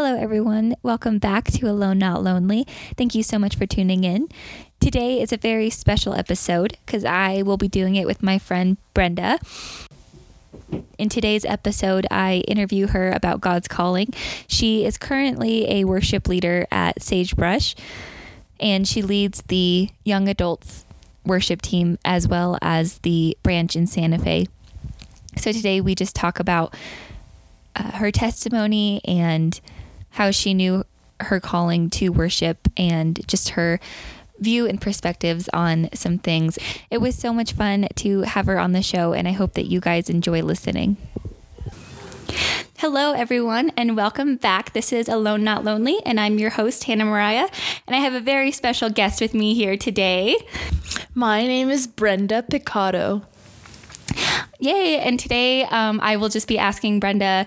Hello, 0.00 0.14
everyone. 0.14 0.76
Welcome 0.84 1.18
back 1.18 1.46
to 1.46 1.68
Alone 1.68 1.98
Not 1.98 2.22
Lonely. 2.22 2.68
Thank 2.96 3.16
you 3.16 3.24
so 3.24 3.36
much 3.36 3.56
for 3.56 3.66
tuning 3.66 4.04
in. 4.04 4.28
Today 4.78 5.20
is 5.20 5.32
a 5.32 5.36
very 5.36 5.70
special 5.70 6.14
episode 6.14 6.76
because 6.86 7.04
I 7.04 7.42
will 7.42 7.56
be 7.56 7.66
doing 7.66 7.96
it 7.96 8.06
with 8.06 8.22
my 8.22 8.38
friend 8.38 8.76
Brenda. 8.94 9.40
In 10.98 11.08
today's 11.08 11.44
episode, 11.44 12.06
I 12.12 12.44
interview 12.46 12.86
her 12.86 13.10
about 13.10 13.40
God's 13.40 13.66
calling. 13.66 14.14
She 14.46 14.84
is 14.84 14.98
currently 14.98 15.68
a 15.68 15.84
worship 15.84 16.28
leader 16.28 16.68
at 16.70 17.02
Sagebrush, 17.02 17.74
and 18.60 18.86
she 18.86 19.02
leads 19.02 19.42
the 19.48 19.90
young 20.04 20.28
adults 20.28 20.84
worship 21.26 21.60
team 21.60 21.98
as 22.04 22.28
well 22.28 22.56
as 22.62 22.98
the 22.98 23.36
branch 23.42 23.74
in 23.74 23.88
Santa 23.88 24.20
Fe. 24.20 24.46
So 25.36 25.50
today 25.50 25.80
we 25.80 25.96
just 25.96 26.14
talk 26.14 26.38
about 26.38 26.72
uh, 27.74 27.98
her 27.98 28.12
testimony 28.12 29.00
and 29.04 29.60
how 30.10 30.30
she 30.30 30.54
knew 30.54 30.84
her 31.20 31.40
calling 31.40 31.90
to 31.90 32.10
worship 32.10 32.68
and 32.76 33.26
just 33.26 33.50
her 33.50 33.80
view 34.38 34.66
and 34.66 34.80
perspectives 34.80 35.48
on 35.52 35.88
some 35.92 36.18
things. 36.18 36.58
It 36.90 36.98
was 36.98 37.16
so 37.16 37.32
much 37.32 37.52
fun 37.52 37.88
to 37.96 38.22
have 38.22 38.46
her 38.46 38.58
on 38.58 38.72
the 38.72 38.82
show, 38.82 39.12
and 39.12 39.26
I 39.26 39.32
hope 39.32 39.54
that 39.54 39.66
you 39.66 39.80
guys 39.80 40.08
enjoy 40.08 40.42
listening. 40.42 40.96
Hello, 42.78 43.12
everyone, 43.12 43.72
and 43.76 43.96
welcome 43.96 44.36
back. 44.36 44.72
This 44.72 44.92
is 44.92 45.08
Alone 45.08 45.42
Not 45.42 45.64
Lonely, 45.64 45.98
and 46.06 46.20
I'm 46.20 46.38
your 46.38 46.50
host, 46.50 46.84
Hannah 46.84 47.04
Mariah, 47.04 47.48
and 47.88 47.96
I 47.96 47.98
have 47.98 48.14
a 48.14 48.20
very 48.20 48.52
special 48.52 48.88
guest 48.88 49.20
with 49.20 49.34
me 49.34 49.54
here 49.54 49.76
today. 49.76 50.36
My 51.12 51.44
name 51.44 51.70
is 51.70 51.88
Brenda 51.88 52.44
Picado. 52.48 53.24
Yay! 54.60 54.98
And 54.98 55.20
today 55.20 55.62
um, 55.64 56.00
I 56.02 56.16
will 56.16 56.28
just 56.28 56.48
be 56.48 56.58
asking 56.58 56.98
Brenda 56.98 57.46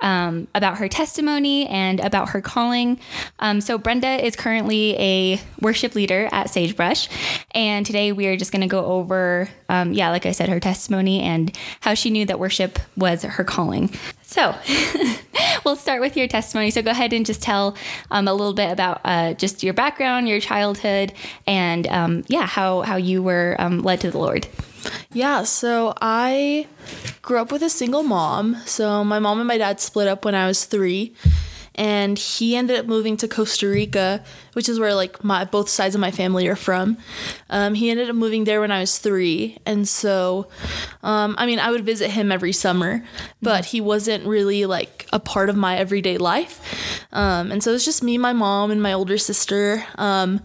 um, 0.00 0.46
about 0.54 0.78
her 0.78 0.88
testimony 0.88 1.66
and 1.66 1.98
about 1.98 2.30
her 2.30 2.40
calling. 2.40 3.00
Um, 3.40 3.60
so, 3.60 3.78
Brenda 3.78 4.24
is 4.24 4.36
currently 4.36 4.96
a 4.96 5.40
worship 5.60 5.96
leader 5.96 6.28
at 6.30 6.50
Sagebrush. 6.50 7.08
And 7.52 7.84
today 7.84 8.12
we 8.12 8.28
are 8.28 8.36
just 8.36 8.52
going 8.52 8.62
to 8.62 8.68
go 8.68 8.84
over, 8.84 9.48
um, 9.68 9.92
yeah, 9.92 10.10
like 10.10 10.24
I 10.24 10.30
said, 10.30 10.48
her 10.50 10.60
testimony 10.60 11.20
and 11.20 11.56
how 11.80 11.94
she 11.94 12.10
knew 12.10 12.26
that 12.26 12.38
worship 12.38 12.78
was 12.96 13.22
her 13.22 13.42
calling. 13.42 13.90
So, 14.22 14.54
we'll 15.64 15.76
start 15.76 16.00
with 16.00 16.16
your 16.16 16.28
testimony. 16.28 16.70
So, 16.70 16.80
go 16.80 16.92
ahead 16.92 17.12
and 17.12 17.26
just 17.26 17.42
tell 17.42 17.76
um, 18.12 18.28
a 18.28 18.34
little 18.34 18.54
bit 18.54 18.70
about 18.70 19.00
uh, 19.04 19.34
just 19.34 19.64
your 19.64 19.74
background, 19.74 20.28
your 20.28 20.40
childhood, 20.40 21.12
and 21.44 21.88
um, 21.88 22.24
yeah, 22.28 22.46
how, 22.46 22.82
how 22.82 22.94
you 22.94 23.20
were 23.20 23.56
led 23.58 24.00
to 24.02 24.12
the 24.12 24.18
Lord. 24.18 24.46
Yeah, 25.12 25.44
so 25.44 25.94
I 26.00 26.66
grew 27.20 27.38
up 27.38 27.52
with 27.52 27.62
a 27.62 27.70
single 27.70 28.02
mom. 28.02 28.56
So 28.66 29.04
my 29.04 29.18
mom 29.18 29.38
and 29.38 29.48
my 29.48 29.58
dad 29.58 29.80
split 29.80 30.08
up 30.08 30.24
when 30.24 30.34
I 30.34 30.46
was 30.46 30.64
three. 30.64 31.14
And 31.74 32.18
he 32.18 32.54
ended 32.54 32.78
up 32.78 32.84
moving 32.84 33.16
to 33.16 33.28
Costa 33.28 33.66
Rica, 33.66 34.22
which 34.52 34.68
is 34.68 34.78
where 34.78 34.94
like 34.94 35.24
my 35.24 35.44
both 35.46 35.70
sides 35.70 35.94
of 35.94 36.02
my 36.02 36.10
family 36.10 36.46
are 36.46 36.56
from. 36.56 36.98
Um, 37.48 37.72
he 37.74 37.88
ended 37.90 38.10
up 38.10 38.16
moving 38.16 38.44
there 38.44 38.60
when 38.60 38.70
I 38.70 38.80
was 38.80 38.98
three, 38.98 39.56
and 39.64 39.88
so, 39.88 40.48
um, 41.02 41.34
I 41.38 41.46
mean, 41.46 41.58
I 41.58 41.70
would 41.70 41.86
visit 41.86 42.10
him 42.10 42.30
every 42.30 42.52
summer, 42.52 43.02
but 43.40 43.64
he 43.64 43.80
wasn't 43.80 44.26
really 44.26 44.66
like 44.66 45.06
a 45.14 45.18
part 45.18 45.48
of 45.48 45.56
my 45.56 45.78
everyday 45.78 46.18
life. 46.18 47.06
Um, 47.10 47.50
and 47.50 47.62
so 47.62 47.72
it's 47.72 47.86
just 47.86 48.02
me, 48.02 48.18
my 48.18 48.34
mom, 48.34 48.70
and 48.70 48.82
my 48.82 48.92
older 48.92 49.16
sister. 49.16 49.82
Um, 49.96 50.42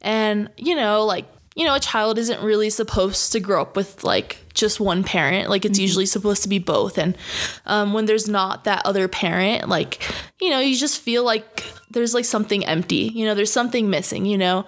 and 0.00 0.48
you 0.56 0.76
know, 0.76 1.04
like 1.04 1.26
you 1.58 1.64
know, 1.64 1.74
a 1.74 1.80
child 1.80 2.18
isn't 2.18 2.40
really 2.40 2.70
supposed 2.70 3.32
to 3.32 3.40
grow 3.40 3.62
up 3.62 3.74
with 3.74 4.04
like 4.04 4.38
just 4.54 4.78
one 4.78 5.02
parent. 5.02 5.50
Like 5.50 5.64
it's 5.64 5.76
mm-hmm. 5.76 5.82
usually 5.82 6.06
supposed 6.06 6.44
to 6.44 6.48
be 6.48 6.60
both. 6.60 6.98
And 6.98 7.18
um, 7.66 7.92
when 7.92 8.06
there's 8.06 8.28
not 8.28 8.62
that 8.62 8.86
other 8.86 9.08
parent, 9.08 9.68
like, 9.68 10.00
you 10.40 10.50
know, 10.50 10.60
you 10.60 10.76
just 10.76 11.00
feel 11.00 11.24
like 11.24 11.64
there's 11.90 12.14
like 12.14 12.26
something 12.26 12.64
empty, 12.64 13.10
you 13.12 13.26
know, 13.26 13.34
there's 13.34 13.50
something 13.50 13.90
missing, 13.90 14.24
you 14.24 14.38
know? 14.38 14.66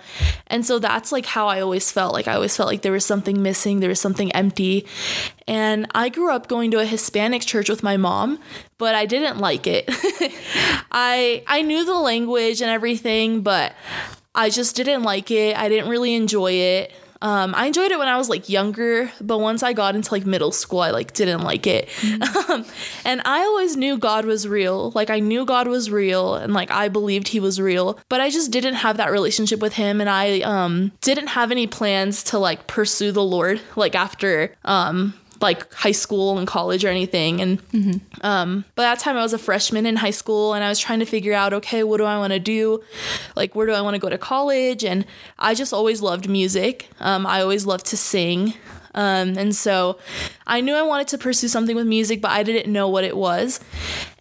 And 0.48 0.66
so 0.66 0.80
that's 0.80 1.12
like 1.12 1.26
how 1.26 1.46
I 1.46 1.60
always 1.60 1.92
felt. 1.92 2.12
Like 2.12 2.26
I 2.26 2.34
always 2.34 2.56
felt 2.56 2.68
like 2.68 2.82
there 2.82 2.90
was 2.90 3.04
something 3.04 3.40
missing, 3.40 3.78
there 3.78 3.88
was 3.88 4.00
something 4.00 4.32
empty. 4.32 4.84
And 5.46 5.86
I 5.94 6.08
grew 6.08 6.32
up 6.32 6.48
going 6.48 6.72
to 6.72 6.80
a 6.80 6.84
Hispanic 6.84 7.42
church 7.42 7.68
with 7.70 7.84
my 7.84 7.98
mom, 7.98 8.40
but 8.78 8.96
I 8.96 9.06
didn't 9.06 9.38
like 9.38 9.68
it. 9.68 9.84
I 10.90 11.44
I 11.46 11.62
knew 11.62 11.84
the 11.84 11.94
language 11.94 12.60
and 12.60 12.70
everything, 12.70 13.42
but 13.42 13.74
I 14.34 14.50
just 14.50 14.76
didn't 14.76 15.02
like 15.02 15.30
it. 15.30 15.56
I 15.56 15.68
didn't 15.68 15.91
really 15.91 16.14
enjoy 16.14 16.52
it. 16.52 16.92
Um, 17.22 17.54
I 17.54 17.66
enjoyed 17.66 17.91
it 17.91 17.98
when 17.98 18.08
I 18.08 18.16
was 18.16 18.30
like 18.30 18.48
younger, 18.48 19.12
but 19.20 19.38
once 19.38 19.62
I 19.62 19.74
got 19.74 19.94
into 19.94 20.12
like 20.12 20.24
middle 20.24 20.52
school, 20.52 20.80
I 20.80 20.91
like 20.91 21.12
didn't 21.12 21.42
like 21.42 21.66
it. 21.66 21.88
Mm-hmm. 21.88 22.50
Um, 22.50 22.64
and 23.04 23.20
I 23.24 23.41
always 23.42 23.76
knew 23.76 23.96
God 23.96 24.24
was 24.24 24.48
real. 24.48 24.91
Like 24.92 25.08
I 25.10 25.20
knew 25.20 25.44
God 25.44 25.68
was 25.68 25.91
real, 25.91 26.34
and 26.34 26.52
like 26.52 26.70
I 26.70 26.88
believed 26.88 27.28
He 27.28 27.38
was 27.38 27.60
real, 27.60 28.00
but 28.08 28.20
I 28.20 28.30
just 28.30 28.50
didn't 28.50 28.74
have 28.74 28.96
that 28.96 29.12
relationship 29.12 29.60
with 29.60 29.74
Him, 29.74 30.00
and 30.00 30.10
I 30.10 30.41
um, 30.41 30.91
didn't 31.00 31.28
have 31.28 31.50
any 31.52 31.66
plans 31.66 32.24
to 32.24 32.38
like 32.38 32.66
pursue 32.66 33.12
the 33.12 33.22
Lord 33.22 33.60
like 33.76 33.94
after 33.94 34.56
um, 34.64 35.14
like 35.40 35.72
high 35.72 35.92
school 35.92 36.38
and 36.38 36.46
college 36.46 36.84
or 36.84 36.88
anything. 36.88 37.40
And 37.40 37.68
mm-hmm. 37.68 38.26
um, 38.26 38.64
by 38.74 38.82
that 38.82 38.98
time, 38.98 39.16
I 39.16 39.22
was 39.22 39.32
a 39.32 39.38
freshman 39.38 39.86
in 39.86 39.96
high 39.96 40.10
school, 40.10 40.54
and 40.54 40.62
I 40.62 40.68
was 40.68 40.78
trying 40.78 41.00
to 41.00 41.06
figure 41.06 41.32
out, 41.32 41.52
okay, 41.52 41.82
what 41.82 41.98
do 41.98 42.04
I 42.04 42.18
want 42.18 42.32
to 42.32 42.38
do? 42.38 42.82
Like, 43.36 43.54
where 43.54 43.66
do 43.66 43.72
I 43.72 43.80
want 43.80 43.94
to 43.94 43.98
go 43.98 44.08
to 44.08 44.18
college? 44.18 44.84
And 44.84 45.06
I 45.38 45.54
just 45.54 45.72
always 45.72 46.02
loved 46.02 46.28
music. 46.28 46.88
Um, 47.00 47.26
I 47.26 47.40
always 47.40 47.66
loved 47.66 47.86
to 47.86 47.96
sing. 47.96 48.54
Um, 48.94 49.38
and 49.38 49.54
so 49.54 49.98
I 50.46 50.60
knew 50.60 50.74
I 50.74 50.82
wanted 50.82 51.08
to 51.08 51.18
pursue 51.18 51.48
something 51.48 51.76
with 51.76 51.86
music, 51.86 52.20
but 52.20 52.32
I 52.32 52.42
didn't 52.42 52.72
know 52.72 52.88
what 52.88 53.04
it 53.04 53.16
was. 53.16 53.60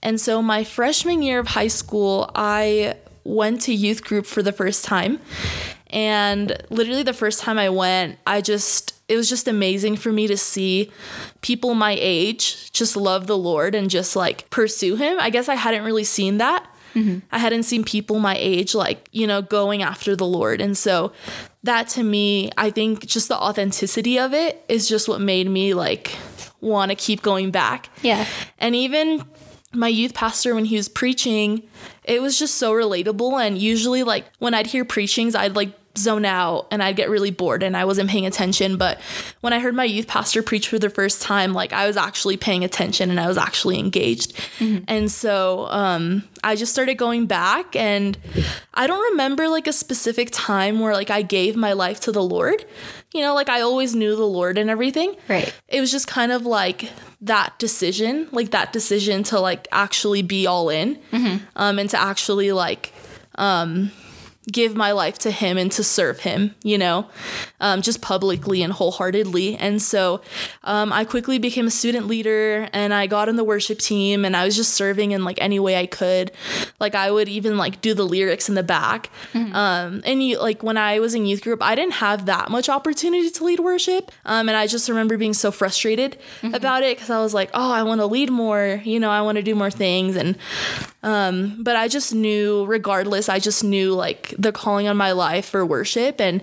And 0.03 0.21
so 0.21 0.41
my 0.41 0.63
freshman 0.63 1.21
year 1.23 1.39
of 1.39 1.47
high 1.47 1.67
school, 1.67 2.29
I 2.35 2.95
went 3.23 3.61
to 3.61 3.73
youth 3.73 4.03
group 4.03 4.25
for 4.25 4.43
the 4.43 4.51
first 4.51 4.85
time. 4.85 5.19
And 5.87 6.55
literally, 6.69 7.01
the 7.01 7.13
first 7.13 7.39
time 7.39 7.57
I 7.57 7.69
went, 7.69 8.19
I 8.27 8.41
just 8.41 8.98
it 9.09 9.17
was 9.17 9.27
just 9.27 9.47
amazing 9.47 9.97
for 9.97 10.13
me 10.13 10.27
to 10.27 10.37
see 10.37 10.91
people 11.41 11.73
my 11.73 11.97
age 11.99 12.71
just 12.71 12.95
love 12.95 13.27
the 13.27 13.37
Lord 13.37 13.73
and 13.75 13.89
just 13.89 14.15
like 14.15 14.49
pursue 14.51 14.95
Him. 14.95 15.17
I 15.19 15.31
guess 15.31 15.49
I 15.49 15.55
hadn't 15.55 15.83
really 15.83 16.03
seen 16.03 16.37
that. 16.37 16.65
Mm-hmm. 16.93 17.19
I 17.31 17.39
hadn't 17.39 17.63
seen 17.63 17.83
people 17.83 18.19
my 18.19 18.35
age 18.37 18.73
like, 18.73 19.09
you 19.11 19.27
know, 19.27 19.41
going 19.41 19.81
after 19.81 20.15
the 20.15 20.25
Lord. 20.25 20.61
And 20.61 20.77
so 20.77 21.11
that 21.63 21.87
to 21.89 22.03
me, 22.03 22.51
I 22.57 22.69
think 22.69 23.05
just 23.05 23.27
the 23.27 23.37
authenticity 23.37 24.19
of 24.19 24.33
it 24.33 24.63
is 24.69 24.87
just 24.87 25.07
what 25.07 25.21
made 25.21 25.49
me 25.49 25.73
like 25.73 26.15
want 26.61 26.91
to 26.91 26.95
keep 26.95 27.21
going 27.21 27.51
back. 27.51 27.89
Yeah. 28.01 28.25
And 28.57 28.75
even 28.75 29.25
my 29.73 29.87
youth 29.87 30.13
pastor 30.13 30.55
when 30.55 30.65
he 30.65 30.77
was 30.77 30.89
preaching, 30.89 31.63
it 32.03 32.21
was 32.21 32.39
just 32.39 32.55
so 32.55 32.73
relatable 32.73 33.39
and 33.39 33.57
usually 33.57 34.03
like 34.03 34.25
when 34.39 34.53
I'd 34.53 34.67
hear 34.67 34.85
preachings, 34.85 35.35
I'd 35.35 35.55
like 35.55 35.71
zone 35.99 36.25
out 36.25 36.67
and 36.71 36.81
I'd 36.81 36.95
get 36.95 37.09
really 37.09 37.31
bored 37.31 37.63
and 37.63 37.75
I 37.75 37.85
wasn't 37.85 38.09
paying 38.09 38.25
attention. 38.25 38.77
But 38.77 38.99
when 39.41 39.53
I 39.53 39.59
heard 39.59 39.75
my 39.75 39.83
youth 39.83 40.07
pastor 40.07 40.41
preach 40.41 40.67
for 40.67 40.79
the 40.79 40.89
first 40.89 41.21
time, 41.21 41.53
like 41.53 41.73
I 41.73 41.85
was 41.87 41.97
actually 41.97 42.37
paying 42.37 42.63
attention 42.63 43.09
and 43.09 43.19
I 43.19 43.27
was 43.27 43.37
actually 43.37 43.79
engaged. 43.79 44.35
Mm-hmm. 44.59 44.85
And 44.87 45.11
so 45.11 45.67
um, 45.69 46.23
I 46.43 46.55
just 46.55 46.71
started 46.71 46.95
going 46.95 47.25
back 47.25 47.75
and 47.75 48.17
I 48.73 48.87
don't 48.87 49.11
remember 49.11 49.47
like 49.47 49.67
a 49.67 49.73
specific 49.73 50.29
time 50.31 50.79
where 50.79 50.93
like 50.93 51.09
I 51.09 51.21
gave 51.21 51.55
my 51.55 51.73
life 51.73 51.99
to 52.01 52.11
the 52.11 52.23
Lord. 52.23 52.65
You 53.13 53.21
know, 53.21 53.33
like 53.33 53.49
I 53.49 53.61
always 53.61 53.95
knew 53.95 54.15
the 54.15 54.27
Lord 54.27 54.57
and 54.57 54.69
everything. 54.69 55.15
Right. 55.27 55.53
It 55.67 55.81
was 55.81 55.91
just 55.91 56.07
kind 56.07 56.31
of 56.31 56.45
like 56.45 56.89
that 57.21 57.57
decision, 57.59 58.27
like 58.31 58.51
that 58.51 58.71
decision 58.71 59.23
to 59.23 59.39
like 59.39 59.67
actually 59.71 60.21
be 60.21 60.47
all 60.47 60.69
in 60.69 60.95
mm-hmm. 61.11 61.43
um, 61.55 61.79
and 61.79 61.89
to 61.89 61.99
actually 61.99 62.51
like 62.51 62.93
um, 63.35 63.91
give 64.51 64.75
my 64.75 64.91
life 64.91 65.17
to 65.19 65.31
him 65.31 65.57
and 65.57 65.71
to 65.73 65.83
serve 65.83 66.19
him, 66.21 66.55
you 66.63 66.77
know, 66.77 67.07
um, 67.59 67.81
just 67.81 68.01
publicly 68.01 68.61
and 68.61 68.73
wholeheartedly. 68.73 69.55
And 69.57 69.81
so 69.81 70.21
um, 70.63 70.91
I 70.93 71.05
quickly 71.05 71.39
became 71.39 71.67
a 71.67 71.71
student 71.71 72.07
leader 72.07 72.67
and 72.73 72.93
I 72.93 73.07
got 73.07 73.29
in 73.29 73.35
the 73.35 73.43
worship 73.43 73.79
team 73.79 74.25
and 74.25 74.35
I 74.35 74.45
was 74.45 74.55
just 74.55 74.73
serving 74.73 75.11
in 75.11 75.23
like 75.23 75.39
any 75.41 75.59
way 75.59 75.77
I 75.77 75.85
could. 75.85 76.31
Like 76.79 76.95
I 76.95 77.11
would 77.11 77.29
even 77.29 77.57
like 77.57 77.81
do 77.81 77.93
the 77.93 78.05
lyrics 78.05 78.49
in 78.49 78.55
the 78.55 78.63
back. 78.63 79.09
Mm-hmm. 79.33 79.55
Um, 79.55 80.01
and 80.05 80.23
you, 80.23 80.39
like 80.39 80.63
when 80.63 80.77
I 80.77 80.99
was 80.99 81.13
in 81.13 81.25
youth 81.25 81.41
group, 81.41 81.61
I 81.61 81.75
didn't 81.75 81.93
have 81.93 82.25
that 82.25 82.49
much 82.49 82.69
opportunity 82.69 83.29
to 83.29 83.43
lead 83.43 83.59
worship. 83.59 84.11
Um, 84.25 84.49
and 84.49 84.57
I 84.57 84.67
just 84.67 84.89
remember 84.89 85.17
being 85.17 85.33
so 85.33 85.51
frustrated 85.51 86.17
mm-hmm. 86.41 86.53
about 86.53 86.83
it 86.83 86.97
because 86.97 87.09
I 87.09 87.19
was 87.19 87.33
like, 87.33 87.49
oh, 87.53 87.71
I 87.71 87.83
want 87.83 88.01
to 88.01 88.05
lead 88.05 88.29
more, 88.29 88.81
you 88.83 88.99
know, 88.99 89.09
I 89.09 89.21
want 89.21 89.37
to 89.37 89.41
do 89.43 89.55
more 89.55 89.71
things. 89.71 90.15
And, 90.15 90.37
um, 91.03 91.63
but 91.63 91.75
I 91.75 91.87
just 91.87 92.13
knew, 92.13 92.65
regardless, 92.65 93.29
I 93.29 93.39
just 93.39 93.63
knew 93.63 93.93
like 93.93 94.33
the 94.39 94.51
calling 94.51 94.87
on 94.87 94.97
my 94.97 95.11
life 95.11 95.45
for 95.45 95.65
worship. 95.65 96.19
And 96.21 96.41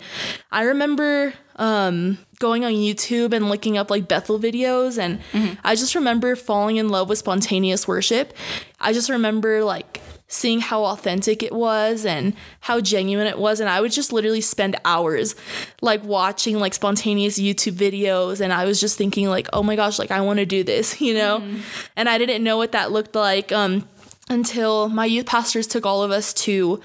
I 0.53 0.63
remember 0.63 1.33
um, 1.57 2.19
going 2.39 2.65
on 2.65 2.73
YouTube 2.73 3.33
and 3.33 3.49
looking 3.49 3.79
up 3.79 3.91
like 3.91 4.07
Bethel 4.07 4.39
videos. 4.39 4.99
And 4.99 5.21
mm-hmm. 5.33 5.55
I 5.65 5.75
just 5.75 5.95
remember 5.95 6.37
falling 6.37 6.77
in 6.77 6.91
love 6.91 7.09
with 7.09 7.19
spontaneous 7.19 7.89
worship. 7.89 8.35
I 8.79 8.93
just 8.93 9.09
remember 9.09 9.65
like 9.65 10.01
seeing 10.29 10.61
how 10.61 10.85
authentic 10.85 11.43
it 11.43 11.53
was 11.53 12.05
and 12.05 12.35
how 12.61 12.81
genuine 12.81 13.29
it 13.29 13.39
was 13.39 13.61
and 13.61 13.69
I 13.69 13.81
would 13.81 13.93
just 13.93 14.13
literally 14.13 14.41
spend 14.41 14.75
hours 14.85 15.37
like 15.81 16.03
watching 16.03 16.59
like 16.59 16.75
spontaneous 16.75 17.39
YouTube 17.39 17.75
videos 17.75 18.41
and 18.41 18.53
I 18.53 18.65
was 18.65 18.81
just 18.81 18.99
thinking 18.99 19.29
like 19.29 19.49
oh 19.53 19.63
my 19.63 19.77
gosh 19.77 20.01
like 20.01 20.11
I 20.11 20.21
want 20.23 20.41
to 20.41 20.45
do 20.45 20.65
this 20.65 21.01
you 21.01 21.15
know 21.15 21.39
mm-hmm. 21.39 21.61
and 21.95 22.09
I 22.09 22.19
didn't 22.19 22.43
know 22.43 22.57
what 22.57 22.73
that 22.73 22.91
looked 22.91 23.15
like 23.15 23.53
um 23.53 23.89
until 24.29 24.89
my 24.89 25.07
youth 25.07 25.27
pastors 25.27 25.67
took 25.67 25.87
all 25.87 26.03
of 26.03 26.11
us 26.11 26.33
to 26.33 26.81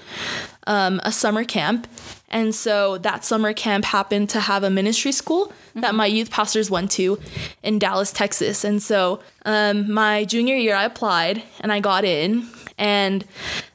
um, 0.66 1.00
a 1.04 1.12
summer 1.12 1.44
camp. 1.44 1.86
And 2.28 2.54
so 2.54 2.98
that 2.98 3.24
summer 3.24 3.52
camp 3.52 3.84
happened 3.84 4.30
to 4.30 4.40
have 4.40 4.64
a 4.64 4.70
ministry 4.70 5.12
school 5.12 5.46
mm-hmm. 5.46 5.80
that 5.80 5.94
my 5.94 6.06
youth 6.06 6.30
pastors 6.30 6.70
went 6.70 6.90
to 6.92 7.20
in 7.62 7.78
Dallas, 7.78 8.10
Texas. 8.12 8.64
And 8.64 8.82
so 8.82 9.20
um, 9.44 9.92
my 9.92 10.24
junior 10.24 10.56
year, 10.56 10.74
I 10.74 10.84
applied 10.84 11.42
and 11.60 11.72
I 11.72 11.80
got 11.80 12.04
in. 12.04 12.48
And 12.78 13.24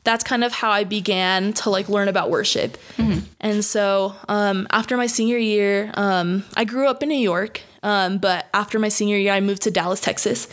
that's 0.04 0.24
kind 0.24 0.44
of 0.44 0.52
how 0.52 0.72
I 0.72 0.84
began 0.84 1.54
to 1.54 1.70
like 1.70 1.88
learn 1.88 2.08
about 2.08 2.32
worship. 2.32 2.78
Mm-hmm. 2.98 3.20
And 3.40 3.64
so 3.64 4.16
um, 4.28 4.68
after 4.72 4.98
my 4.98 5.08
senior 5.08 5.38
year, 5.38 5.92
um, 5.94 6.44
I 6.56 6.66
grew 6.66 6.88
up 6.88 7.04
in 7.04 7.10
New 7.10 7.16
York 7.16 7.62
um, 7.88 8.18
but 8.18 8.48
after 8.54 8.80
my 8.80 8.90
senior 8.90 9.16
year, 9.16 9.32
I 9.32 9.40
moved 9.40 9.62
to 9.62 9.72
Dallas, 9.72 10.02
Texas. 10.02 10.50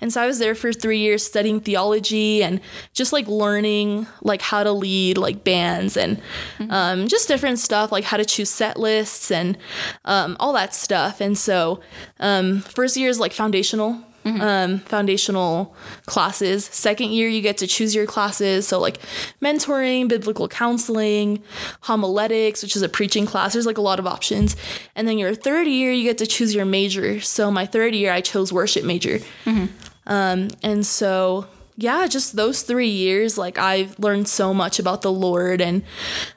And 0.00 0.10
so 0.10 0.22
I 0.22 0.26
was 0.26 0.38
there 0.38 0.54
for 0.54 0.72
three 0.72 1.00
years 1.00 1.22
studying 1.22 1.60
theology 1.60 2.42
and 2.42 2.58
just 2.94 3.12
like 3.12 3.28
learning 3.28 4.06
like 4.22 4.40
how 4.40 4.64
to 4.64 4.72
lead 4.72 5.18
like 5.18 5.44
bands 5.44 5.98
and 5.98 6.16
mm-hmm. 6.56 6.70
um, 6.70 7.06
just 7.06 7.28
different 7.28 7.58
stuff 7.58 7.92
like 7.92 8.04
how 8.04 8.16
to 8.16 8.24
choose 8.24 8.48
set 8.48 8.78
lists 8.78 9.30
and 9.30 9.58
um, 10.06 10.38
all 10.40 10.54
that 10.54 10.74
stuff. 10.74 11.20
And 11.20 11.36
so 11.36 11.82
um, 12.18 12.62
first 12.62 12.96
year 12.96 13.10
is 13.10 13.20
like 13.20 13.34
foundational 13.34 14.02
Mm-hmm. 14.24 14.40
Um, 14.42 14.78
foundational 14.80 15.74
classes. 16.04 16.66
Second 16.66 17.12
year, 17.12 17.26
you 17.26 17.40
get 17.40 17.56
to 17.58 17.66
choose 17.66 17.94
your 17.94 18.04
classes. 18.04 18.68
So, 18.68 18.78
like 18.78 18.98
mentoring, 19.40 20.08
biblical 20.08 20.46
counseling, 20.46 21.42
homiletics, 21.80 22.62
which 22.62 22.76
is 22.76 22.82
a 22.82 22.88
preaching 22.88 23.24
class. 23.24 23.54
There's 23.54 23.64
like 23.64 23.78
a 23.78 23.82
lot 23.82 23.98
of 23.98 24.06
options. 24.06 24.56
And 24.94 25.08
then 25.08 25.16
your 25.16 25.34
third 25.34 25.66
year, 25.66 25.90
you 25.90 26.02
get 26.02 26.18
to 26.18 26.26
choose 26.26 26.54
your 26.54 26.66
major. 26.66 27.20
So, 27.20 27.50
my 27.50 27.64
third 27.64 27.94
year, 27.94 28.12
I 28.12 28.20
chose 28.20 28.52
worship 28.52 28.84
major. 28.84 29.20
Mm-hmm. 29.46 29.66
Um, 30.06 30.48
and 30.62 30.84
so, 30.84 31.46
yeah, 31.76 32.06
just 32.06 32.36
those 32.36 32.62
three 32.62 32.90
years, 32.90 33.38
like 33.38 33.56
I've 33.56 33.98
learned 33.98 34.28
so 34.28 34.52
much 34.52 34.78
about 34.78 35.00
the 35.00 35.12
Lord 35.12 35.62
and, 35.62 35.82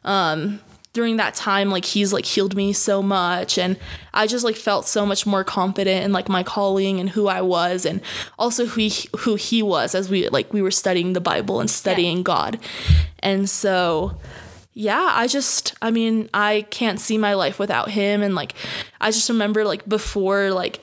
um, 0.06 0.62
during 0.94 1.18
that 1.18 1.34
time 1.34 1.70
like 1.70 1.86
he's 1.86 2.14
like 2.14 2.26
healed 2.26 2.56
me 2.56 2.72
so 2.72 3.02
much 3.02 3.58
and 3.58 3.78
i 4.14 4.28
just 4.28 4.46
like 4.46 4.56
felt 4.56 4.88
so 4.88 5.06
much 5.06 5.26
more 5.26 5.44
confident 5.44 6.06
in 6.06 6.12
like 6.12 6.30
my 6.30 6.44
calling 6.44 7.00
and 7.00 7.10
who 7.10 7.28
i 7.28 7.42
was 7.42 7.86
and 7.86 8.00
also 8.38 8.66
who 8.66 8.82
he, 8.82 9.10
who 9.20 9.36
he 9.36 9.64
was 9.64 9.96
as 9.96 10.10
we 10.10 10.30
like 10.30 10.54
we 10.54 10.62
were 10.62 10.72
studying 10.72 11.14
the 11.14 11.22
bible 11.22 11.60
and 11.60 11.70
studying 11.70 12.18
yeah. 12.18 12.24
god 12.24 12.60
and 13.20 13.50
so 13.50 14.16
yeah 14.76 15.10
i 15.14 15.26
just 15.26 15.74
i 15.82 15.90
mean 15.90 16.30
i 16.34 16.66
can't 16.70 17.00
see 17.00 17.18
my 17.18 17.34
life 17.34 17.58
without 17.58 17.90
him 17.90 18.22
and 18.22 18.36
like 18.36 18.54
i 19.02 19.10
just 19.10 19.30
remember 19.30 19.66
like 19.66 19.88
before 19.90 20.52
like 20.52 20.80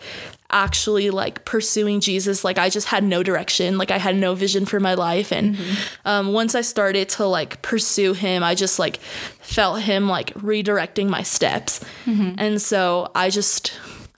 actually 0.50 1.10
like 1.10 1.44
pursuing 1.44 2.00
Jesus, 2.00 2.44
like 2.44 2.58
I 2.58 2.68
just 2.68 2.88
had 2.88 3.04
no 3.04 3.22
direction, 3.22 3.78
like 3.78 3.90
I 3.90 3.98
had 3.98 4.16
no 4.16 4.34
vision 4.34 4.66
for 4.66 4.80
my 4.80 4.94
life. 4.94 5.32
And 5.32 5.56
mm-hmm. 5.56 5.74
um, 6.04 6.32
once 6.32 6.54
I 6.54 6.60
started 6.60 7.08
to 7.10 7.26
like 7.26 7.62
pursue 7.62 8.12
Him, 8.12 8.42
I 8.42 8.54
just 8.54 8.78
like 8.78 8.96
felt 8.98 9.82
Him 9.82 10.08
like 10.08 10.34
redirecting 10.34 11.08
my 11.08 11.22
steps. 11.22 11.80
Mm-hmm. 12.04 12.34
And 12.38 12.60
so 12.60 13.10
I 13.14 13.30
just, 13.30 13.72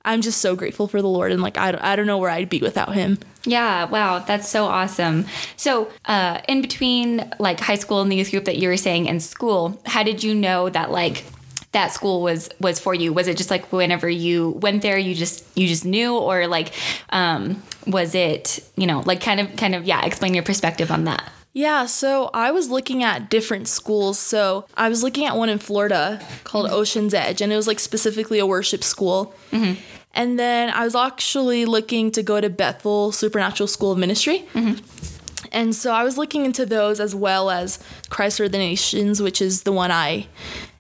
I'm 0.05 0.21
just 0.21 0.41
so 0.41 0.57
grateful 0.57 0.89
for 0.89 1.01
the 1.01 1.09
Lord. 1.09 1.33
And 1.33 1.43
like, 1.43 1.59
I, 1.59 1.79
I 1.81 1.97
don't 1.97 2.07
know 2.07 2.19
where 2.19 2.31
I'd 2.31 2.49
be 2.49 2.61
without 2.61 2.95
Him. 2.95 3.19
Yeah, 3.45 3.87
wow, 3.87 4.21
that's 4.21 4.49
so 4.49 4.67
awesome. 4.67 5.27
So, 5.57 5.91
uh, 6.05 6.41
in 6.49 6.63
between 6.63 7.29
like 7.41 7.59
high 7.59 7.75
school 7.75 8.01
and 8.01 8.11
the 8.11 8.17
youth 8.17 8.31
group 8.31 8.45
that 8.45 8.59
you 8.59 8.69
were 8.69 8.77
saying 8.77 9.09
and 9.09 9.21
school, 9.21 9.81
how 9.85 10.05
did 10.05 10.23
you 10.23 10.33
know 10.33 10.69
that 10.69 10.93
like 10.93 11.25
that 11.73 11.93
school 11.93 12.23
was 12.23 12.49
was 12.61 12.79
for 12.79 12.95
you? 12.95 13.13
Was 13.13 13.29
it 13.29 13.37
just 13.37 13.51
like 13.51 13.73
whenever 13.73 14.09
you 14.09 14.51
went 14.51 14.83
there, 14.83 14.99
you 14.99 15.15
just 15.15 15.45
you 15.57 15.67
just 15.67 15.85
knew, 15.85 16.17
or 16.17 16.47
like 16.47 16.73
um, 17.11 17.63
was 17.87 18.15
it 18.15 18.61
you 18.77 18.87
know 18.87 19.01
like 19.01 19.21
kind 19.21 19.41
of 19.41 19.57
kind 19.57 19.75
of 19.75 19.85
yeah? 19.85 20.05
Explain 20.05 20.35
your 20.35 20.45
perspective 20.45 20.91
on 20.91 21.05
that. 21.05 21.31
Yeah, 21.55 21.85
so 21.85 22.31
I 22.33 22.51
was 22.51 22.71
looking 22.71 23.03
at 23.03 23.29
different 23.29 23.69
schools. 23.69 24.19
So 24.19 24.65
I 24.75 24.89
was 24.89 25.03
looking 25.03 25.27
at 25.27 25.37
one 25.37 25.51
in 25.51 25.59
Florida 25.59 26.25
called 26.45 26.67
mm-hmm. 26.67 26.75
Ocean's 26.75 27.13
Edge, 27.13 27.43
and 27.43 27.53
it 27.53 27.57
was 27.57 27.67
like 27.67 27.79
specifically 27.79 28.39
a 28.39 28.47
worship 28.47 28.83
school. 28.83 29.35
Mm-hmm. 29.51 29.81
And 30.15 30.39
then 30.39 30.71
I 30.71 30.85
was 30.85 30.95
actually 30.95 31.65
looking 31.65 32.11
to 32.13 32.23
go 32.23 32.41
to 32.41 32.51
Bethel 32.51 33.13
Supernatural 33.13 33.67
School 33.67 33.93
of 33.93 33.99
Ministry. 33.99 34.47
Mm-hmm. 34.55 34.85
And 35.53 35.75
so 35.75 35.93
I 35.93 36.05
was 36.05 36.17
looking 36.17 36.47
into 36.47 36.65
those 36.65 37.01
as 37.01 37.15
well 37.15 37.51
as 37.51 37.79
Christ 38.09 38.39
for 38.39 38.49
the 38.49 38.59
Nations, 38.59 39.21
which 39.21 39.43
is 39.43 39.65
the 39.65 39.73
one 39.73 39.91
I 39.91 40.29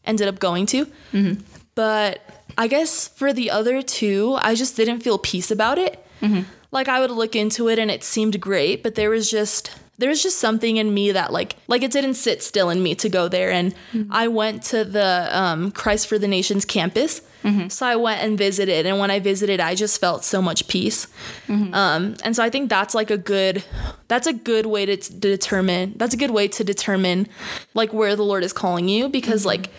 ended 0.04 0.28
up 0.28 0.38
going 0.38 0.66
to. 0.66 0.86
Mm-hmm. 1.12 1.42
But 1.74 2.22
I 2.58 2.66
guess 2.66 3.08
for 3.08 3.32
the 3.32 3.50
other 3.50 3.82
two, 3.82 4.36
I 4.40 4.54
just 4.54 4.76
didn't 4.76 5.00
feel 5.00 5.18
peace 5.18 5.50
about 5.50 5.78
it. 5.78 6.04
Mm-hmm. 6.20 6.42
Like 6.70 6.88
I 6.88 7.00
would 7.00 7.10
look 7.10 7.36
into 7.36 7.68
it 7.68 7.78
and 7.78 7.90
it 7.90 8.02
seemed 8.04 8.40
great, 8.40 8.82
but 8.82 8.94
there 8.94 9.10
was 9.10 9.30
just 9.30 9.70
there 10.02 10.08
was 10.08 10.20
just 10.20 10.40
something 10.40 10.78
in 10.78 10.92
me 10.92 11.12
that 11.12 11.32
like 11.32 11.54
like 11.68 11.84
it 11.84 11.92
didn't 11.92 12.14
sit 12.14 12.42
still 12.42 12.70
in 12.70 12.82
me 12.82 12.92
to 12.92 13.08
go 13.08 13.28
there 13.28 13.52
and 13.52 13.72
mm-hmm. 13.92 14.10
i 14.10 14.26
went 14.26 14.60
to 14.60 14.84
the 14.84 15.28
um, 15.30 15.70
christ 15.70 16.08
for 16.08 16.18
the 16.18 16.26
nations 16.26 16.64
campus 16.64 17.20
mm-hmm. 17.44 17.68
so 17.68 17.86
i 17.86 17.94
went 17.94 18.20
and 18.20 18.36
visited 18.36 18.84
and 18.84 18.98
when 18.98 19.12
i 19.12 19.20
visited 19.20 19.60
i 19.60 19.76
just 19.76 20.00
felt 20.00 20.24
so 20.24 20.42
much 20.42 20.66
peace 20.66 21.06
mm-hmm. 21.46 21.72
um, 21.72 22.16
and 22.24 22.34
so 22.34 22.42
i 22.42 22.50
think 22.50 22.68
that's 22.68 22.96
like 22.96 23.12
a 23.12 23.16
good 23.16 23.62
that's 24.08 24.26
a 24.26 24.32
good 24.32 24.66
way 24.66 24.84
to, 24.84 24.96
t- 24.96 25.14
determine 25.20 25.94
that's 25.96 26.14
a 26.14 26.16
good 26.16 26.32
way 26.32 26.48
to 26.48 26.64
determine 26.64 27.28
like 27.74 27.92
where 27.92 28.16
the 28.16 28.24
lord 28.24 28.42
is 28.42 28.52
calling 28.52 28.88
you 28.88 29.08
because 29.08 29.42
mm-hmm. 29.42 29.62
like 29.62 29.70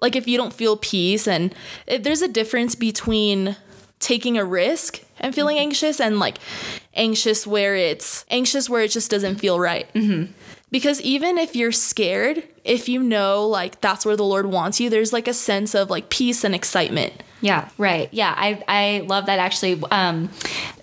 like 0.00 0.16
if 0.16 0.26
you 0.26 0.36
don't 0.36 0.52
feel 0.52 0.76
peace 0.76 1.28
and 1.28 1.54
if 1.86 2.02
there's 2.02 2.22
a 2.22 2.28
difference 2.28 2.74
between 2.74 3.56
taking 4.00 4.36
a 4.36 4.44
risk 4.44 5.00
and 5.20 5.32
feeling 5.32 5.56
mm-hmm. 5.56 5.64
anxious 5.64 6.00
and 6.00 6.18
like 6.18 6.38
anxious 6.94 7.46
where 7.46 7.76
it's 7.76 8.24
anxious 8.30 8.68
where 8.68 8.82
it 8.82 8.90
just 8.90 9.10
doesn't 9.10 9.36
feel 9.36 9.58
right. 9.58 9.92
Mm-hmm. 9.94 10.32
Because 10.70 11.00
even 11.00 11.36
if 11.36 11.56
you're 11.56 11.72
scared, 11.72 12.44
if 12.62 12.88
you 12.88 13.02
know 13.02 13.46
like 13.46 13.80
that's 13.80 14.06
where 14.06 14.16
the 14.16 14.24
Lord 14.24 14.46
wants 14.46 14.80
you, 14.80 14.88
there's 14.88 15.12
like 15.12 15.26
a 15.26 15.34
sense 15.34 15.74
of 15.74 15.90
like 15.90 16.10
peace 16.10 16.44
and 16.44 16.54
excitement. 16.54 17.12
Yeah, 17.40 17.68
right. 17.78 18.08
Yeah, 18.12 18.34
I 18.36 18.62
I 18.68 19.00
love 19.06 19.26
that 19.26 19.38
actually. 19.38 19.82
Um, 19.90 20.30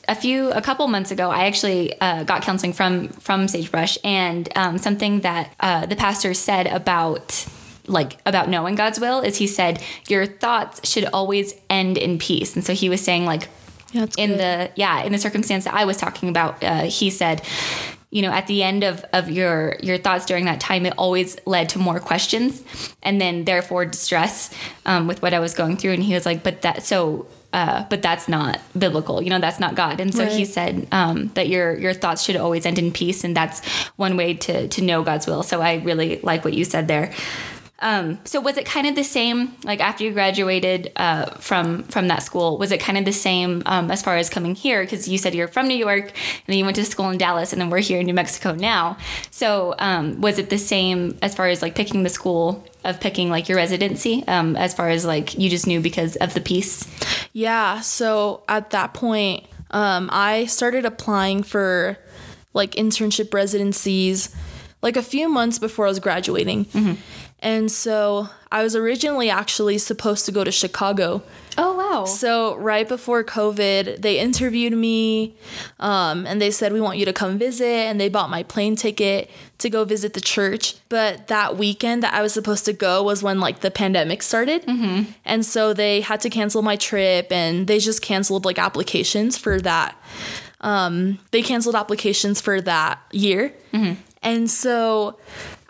a 0.07 0.15
few 0.15 0.51
a 0.51 0.61
couple 0.61 0.87
months 0.87 1.11
ago 1.11 1.29
i 1.29 1.45
actually 1.47 1.99
uh, 1.99 2.23
got 2.23 2.41
counseling 2.41 2.71
from 2.71 3.09
from 3.09 3.47
sagebrush 3.47 3.97
and 4.05 4.47
um, 4.55 4.77
something 4.77 5.19
that 5.19 5.53
uh, 5.59 5.85
the 5.85 5.97
pastor 5.97 6.33
said 6.33 6.65
about 6.67 7.45
like 7.87 8.17
about 8.25 8.47
knowing 8.47 8.75
god's 8.75 9.01
will 9.01 9.19
is 9.19 9.37
he 9.37 9.47
said 9.47 9.83
your 10.07 10.25
thoughts 10.25 10.87
should 10.89 11.05
always 11.11 11.53
end 11.69 11.97
in 11.97 12.17
peace 12.17 12.55
and 12.55 12.63
so 12.63 12.73
he 12.73 12.87
was 12.87 13.01
saying 13.01 13.25
like 13.25 13.49
yeah, 13.91 14.05
in 14.17 14.31
good. 14.31 14.39
the 14.39 14.71
yeah 14.75 15.03
in 15.03 15.11
the 15.11 15.17
circumstance 15.17 15.63
that 15.65 15.73
I 15.73 15.85
was 15.85 15.97
talking 15.97 16.29
about, 16.29 16.63
uh, 16.63 16.83
he 16.83 17.09
said, 17.09 17.41
you 18.09 18.21
know, 18.21 18.31
at 18.31 18.47
the 18.47 18.63
end 18.63 18.83
of 18.83 19.05
of 19.13 19.29
your 19.29 19.77
your 19.81 19.97
thoughts 19.97 20.25
during 20.25 20.45
that 20.45 20.59
time, 20.59 20.85
it 20.85 20.93
always 20.97 21.37
led 21.45 21.69
to 21.69 21.79
more 21.79 21.99
questions, 21.99 22.63
and 23.03 23.19
then 23.19 23.45
therefore 23.45 23.85
distress 23.85 24.53
um, 24.85 25.07
with 25.07 25.21
what 25.21 25.33
I 25.33 25.39
was 25.39 25.53
going 25.53 25.77
through. 25.77 25.91
And 25.91 26.03
he 26.03 26.13
was 26.13 26.25
like, 26.25 26.43
but 26.43 26.61
that 26.61 26.83
so. 26.83 27.27
Uh, 27.53 27.85
but 27.89 28.01
that's 28.01 28.27
not 28.27 28.59
biblical, 28.77 29.21
you 29.21 29.29
know. 29.29 29.39
That's 29.39 29.57
not 29.57 29.73
God, 29.73 30.01
and 30.01 30.13
so 30.13 30.23
right. 30.23 30.31
he 30.31 30.43
said 30.43 30.85
um, 30.91 31.29
that 31.29 31.47
your 31.47 31.77
your 31.79 31.93
thoughts 31.93 32.21
should 32.21 32.35
always 32.35 32.65
end 32.65 32.77
in 32.77 32.91
peace, 32.91 33.23
and 33.23 33.35
that's 33.35 33.65
one 33.95 34.17
way 34.17 34.33
to 34.33 34.67
to 34.67 34.81
know 34.83 35.01
God's 35.01 35.25
will. 35.25 35.43
So 35.43 35.61
I 35.61 35.75
really 35.75 36.19
like 36.21 36.43
what 36.43 36.53
you 36.53 36.65
said 36.65 36.89
there. 36.89 37.13
Um, 37.79 38.19
so 38.25 38.41
was 38.41 38.57
it 38.57 38.65
kind 38.65 38.87
of 38.87 38.95
the 38.95 39.03
same 39.03 39.55
like 39.63 39.79
after 39.79 40.03
you 40.03 40.11
graduated 40.11 40.91
uh, 40.95 41.25
from 41.35 41.83
from 41.83 42.07
that 42.07 42.23
school? 42.23 42.57
Was 42.57 42.71
it 42.71 42.79
kind 42.79 42.97
of 42.97 43.05
the 43.05 43.13
same 43.13 43.61
um, 43.65 43.91
as 43.91 44.01
far 44.01 44.17
as 44.17 44.29
coming 44.29 44.55
here? 44.55 44.81
Because 44.81 45.07
you 45.07 45.17
said 45.17 45.35
you're 45.35 45.47
from 45.47 45.67
New 45.67 45.75
York 45.77 46.05
and 46.05 46.43
then 46.47 46.57
you 46.57 46.65
went 46.65 46.75
to 46.77 46.85
school 46.85 47.09
in 47.09 47.17
Dallas 47.17 47.53
and 47.53 47.61
then 47.61 47.69
we're 47.69 47.79
here 47.79 47.99
in 47.99 48.07
New 48.07 48.15
Mexico 48.15 48.55
now. 48.55 48.97
So 49.29 49.75
um, 49.77 50.19
was 50.21 50.39
it 50.39 50.49
the 50.49 50.57
same 50.57 51.17
as 51.21 51.35
far 51.35 51.47
as 51.47 51.61
like 51.61 51.75
picking 51.75 52.03
the 52.03 52.09
school 52.09 52.65
of 52.83 52.99
picking 52.99 53.29
like 53.29 53.47
your 53.47 53.57
residency? 53.57 54.23
Um, 54.27 54.55
as 54.55 54.73
far 54.73 54.89
as 54.89 55.05
like 55.05 55.37
you 55.37 55.49
just 55.49 55.67
knew 55.67 55.79
because 55.79 56.15
of 56.15 56.33
the 56.33 56.41
peace? 56.41 56.87
Yeah. 57.33 57.81
So 57.81 58.43
at 58.47 58.71
that 58.71 58.95
point, 58.95 59.45
um, 59.69 60.09
I 60.11 60.45
started 60.45 60.83
applying 60.83 61.43
for 61.43 61.99
like 62.55 62.71
internship 62.71 63.35
residencies 63.35 64.35
like 64.81 64.95
a 64.95 65.03
few 65.03 65.29
months 65.29 65.59
before 65.59 65.85
I 65.85 65.89
was 65.89 65.99
graduating. 65.99 66.65
Mm-hmm 66.65 66.93
and 67.39 67.71
so 67.71 68.29
I 68.51 68.63
was 68.63 68.75
originally 68.75 69.29
actually 69.29 69.77
supposed 69.77 70.25
to 70.25 70.31
go 70.31 70.43
to 70.43 70.51
Chicago. 70.51 71.21
Oh, 71.57 71.75
wow. 71.75 72.05
So, 72.05 72.55
right 72.55 72.87
before 72.87 73.23
COVID, 73.23 74.01
they 74.01 74.19
interviewed 74.19 74.73
me 74.73 75.35
um, 75.79 76.25
and 76.27 76.41
they 76.41 76.51
said, 76.51 76.71
We 76.71 76.81
want 76.81 76.97
you 76.97 77.05
to 77.05 77.13
come 77.13 77.37
visit. 77.37 77.65
And 77.65 77.99
they 77.99 78.09
bought 78.09 78.29
my 78.29 78.43
plane 78.43 78.75
ticket 78.75 79.29
to 79.57 79.69
go 79.69 79.83
visit 79.83 80.13
the 80.13 80.21
church. 80.21 80.75
But 80.89 81.27
that 81.27 81.57
weekend 81.57 82.03
that 82.03 82.13
I 82.13 82.21
was 82.21 82.33
supposed 82.33 82.65
to 82.65 82.73
go 82.73 83.03
was 83.03 83.23
when 83.23 83.39
like 83.39 83.59
the 83.59 83.71
pandemic 83.71 84.21
started. 84.23 84.65
Mm-hmm. 84.65 85.11
And 85.25 85.45
so 85.45 85.73
they 85.73 86.01
had 86.01 86.21
to 86.21 86.29
cancel 86.29 86.61
my 86.61 86.75
trip 86.75 87.31
and 87.31 87.67
they 87.67 87.79
just 87.79 88.01
canceled 88.01 88.45
like 88.45 88.59
applications 88.59 89.37
for 89.37 89.59
that. 89.61 89.95
Um, 90.61 91.19
they 91.31 91.41
canceled 91.41 91.75
applications 91.75 92.39
for 92.39 92.61
that 92.61 92.99
year. 93.11 93.53
Mm-hmm. 93.73 94.01
And 94.23 94.49
so 94.49 95.17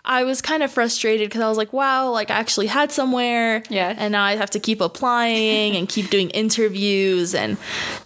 I 0.08 0.24
was 0.24 0.40
kind 0.40 0.62
of 0.62 0.72
frustrated 0.72 1.28
because 1.28 1.42
I 1.42 1.48
was 1.50 1.58
like, 1.58 1.74
wow, 1.74 2.10
like 2.10 2.30
I 2.30 2.38
actually 2.38 2.66
had 2.66 2.90
somewhere. 2.90 3.62
Yeah. 3.68 3.94
And 3.96 4.10
now 4.12 4.24
I 4.24 4.36
have 4.36 4.48
to 4.50 4.58
keep 4.58 4.80
applying 4.80 5.76
and 5.76 5.86
keep 5.86 6.08
doing 6.08 6.30
interviews. 6.30 7.34
And 7.34 7.58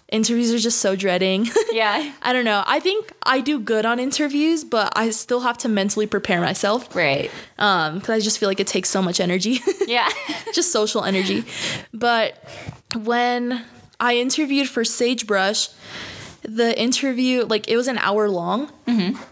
interviews 0.08 0.52
are 0.52 0.58
just 0.58 0.80
so 0.80 0.96
dreading. 0.96 1.48
Yeah. 1.72 2.12
I 2.20 2.34
don't 2.34 2.44
know. 2.44 2.62
I 2.66 2.80
think 2.80 3.12
I 3.22 3.40
do 3.40 3.58
good 3.58 3.86
on 3.86 3.98
interviews, 3.98 4.62
but 4.62 4.92
I 4.94 5.08
still 5.10 5.40
have 5.40 5.56
to 5.58 5.68
mentally 5.68 6.06
prepare 6.06 6.38
myself. 6.40 6.94
Right. 6.94 7.30
Um, 7.58 7.94
because 7.98 8.10
I 8.10 8.20
just 8.20 8.38
feel 8.38 8.48
like 8.48 8.60
it 8.60 8.66
takes 8.66 8.90
so 8.90 9.00
much 9.00 9.20
energy, 9.20 9.60
Yeah. 9.86 10.08
just 10.52 10.70
social 10.70 11.02
energy. 11.04 11.44
But 11.94 12.36
when 12.94 13.64
I 14.00 14.16
interviewed 14.16 14.68
for 14.68 14.84
Sagebrush, 14.84 15.68
the 16.42 16.78
interview 16.78 17.44
like 17.46 17.68
it 17.68 17.76
was 17.76 17.88
an 17.88 17.98
hour 17.98 18.28
long, 18.28 18.70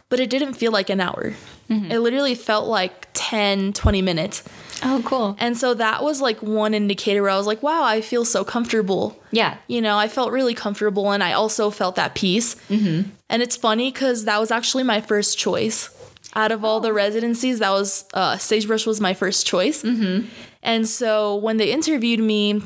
but 0.09 0.19
it 0.21 0.31
didn't 0.31 0.55
feel 0.55 0.73
like 0.73 0.89
an 0.89 1.00
hour. 1.00 1.35
It 1.71 2.00
literally 2.00 2.35
felt 2.35 2.67
like 2.67 3.07
10, 3.15 3.73
20 3.73 4.03
minutes. 4.03 4.43
oh, 4.83 5.03
cool. 5.05 5.37
And 5.39 5.57
so 5.57 5.75
that 5.75 6.03
was 6.03 6.21
like 6.21 6.43
one 6.43 6.75
indicator 6.75 7.23
where 7.23 7.31
I 7.31 7.37
was 7.37 7.47
like, 7.47 7.62
wow, 7.62 7.85
I 7.85 8.00
feel 8.00 8.25
so 8.25 8.45
comfortable. 8.45 9.17
Yeah. 9.31 9.57
You 9.69 9.81
know, 9.81 9.97
I 9.97 10.09
felt 10.09 10.33
really 10.33 10.55
comfortable 10.55 11.12
and 11.12 11.23
I 11.23 11.33
also 11.33 11.71
felt 11.71 11.97
that 11.97 12.15
peace. 12.15 12.57
Mm-hmm. 12.69 13.11
And 13.29 13.43
it's 13.43 13.57
funny 13.57 13.93
because 13.93 14.25
that 14.25 14.41
was 14.41 14.50
actually 14.50 14.83
my 14.83 15.00
first 15.00 15.39
choice. 15.39 15.91
Out 16.35 16.53
of 16.53 16.65
all 16.65 16.81
the 16.81 16.93
residencies, 16.93 17.59
that 17.59 17.71
was 17.71 18.05
uh, 18.15 18.37
Sagebrush 18.37 18.87
was 18.87 19.00
my 19.00 19.15
first 19.15 19.47
choice. 19.47 19.83
Mm-hmm. 19.83 20.27
And 20.62 20.89
so 20.89 21.37
when 21.37 21.57
they 21.57 21.73
interviewed 21.73 22.21
me 22.21 22.62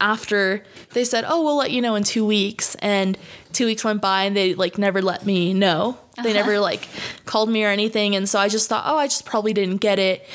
after, 0.00 0.62
they 0.92 1.04
said, 1.04 1.24
"Oh, 1.26 1.44
we'll 1.44 1.56
let 1.56 1.70
you 1.70 1.80
know 1.80 1.94
in 1.94 2.04
two 2.04 2.24
weeks." 2.24 2.74
And 2.76 3.18
two 3.52 3.66
weeks 3.66 3.84
went 3.84 4.00
by, 4.00 4.24
and 4.24 4.36
they 4.36 4.54
like 4.54 4.78
never 4.78 5.02
let 5.02 5.26
me 5.26 5.54
know. 5.54 5.98
They 6.22 6.32
never 6.32 6.54
uh-huh. 6.54 6.62
like 6.62 6.88
called 7.26 7.48
me 7.48 7.64
or 7.64 7.68
anything. 7.68 8.16
And 8.16 8.28
so 8.28 8.38
I 8.38 8.48
just 8.48 8.68
thought, 8.68 8.84
"Oh, 8.86 8.96
I 8.96 9.06
just 9.06 9.24
probably 9.24 9.52
didn't 9.52 9.78
get 9.78 9.98
it." 9.98 10.26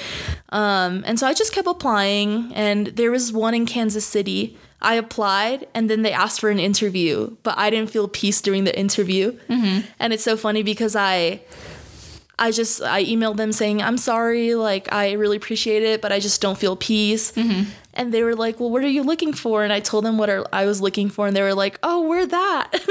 Um, 0.50 1.04
and 1.06 1.20
so 1.20 1.28
I 1.28 1.34
just 1.34 1.54
kept 1.54 1.68
applying, 1.68 2.54
and 2.54 2.88
there 2.88 3.12
was 3.12 3.34
one 3.34 3.54
in 3.54 3.66
Kansas 3.66 4.06
City. 4.06 4.58
I 4.82 4.96
applied, 4.96 5.66
and 5.74 5.90
then 5.90 6.02
they 6.02 6.12
asked 6.12 6.42
for 6.42 6.50
an 6.50 6.60
interview, 6.60 7.38
but 7.44 7.58
I 7.58 7.70
didn't 7.70 7.90
feel 7.90 8.10
peace 8.10 8.42
during 8.42 8.66
the 8.66 8.78
interview. 8.78 9.32
Mm-hmm. 9.48 9.88
And 9.98 10.12
it's 10.12 10.24
so 10.24 10.36
funny 10.36 10.62
because 10.62 10.94
I, 10.94 11.42
I 12.38 12.52
just 12.52 12.82
I 12.82 13.06
emailed 13.06 13.38
them 13.38 13.54
saying 13.54 13.82
I'm 13.82 13.98
sorry, 13.98 14.56
like 14.56 14.92
I 14.92 15.14
really 15.14 15.38
appreciate 15.38 15.84
it, 15.84 16.02
but 16.02 16.12
I 16.12 16.20
just 16.20 16.42
don't 16.42 16.58
feel 16.58 16.76
peace. 16.76 17.32
Mm-hmm. 17.32 17.70
And 17.96 18.12
they 18.14 18.24
were 18.24 18.36
like, 18.36 18.60
"Well, 18.60 18.70
what 18.72 18.84
are 18.84 18.88
you 18.88 19.04
looking 19.04 19.34
for?" 19.34 19.64
And 19.64 19.72
I 19.72 19.80
told 19.80 20.04
them 20.06 20.18
what 20.18 20.30
are, 20.30 20.46
I 20.52 20.66
was 20.66 20.82
looking 20.82 21.10
for, 21.10 21.28
and 21.28 21.36
they 21.36 21.42
were 21.44 21.54
like, 21.54 21.78
"Oh, 21.84 22.08
we're 22.08 22.26
that." 22.26 22.70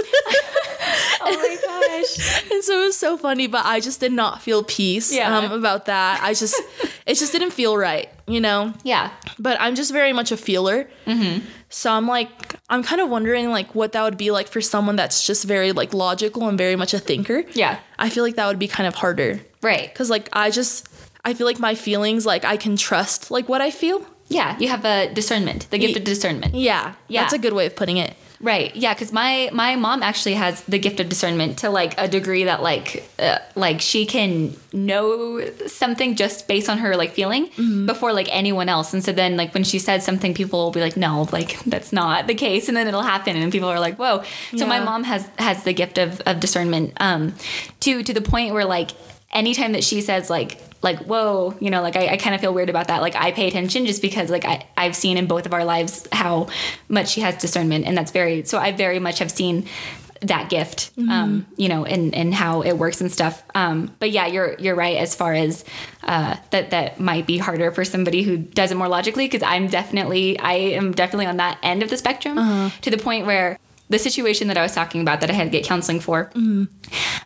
Oh 1.24 1.36
my 1.36 1.56
gosh. 1.64 2.50
and 2.50 2.64
so 2.64 2.82
it 2.82 2.86
was 2.86 2.96
so 2.96 3.16
funny, 3.16 3.46
but 3.46 3.64
I 3.64 3.78
just 3.78 4.00
did 4.00 4.12
not 4.12 4.42
feel 4.42 4.64
peace 4.64 5.12
Yeah. 5.14 5.38
um, 5.38 5.52
about 5.52 5.86
that. 5.86 6.20
I 6.20 6.34
just, 6.34 6.60
it 7.06 7.14
just 7.14 7.30
didn't 7.32 7.52
feel 7.52 7.76
right, 7.76 8.08
you 8.26 8.40
know. 8.40 8.74
Yeah. 8.82 9.10
But 9.38 9.56
I'm 9.60 9.76
just 9.76 9.92
very 9.92 10.12
much 10.12 10.32
a 10.32 10.36
feeler. 10.36 10.90
Mm-hmm. 11.06 11.44
So 11.68 11.92
I'm 11.92 12.08
like, 12.08 12.56
I'm 12.68 12.82
kind 12.82 13.00
of 13.00 13.08
wondering 13.08 13.50
like 13.50 13.74
what 13.74 13.92
that 13.92 14.02
would 14.02 14.18
be 14.18 14.30
like 14.32 14.48
for 14.48 14.60
someone 14.60 14.96
that's 14.96 15.24
just 15.24 15.44
very 15.44 15.70
like 15.72 15.94
logical 15.94 16.48
and 16.48 16.58
very 16.58 16.74
much 16.76 16.92
a 16.92 16.98
thinker. 16.98 17.44
Yeah. 17.52 17.78
I 17.98 18.08
feel 18.10 18.24
like 18.24 18.34
that 18.36 18.46
would 18.48 18.58
be 18.58 18.68
kind 18.68 18.88
of 18.88 18.94
harder 18.96 19.40
Right. 19.62 19.88
because 19.92 20.10
like 20.10 20.28
I 20.32 20.50
just, 20.50 20.88
I 21.24 21.34
feel 21.34 21.46
like 21.46 21.60
my 21.60 21.76
feelings 21.76 22.26
like 22.26 22.44
I 22.44 22.56
can 22.56 22.76
trust 22.76 23.30
like 23.30 23.48
what 23.48 23.60
I 23.60 23.70
feel. 23.70 24.04
Yeah. 24.32 24.56
You 24.58 24.68
have 24.68 24.84
a 24.84 25.12
discernment, 25.12 25.66
the 25.70 25.78
gift 25.78 25.96
of 25.96 26.04
discernment. 26.04 26.54
Yeah, 26.54 26.94
Yeah. 27.08 27.20
that's 27.22 27.32
a 27.34 27.38
good 27.38 27.52
way 27.52 27.66
of 27.66 27.74
putting 27.76 27.98
it. 27.98 28.14
Right. 28.52 28.74
Yeah. 28.74 28.92
Because 28.92 29.12
my 29.12 29.50
my 29.52 29.76
mom 29.76 30.02
actually 30.02 30.34
has 30.34 30.62
the 30.74 30.78
gift 30.86 30.98
of 30.98 31.08
discernment 31.08 31.58
to 31.62 31.70
like 31.70 31.94
a 31.96 32.08
degree 32.08 32.42
that 32.50 32.60
like 32.60 32.88
uh, 33.20 33.38
like 33.54 33.80
she 33.80 34.04
can 34.04 34.56
know 34.72 35.40
something 35.68 36.16
just 36.16 36.48
based 36.48 36.68
on 36.68 36.78
her 36.78 36.96
like 36.96 37.12
feeling 37.12 37.44
before 37.86 38.12
like 38.12 38.28
anyone 38.32 38.68
else. 38.68 38.92
And 38.94 39.04
so 39.04 39.12
then 39.12 39.36
like 39.36 39.54
when 39.54 39.62
she 39.62 39.78
says 39.78 40.04
something, 40.04 40.34
people 40.34 40.58
will 40.64 40.72
be 40.72 40.80
like, 40.80 40.96
no, 40.96 41.28
like 41.30 41.50
that's 41.72 41.92
not 41.92 42.26
the 42.26 42.34
case, 42.34 42.66
and 42.68 42.76
then 42.76 42.88
it'll 42.88 43.02
happen, 43.14 43.36
and 43.36 43.52
people 43.52 43.68
are 43.68 43.78
like, 43.78 43.96
whoa. 43.96 44.24
So 44.56 44.66
my 44.66 44.80
mom 44.80 45.04
has 45.04 45.22
has 45.38 45.62
the 45.62 45.72
gift 45.72 45.96
of 45.98 46.20
of 46.26 46.40
discernment 46.40 46.94
um 46.98 47.34
to 47.84 48.02
to 48.02 48.12
the 48.12 48.22
point 48.32 48.54
where 48.54 48.64
like 48.64 48.90
anytime 49.32 49.72
that 49.72 49.84
she 49.84 50.00
says 50.00 50.28
like 50.28 50.60
like 50.82 50.98
whoa 51.00 51.54
you 51.60 51.70
know 51.70 51.80
like 51.80 51.96
i, 51.96 52.08
I 52.08 52.16
kind 52.16 52.34
of 52.34 52.40
feel 52.40 52.52
weird 52.52 52.68
about 52.68 52.88
that. 52.88 53.00
Like 53.00 53.14
i 53.16 53.32
pay 53.32 53.48
attention 53.48 53.86
just 53.86 54.02
because 54.02 54.30
like 54.30 54.44
I, 54.44 54.66
i've 54.76 54.96
seen 54.96 55.16
in 55.16 55.26
both 55.26 55.46
of 55.46 55.54
our 55.54 55.64
lives 55.64 56.06
how 56.12 56.48
much 56.88 57.08
she 57.08 57.20
has 57.20 57.36
discernment 57.36 57.86
and 57.86 57.96
that's 57.96 58.10
very 58.10 58.44
so 58.44 58.58
i 58.58 58.72
very 58.72 58.98
much 58.98 59.18
have 59.20 59.30
seen 59.30 59.66
that 60.20 60.48
gift 60.48 60.92
um 61.10 61.46
you 61.56 61.68
know 61.68 61.84
and 61.84 62.14
and 62.14 62.32
how 62.32 62.62
it 62.62 62.74
works 62.78 63.00
and 63.00 63.10
stuff. 63.10 63.42
Um 63.56 63.92
but 63.98 64.12
yeah 64.12 64.26
you're 64.26 64.54
you're 64.60 64.76
right 64.76 64.96
as 64.96 65.16
far 65.16 65.34
as 65.34 65.64
uh 66.04 66.36
that 66.50 66.70
that 66.70 67.00
might 67.00 67.26
be 67.26 67.38
harder 67.38 67.72
for 67.72 67.84
somebody 67.84 68.22
who 68.22 68.36
does 68.36 68.70
it 68.70 68.76
more 68.76 68.86
logically 68.86 69.26
because 69.26 69.42
i'm 69.42 69.66
definitely 69.66 70.38
i 70.38 70.52
am 70.52 70.92
definitely 70.92 71.26
on 71.26 71.38
that 71.38 71.58
end 71.64 71.82
of 71.82 71.90
the 71.90 71.96
spectrum 71.96 72.36
to 72.82 72.90
the 72.90 72.98
point 72.98 73.26
where 73.26 73.58
the 73.88 73.98
situation 73.98 74.46
that 74.46 74.56
i 74.56 74.62
was 74.62 74.72
talking 74.72 75.00
about 75.00 75.20
that 75.22 75.30
i 75.30 75.32
had 75.32 75.44
to 75.44 75.50
get 75.50 75.64
counseling 75.64 75.98
for 75.98 76.30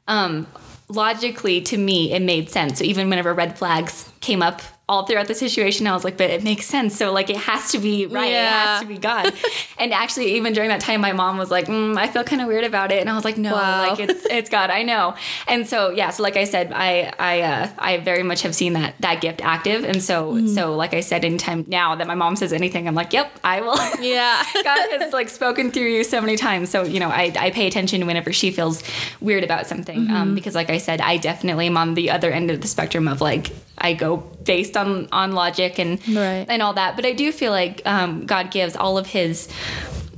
um, 0.08 0.46
logically 0.88 1.60
to 1.62 1.76
me 1.76 2.12
it 2.12 2.22
made 2.22 2.50
sense. 2.50 2.78
So 2.78 2.84
even 2.84 3.08
whenever 3.08 3.34
red 3.34 3.58
flags 3.58 4.10
came 4.20 4.42
up 4.42 4.62
all 4.88 5.04
throughout 5.04 5.26
the 5.26 5.34
situation 5.34 5.84
i 5.88 5.92
was 5.92 6.04
like 6.04 6.16
but 6.16 6.30
it 6.30 6.44
makes 6.44 6.64
sense 6.64 6.96
so 6.96 7.12
like 7.12 7.28
it 7.28 7.36
has 7.36 7.72
to 7.72 7.78
be 7.78 8.06
right 8.06 8.30
Yeah. 8.30 8.44
it 8.46 8.66
has 8.68 8.80
to 8.82 8.86
be 8.86 8.98
god 8.98 9.32
and 9.78 9.92
actually 9.92 10.36
even 10.36 10.52
during 10.52 10.68
that 10.70 10.80
time 10.80 11.00
my 11.00 11.12
mom 11.12 11.38
was 11.38 11.50
like 11.50 11.66
mm, 11.66 11.96
i 11.96 12.06
feel 12.06 12.22
kind 12.22 12.40
of 12.40 12.46
weird 12.46 12.62
about 12.62 12.92
it 12.92 13.00
and 13.00 13.10
i 13.10 13.14
was 13.14 13.24
like 13.24 13.36
no 13.36 13.52
Wow. 13.52 13.88
like 13.88 13.98
it's 13.98 14.24
it's 14.30 14.48
god 14.48 14.70
i 14.70 14.84
know 14.84 15.16
and 15.48 15.66
so 15.68 15.90
yeah 15.90 16.10
so 16.10 16.22
like 16.22 16.36
i 16.36 16.44
said 16.44 16.72
i 16.72 17.12
i 17.18 17.40
uh, 17.40 17.68
i 17.78 17.96
very 17.98 18.22
much 18.22 18.42
have 18.42 18.54
seen 18.54 18.74
that 18.74 18.94
that 19.00 19.20
gift 19.20 19.40
active 19.44 19.84
and 19.84 20.00
so 20.02 20.34
Mm-hmm. 20.34 20.46
so 20.54 20.76
like 20.76 20.94
i 20.94 21.00
said 21.00 21.24
anytime 21.24 21.64
now 21.66 21.94
that 21.96 22.06
my 22.06 22.14
mom 22.14 22.36
says 22.36 22.52
anything 22.52 22.86
i'm 22.86 22.94
like 22.94 23.12
yep 23.12 23.30
i 23.42 23.60
will 23.60 23.76
Yeah. 24.00 24.42
God 24.62 24.88
has 25.00 25.12
like 25.12 25.28
spoken 25.28 25.70
through 25.72 25.88
you 25.88 26.04
so 26.04 26.20
many 26.20 26.36
times. 26.36 26.70
So, 26.70 26.82
you 26.84 27.00
know, 27.00 27.08
I, 27.08 27.32
I 27.38 27.50
pay 27.50 27.66
attention 27.66 28.06
whenever 28.06 28.32
she 28.32 28.50
feels 28.50 28.82
weird 29.20 29.42
about 29.42 29.66
something. 29.66 30.10
Um, 30.10 30.34
because 30.34 30.54
like 30.54 30.70
I 30.70 30.78
said, 30.78 31.00
I 31.00 31.16
definitely 31.16 31.66
am 31.66 31.76
on 31.76 31.94
the 31.94 32.10
other 32.10 32.30
end 32.30 32.50
of 32.50 32.60
the 32.60 32.68
spectrum 32.68 33.08
of 33.08 33.20
like, 33.20 33.50
I 33.78 33.92
go 33.94 34.16
based 34.44 34.76
on, 34.76 35.08
on 35.12 35.32
logic 35.32 35.78
and, 35.78 35.98
Right. 36.08 36.46
and 36.48 36.62
all 36.62 36.74
that. 36.74 36.96
But 36.96 37.04
I 37.04 37.12
do 37.12 37.32
feel 37.32 37.52
like, 37.52 37.82
um, 37.84 38.24
God 38.26 38.50
gives 38.50 38.76
all 38.76 38.96
of 38.98 39.06
his 39.08 39.48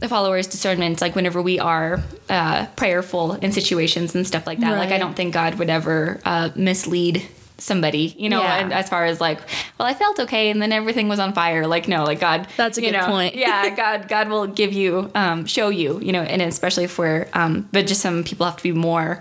followers 0.07 0.47
discernment, 0.47 1.01
like 1.01 1.17
whenever 1.17 1.43
we 1.43 1.59
are, 1.59 2.01
uh, 2.31 2.67
prayerful 2.77 3.33
in 3.35 3.51
situations 3.53 4.15
and 4.15 4.27
stuff 4.27 4.47
like 4.47 4.61
that. 4.61 4.79
Like, 4.79 4.91
I 4.93 4.99
don't 4.99 5.15
think 5.17 5.35
God 5.35 5.55
would 5.57 5.71
ever, 5.71 6.21
uh, 6.25 6.51
mislead 6.55 7.27
somebody, 7.61 8.15
you 8.17 8.29
know, 8.29 8.41
Yeah. 8.41 8.59
and 8.59 8.73
as 8.73 8.89
far 8.89 9.07
as 9.07 9.21
like, 9.21 9.41
well, 9.77 9.89
I 9.89 9.95
felt 9.95 10.21
okay, 10.21 10.51
and 10.51 10.63
then 10.63 10.71
everything 10.71 11.09
was 11.09 11.19
on 11.19 11.33
fire. 11.33 11.67
Like, 11.67 11.89
no, 11.89 12.05
like 12.05 12.21
God. 12.21 12.47
That's 12.57 12.79
a 12.79 12.81
good 12.81 12.93
know, 12.93 13.07
point. 13.07 13.35
yeah, 13.35 13.71
God, 13.75 14.07
God 14.09 14.29
will 14.29 14.47
give 14.47 14.73
you, 14.73 15.11
um, 15.17 15.45
show 15.47 15.69
you, 15.69 15.99
you 16.01 16.13
know, 16.13 16.23
and 16.23 16.41
especially 16.43 16.85
if 16.85 16.97
we're, 16.99 17.27
um, 17.33 17.69
but 17.73 17.89
just 17.89 18.01
some 18.01 18.23
people 18.23 18.47
have 18.47 18.57
to 18.59 18.63
be 18.63 18.71
more, 18.71 19.19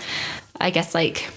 I 0.61 0.69
guess, 0.69 0.93
like 0.93 1.27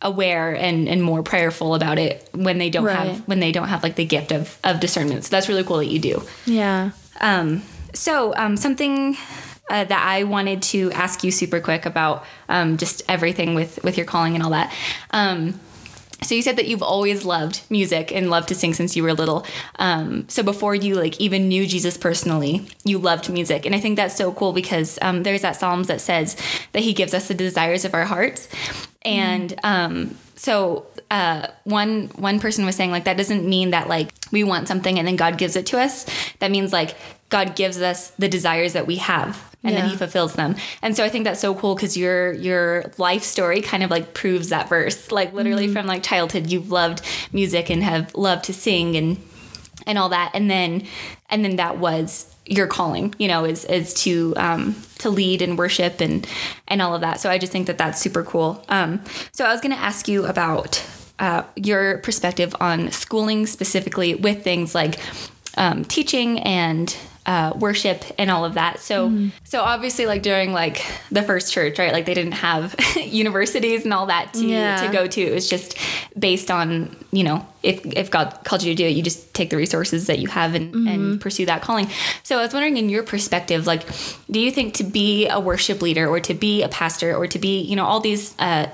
aware 0.00 0.54
and 0.54 0.88
and 0.88 1.02
more 1.02 1.22
prayerful 1.22 1.74
about 1.74 1.98
it 1.98 2.28
when 2.32 2.58
they 2.58 2.70
don't 2.70 2.84
Right. 2.84 2.96
have 2.96 3.18
when 3.28 3.40
they 3.40 3.50
don't 3.52 3.68
have 3.68 3.82
like 3.82 3.96
the 3.96 4.04
gift 4.04 4.30
of 4.32 4.56
of 4.64 4.80
discernment. 4.80 5.24
So 5.24 5.30
that's 5.30 5.48
really 5.48 5.64
cool 5.64 5.78
that 5.78 5.86
you 5.86 5.98
do. 5.98 6.22
Yeah. 6.46 6.90
Um, 7.20 7.62
so 7.94 8.32
um, 8.36 8.56
something 8.56 9.16
uh, 9.70 9.84
that 9.84 10.02
I 10.06 10.22
wanted 10.24 10.62
to 10.62 10.92
ask 10.92 11.24
you 11.24 11.30
super 11.30 11.60
quick 11.60 11.84
about 11.84 12.24
um, 12.48 12.76
just 12.76 13.02
everything 13.08 13.54
with 13.54 13.82
with 13.82 13.96
your 13.96 14.06
calling 14.06 14.34
and 14.34 14.42
all 14.44 14.50
that. 14.50 14.72
Um, 15.10 15.58
so 16.22 16.34
you 16.34 16.42
said 16.42 16.56
that 16.56 16.66
you've 16.66 16.82
always 16.82 17.24
loved 17.24 17.62
music 17.70 18.12
and 18.12 18.28
loved 18.28 18.48
to 18.48 18.54
sing 18.54 18.74
since 18.74 18.96
you 18.96 19.02
were 19.02 19.14
little. 19.14 19.46
Um, 19.78 20.28
so 20.28 20.42
before 20.42 20.74
you 20.74 20.94
like 20.94 21.20
even 21.20 21.48
knew 21.48 21.66
Jesus 21.66 21.96
personally, 21.96 22.66
you 22.84 22.98
loved 22.98 23.30
music, 23.30 23.64
and 23.64 23.74
I 23.74 23.80
think 23.80 23.96
that's 23.96 24.16
so 24.16 24.32
cool 24.32 24.52
because 24.52 24.98
um, 25.00 25.22
there's 25.22 25.42
that 25.42 25.56
Psalms 25.56 25.86
that 25.86 26.00
says 26.00 26.36
that 26.72 26.82
He 26.82 26.92
gives 26.92 27.14
us 27.14 27.28
the 27.28 27.34
desires 27.34 27.84
of 27.84 27.94
our 27.94 28.04
hearts, 28.04 28.48
and 29.02 29.54
um, 29.62 30.16
so 30.34 30.86
uh, 31.10 31.48
one 31.64 32.08
one 32.16 32.40
person 32.40 32.66
was 32.66 32.76
saying 32.76 32.90
like 32.90 33.04
that 33.04 33.16
doesn't 33.16 33.48
mean 33.48 33.70
that 33.70 33.88
like 33.88 34.12
we 34.30 34.44
want 34.44 34.68
something 34.68 34.98
and 34.98 35.08
then 35.08 35.16
God 35.16 35.38
gives 35.38 35.56
it 35.56 35.66
to 35.66 35.78
us. 35.78 36.06
That 36.40 36.50
means 36.50 36.72
like 36.72 36.94
God 37.28 37.56
gives 37.56 37.80
us 37.80 38.10
the 38.10 38.28
desires 38.28 38.74
that 38.74 38.86
we 38.86 38.96
have 38.96 39.48
and 39.64 39.76
then 39.76 39.88
he 39.88 39.96
fulfills 39.96 40.34
them. 40.34 40.56
And 40.82 40.96
so 40.96 41.04
I 41.04 41.08
think 41.08 41.24
that's 41.24 41.40
so 41.40 41.54
cool 41.54 41.74
because 41.74 41.96
your 41.96 42.32
your 42.32 42.92
life 42.96 43.22
story 43.22 43.60
kind 43.60 43.82
of 43.82 43.90
like 43.90 44.14
proves 44.14 44.50
that 44.50 44.68
verse. 44.68 45.10
Like 45.10 45.32
literally 45.32 45.68
from 45.68 45.86
like 45.86 46.02
childhood, 46.02 46.50
you've 46.50 46.70
loved 46.70 47.02
music 47.32 47.70
and 47.70 47.82
have 47.82 48.14
loved 48.14 48.44
to 48.44 48.54
sing 48.54 48.96
and 48.96 49.18
and 49.86 49.98
all 49.98 50.10
that, 50.10 50.30
and 50.34 50.50
then 50.50 50.86
and 51.28 51.44
then 51.44 51.56
that 51.56 51.78
was 51.78 52.34
your 52.46 52.66
calling. 52.66 53.14
You 53.18 53.28
know, 53.28 53.44
is 53.44 53.64
is 53.64 53.94
to 54.04 54.32
um, 54.36 54.76
to 54.98 55.10
lead 55.10 55.42
and 55.42 55.58
worship 55.58 56.00
and 56.00 56.26
and 56.68 56.80
all 56.80 56.94
of 56.94 57.00
that. 57.00 57.20
So 57.20 57.28
I 57.28 57.38
just 57.38 57.52
think 57.52 57.66
that 57.66 57.78
that's 57.78 58.00
super 58.00 58.22
cool. 58.22 58.64
Um, 58.68 59.02
so 59.32 59.44
I 59.44 59.52
was 59.52 59.60
going 59.60 59.72
to 59.72 59.80
ask 59.80 60.08
you 60.08 60.24
about 60.24 60.84
uh, 61.18 61.42
your 61.56 61.98
perspective 61.98 62.54
on 62.60 62.90
schooling 62.90 63.46
specifically 63.46 64.14
with 64.14 64.42
things 64.44 64.74
like 64.74 64.98
um, 65.56 65.84
teaching 65.84 66.38
and 66.40 66.96
uh, 67.26 67.52
worship 67.58 68.04
and 68.18 68.30
all 68.30 68.44
of 68.46 68.54
that. 68.54 68.80
So 68.80 69.08
Mm-hmm. 69.10 69.28
so 69.44 69.60
obviously 69.60 70.06
like 70.06 70.22
during 70.22 70.52
like 70.52 70.82
the 71.10 71.22
first 71.22 71.52
church, 71.52 71.78
right? 71.78 71.92
Like 71.92 72.06
they 72.06 72.14
didn't 72.14 72.32
have 72.32 72.74
universities 72.96 73.84
and 73.84 73.92
all 73.92 74.06
that 74.06 74.32
to 74.34 74.46
Yeah. 74.46 74.86
to 74.86 74.92
go 74.92 75.06
to. 75.06 75.20
It 75.20 75.34
was 75.34 75.48
just 75.48 75.76
based 76.18 76.50
on 76.50 76.96
you 77.12 77.24
know 77.24 77.46
if 77.62 77.84
if 77.84 78.10
God 78.10 78.38
called 78.44 78.62
you 78.62 78.72
to 78.72 78.76
do 78.76 78.86
it, 78.86 78.90
you 78.96 79.02
just 79.02 79.34
take 79.34 79.50
the 79.50 79.56
resources 79.58 80.06
that 80.06 80.20
you 80.20 80.28
have 80.28 80.54
and, 80.54 80.72
Mm-hmm. 80.72 80.88
and 80.88 81.20
pursue 81.20 81.44
that 81.46 81.60
calling. 81.60 81.88
So 82.22 82.38
I 82.38 82.42
was 82.42 82.52
wondering, 82.54 82.76
in 82.78 82.88
your 82.88 83.02
perspective, 83.02 83.66
like, 83.66 83.84
do 84.30 84.38
you 84.40 84.50
think 84.50 84.74
to 84.74 84.84
be 84.84 85.28
a 85.28 85.38
worship 85.40 85.82
leader 85.82 86.06
or 86.08 86.20
to 86.20 86.32
be 86.34 86.62
a 86.62 86.68
pastor 86.68 87.14
or 87.14 87.26
to 87.26 87.38
be 87.38 87.60
you 87.60 87.76
know 87.76 87.84
all 87.84 88.00
these 88.00 88.34
uh, 88.38 88.68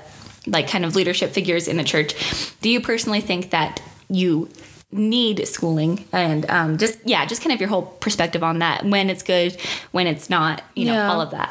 like 0.47 0.67
kind 0.69 0.85
of 0.85 0.95
leadership 0.95 1.31
figures 1.31 1.67
in 1.67 1.77
the 1.77 1.83
church, 1.83 2.13
do 2.61 2.69
you 2.69 2.79
personally 2.81 3.21
think 3.21 3.51
that 3.51 3.81
you 4.09 4.49
need 4.91 5.45
schooling 5.47 6.05
and 6.13 6.49
um, 6.49 6.77
just 6.77 6.97
yeah 7.05 7.25
just 7.25 7.41
kind 7.41 7.51
of 7.51 7.59
your 7.59 7.67
whole 7.67 7.81
perspective 7.99 8.43
on 8.43 8.59
that 8.59 8.85
when 8.85 9.09
it's 9.09 9.23
good 9.23 9.59
when 9.91 10.07
it's 10.07 10.29
not 10.29 10.61
you 10.75 10.85
know 10.85 10.93
Yeah. 10.93 11.11
all 11.11 11.19
of 11.19 11.31
that 11.31 11.49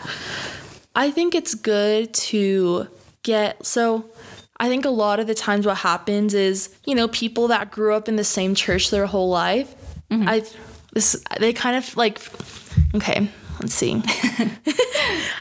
I 0.94 1.10
think 1.10 1.34
it's 1.34 1.54
good 1.54 2.14
to 2.14 2.86
get 3.22 3.66
so 3.66 4.06
I 4.58 4.68
think 4.68 4.84
a 4.84 4.90
lot 4.90 5.18
of 5.20 5.26
the 5.26 5.34
times 5.34 5.66
what 5.66 5.78
happens 5.78 6.32
is, 6.32 6.72
you 6.86 6.94
know, 6.94 7.08
people 7.08 7.48
that 7.48 7.72
grew 7.72 7.92
up 7.92 8.08
in 8.08 8.14
the 8.14 8.22
same 8.24 8.54
church 8.54 8.90
their 8.90 9.06
whole 9.06 9.28
life, 9.28 9.74
Mm-hmm. 10.10 10.28
I 10.28 10.44
this 10.92 11.16
they 11.40 11.52
kind 11.52 11.76
of 11.76 11.96
like 11.96 12.20
okay, 12.94 13.28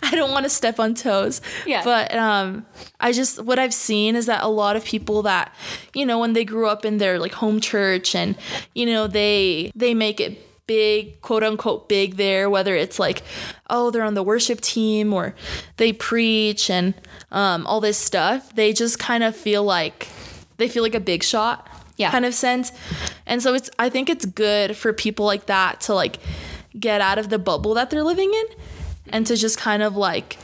I 0.02 0.12
don't 0.16 0.32
want 0.32 0.44
to 0.46 0.50
step 0.50 0.80
on 0.80 0.94
toes. 0.96 1.42
Yeah. 1.66 1.84
But 1.84 2.14
um 2.16 2.66
I 3.00 3.12
just 3.12 3.44
what 3.44 3.60
I've 3.60 3.74
seen 3.74 4.16
is 4.16 4.26
that 4.28 4.44
a 4.44 4.48
lot 4.48 4.76
of 4.76 4.84
people 4.86 5.24
that, 5.24 5.54
you 5.94 6.06
know, 6.06 6.20
when 6.20 6.34
they 6.34 6.46
grew 6.46 6.68
up 6.68 6.86
in 6.86 6.98
their 6.98 7.20
like 7.20 7.34
home 7.34 7.60
church 7.60 8.16
and, 8.16 8.36
you 8.74 8.86
know, 8.86 9.08
they 9.08 9.72
they 9.76 9.94
make 9.94 10.20
it 10.20 10.38
big, 10.68 11.20
quote 11.22 11.44
unquote 11.44 11.90
big 11.90 12.16
there, 12.16 12.50
whether 12.50 12.76
it's 12.76 12.98
like, 13.00 13.22
oh, 13.70 13.92
they're 13.92 14.04
on 14.04 14.14
the 14.14 14.24
worship 14.24 14.62
team 14.62 15.12
or 15.14 15.36
they 15.78 15.92
preach 15.92 16.70
and 16.70 16.94
um, 17.32 17.66
all 17.68 17.82
this 17.82 17.98
stuff, 17.98 18.54
they 18.56 18.72
just 18.74 18.98
kind 19.00 19.24
of 19.24 19.36
feel 19.36 19.64
like 19.64 20.08
they 20.58 20.68
feel 20.70 20.84
like 20.84 20.96
a 20.96 21.00
big 21.02 21.24
shot 21.24 21.68
Yeah. 21.98 22.12
kind 22.12 22.26
of 22.26 22.34
sense. 22.34 22.72
And 23.26 23.42
so 23.42 23.54
it's 23.56 23.70
I 23.80 23.90
think 23.90 24.10
it's 24.10 24.26
good 24.26 24.78
for 24.78 24.94
people 24.94 25.26
like 25.26 25.48
that 25.48 25.82
to 25.82 25.94
like 25.96 26.20
get 26.80 27.02
out 27.02 27.18
of 27.20 27.30
the 27.30 27.40
bubble 27.40 27.74
that 27.76 27.90
they're 27.90 28.04
living 28.04 28.34
in 28.34 28.46
and 29.10 29.28
to 29.28 29.36
just 29.36 29.58
kind 29.58 29.84
of 29.84 29.96
like 29.96 30.38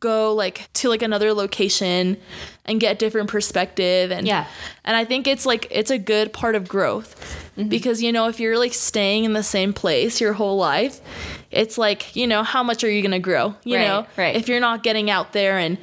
go 0.00 0.34
like 0.34 0.68
to 0.74 0.88
like 0.88 1.02
another 1.02 1.32
location 1.32 2.16
and 2.66 2.80
get 2.80 2.98
different 2.98 3.28
perspective 3.30 4.10
and 4.10 4.26
Yeah. 4.26 4.46
and 4.84 4.96
I 4.96 5.04
think 5.04 5.26
it's 5.26 5.46
like 5.46 5.66
it's 5.70 5.90
a 5.90 5.98
good 5.98 6.32
part 6.32 6.54
of 6.54 6.68
growth 6.68 7.38
Mm-hmm. 7.56 7.68
because 7.68 8.02
you 8.02 8.12
know 8.12 8.28
if 8.28 8.40
you're 8.40 8.56
like 8.58 8.72
staying 8.72 9.24
in 9.24 9.34
the 9.34 9.42
same 9.42 9.74
place 9.74 10.22
your 10.22 10.32
whole 10.32 10.56
life 10.56 11.02
it's 11.50 11.76
like 11.76 12.16
you 12.16 12.26
know 12.26 12.42
how 12.42 12.62
much 12.62 12.82
are 12.82 12.88
you 12.90 13.02
going 13.02 13.10
to 13.12 13.18
grow 13.18 13.54
you 13.62 13.76
Right, 13.76 13.86
know 13.86 14.06
right. 14.16 14.34
if 14.34 14.48
you're 14.48 14.58
not 14.58 14.82
getting 14.82 15.10
out 15.10 15.34
there 15.34 15.58
and 15.58 15.76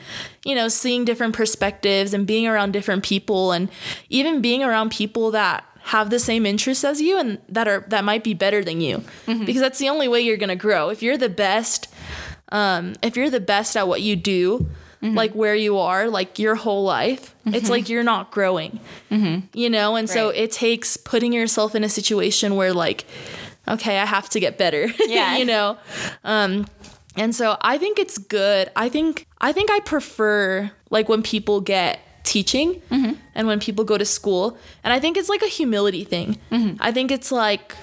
you 0.43 0.55
know 0.55 0.67
seeing 0.67 1.05
different 1.05 1.35
perspectives 1.35 2.11
and 2.15 2.25
being 2.25 2.47
around 2.47 2.71
different 2.73 3.03
people 3.03 3.51
and 3.51 3.69
even 4.09 4.41
being 4.41 4.63
around 4.63 4.89
people 4.89 5.29
that 5.31 5.63
have 5.83 6.09
the 6.09 6.19
same 6.19 6.45
interests 6.45 6.83
as 6.83 7.01
you 7.01 7.17
and 7.17 7.37
that 7.49 7.67
are 7.67 7.85
that 7.87 8.03
might 8.03 8.23
be 8.23 8.33
better 8.33 8.63
than 8.63 8.81
you. 8.81 8.97
Mm-hmm. 9.25 9.45
because 9.45 9.61
that's 9.61 9.79
the 9.79 9.89
only 9.89 10.07
way 10.07 10.21
you're 10.21 10.37
going 10.37 10.49
to 10.49 10.55
grow. 10.55 10.89
If 10.89 11.01
you're 11.01 11.17
the 11.17 11.29
best 11.29 11.87
um, 12.51 12.93
if 13.01 13.15
you're 13.15 13.29
the 13.29 13.39
best 13.39 13.75
at 13.77 13.87
what 13.87 14.01
you 14.01 14.15
do 14.15 14.67
Mm-hmm. 15.01 15.15
like 15.15 15.31
where 15.31 15.55
you 15.55 15.77
are 15.77 16.09
like 16.09 16.39
your 16.39 16.55
whole 16.55 16.83
life 16.83 17.33
it's 17.45 17.69
like 17.69 17.87
you're 17.87 18.03
not 18.03 18.31
growing. 18.31 18.81
You 19.09 19.69
know 19.69 19.95
and 19.95 20.09
so 20.09 20.27
it 20.27 20.51
takes 20.51 20.97
putting 20.97 21.31
yourself 21.31 21.73
in 21.73 21.85
a 21.85 21.89
situation 21.89 22.57
where 22.57 22.73
like 22.73 23.05
okay 23.65 23.97
i 23.97 24.05
have 24.05 24.27
to 24.31 24.41
get 24.41 24.57
better 24.57 24.87
Yeah. 25.07 25.37
you 25.37 25.45
know? 25.45 25.77
Um 26.25 26.65
and 27.15 27.33
so 27.33 27.55
i 27.61 27.77
think 27.77 27.97
it's 27.97 28.17
good. 28.17 28.69
I 28.75 28.89
think 28.89 29.25
i 29.39 29.53
think 29.53 29.71
i 29.71 29.79
prefer 29.79 30.69
like 30.89 31.07
when 31.07 31.23
people 31.23 31.61
get 31.61 32.01
teaching 32.35 32.69
and 33.35 33.47
when 33.49 33.59
people 33.59 33.83
go 33.91 33.97
to 33.97 34.05
school. 34.17 34.43
And 34.83 34.93
i 34.93 34.99
think 35.03 35.13
it's 35.19 35.29
like 35.33 35.43
a 35.49 35.51
humility 35.59 36.03
thing. 36.13 36.27
I 36.87 36.91
think 36.97 37.07
it's 37.17 37.31
like 37.39 37.75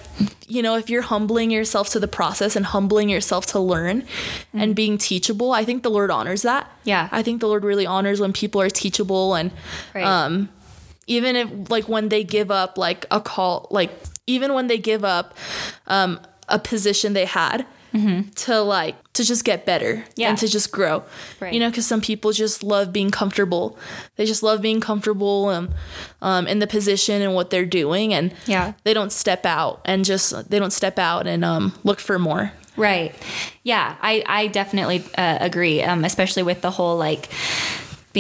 you 0.55 0.62
know 0.65 0.75
if 0.81 0.87
you're 0.91 1.07
humbling 1.15 1.50
yourself 1.59 1.87
to 1.95 1.99
the 2.05 2.09
process 2.21 2.57
and 2.59 2.65
humbling 2.75 3.09
yourself 3.17 3.45
to 3.53 3.59
learn 3.73 3.97
and 4.62 4.69
being 4.83 4.97
teachable 4.97 5.50
i 5.61 5.62
think 5.69 5.83
the 5.83 5.91
lord 5.99 6.11
honors 6.19 6.43
that. 6.50 6.65
Yeah. 6.93 7.09
i 7.19 7.21
think 7.26 7.41
the 7.45 7.49
lord 7.52 7.65
really 7.71 7.87
honors 7.97 8.19
when 8.25 8.32
people 8.43 8.61
are 8.67 8.71
teachable 8.82 9.35
and 9.39 9.50
Right. 9.95 10.04
um 10.15 10.49
even 11.17 11.32
if 11.43 11.49
like 11.76 11.87
when 11.95 12.09
they 12.13 12.23
give 12.37 12.50
up 12.63 12.78
like 12.87 13.00
a 13.11 13.21
call 13.21 13.67
like 13.78 13.91
even 14.26 14.49
when 14.56 14.67
they 14.71 14.78
give 14.91 15.04
up 15.17 15.26
um 15.97 16.13
a 16.49 16.59
position 16.73 17.13
they 17.13 17.26
had 17.41 17.67
to 18.35 18.61
like 18.61 18.95
to 19.15 19.25
just 19.25 19.45
get 19.45 19.65
better 19.67 19.95
Mm-hmm. 19.97 20.11
Yeah. 20.21 20.28
and 20.30 20.39
to 20.39 20.49
just 20.49 20.71
grow 20.73 21.02
Right. 21.41 21.52
you 21.54 21.61
know 21.61 21.71
because 21.71 21.87
some 21.87 22.00
people 22.00 22.32
just 22.32 22.63
love 22.63 22.93
being 22.93 23.11
comfortable 23.11 23.78
they 24.17 24.26
just 24.26 24.43
love 24.43 24.61
being 24.61 24.80
comfortable 24.80 25.50
and 25.50 25.69
um 26.23 26.47
in 26.47 26.59
the 26.59 26.67
position 26.67 27.23
and 27.23 27.35
what 27.35 27.50
they're 27.50 27.65
doing 27.67 28.13
and 28.15 28.32
Yeah. 28.47 28.73
they 28.85 28.93
don't 28.95 29.13
step 29.13 29.47
out 29.47 29.80
and 29.85 30.04
just 30.04 30.50
they 30.50 30.59
don't 30.59 30.73
step 30.73 30.99
out 30.99 31.26
and 31.26 31.45
um 31.45 31.73
look 31.85 32.00
for 32.00 32.19
more 32.19 32.52
Right. 32.78 33.15
Yeah, 33.63 33.97
I, 34.02 34.23
I 34.26 34.49
definitely 34.49 35.02
uh, 35.17 35.39
agree, 35.41 35.82
um, 35.82 36.04
especially 36.04 36.43
with 36.43 36.61
the 36.61 36.71
whole 36.71 36.99
like 36.99 37.30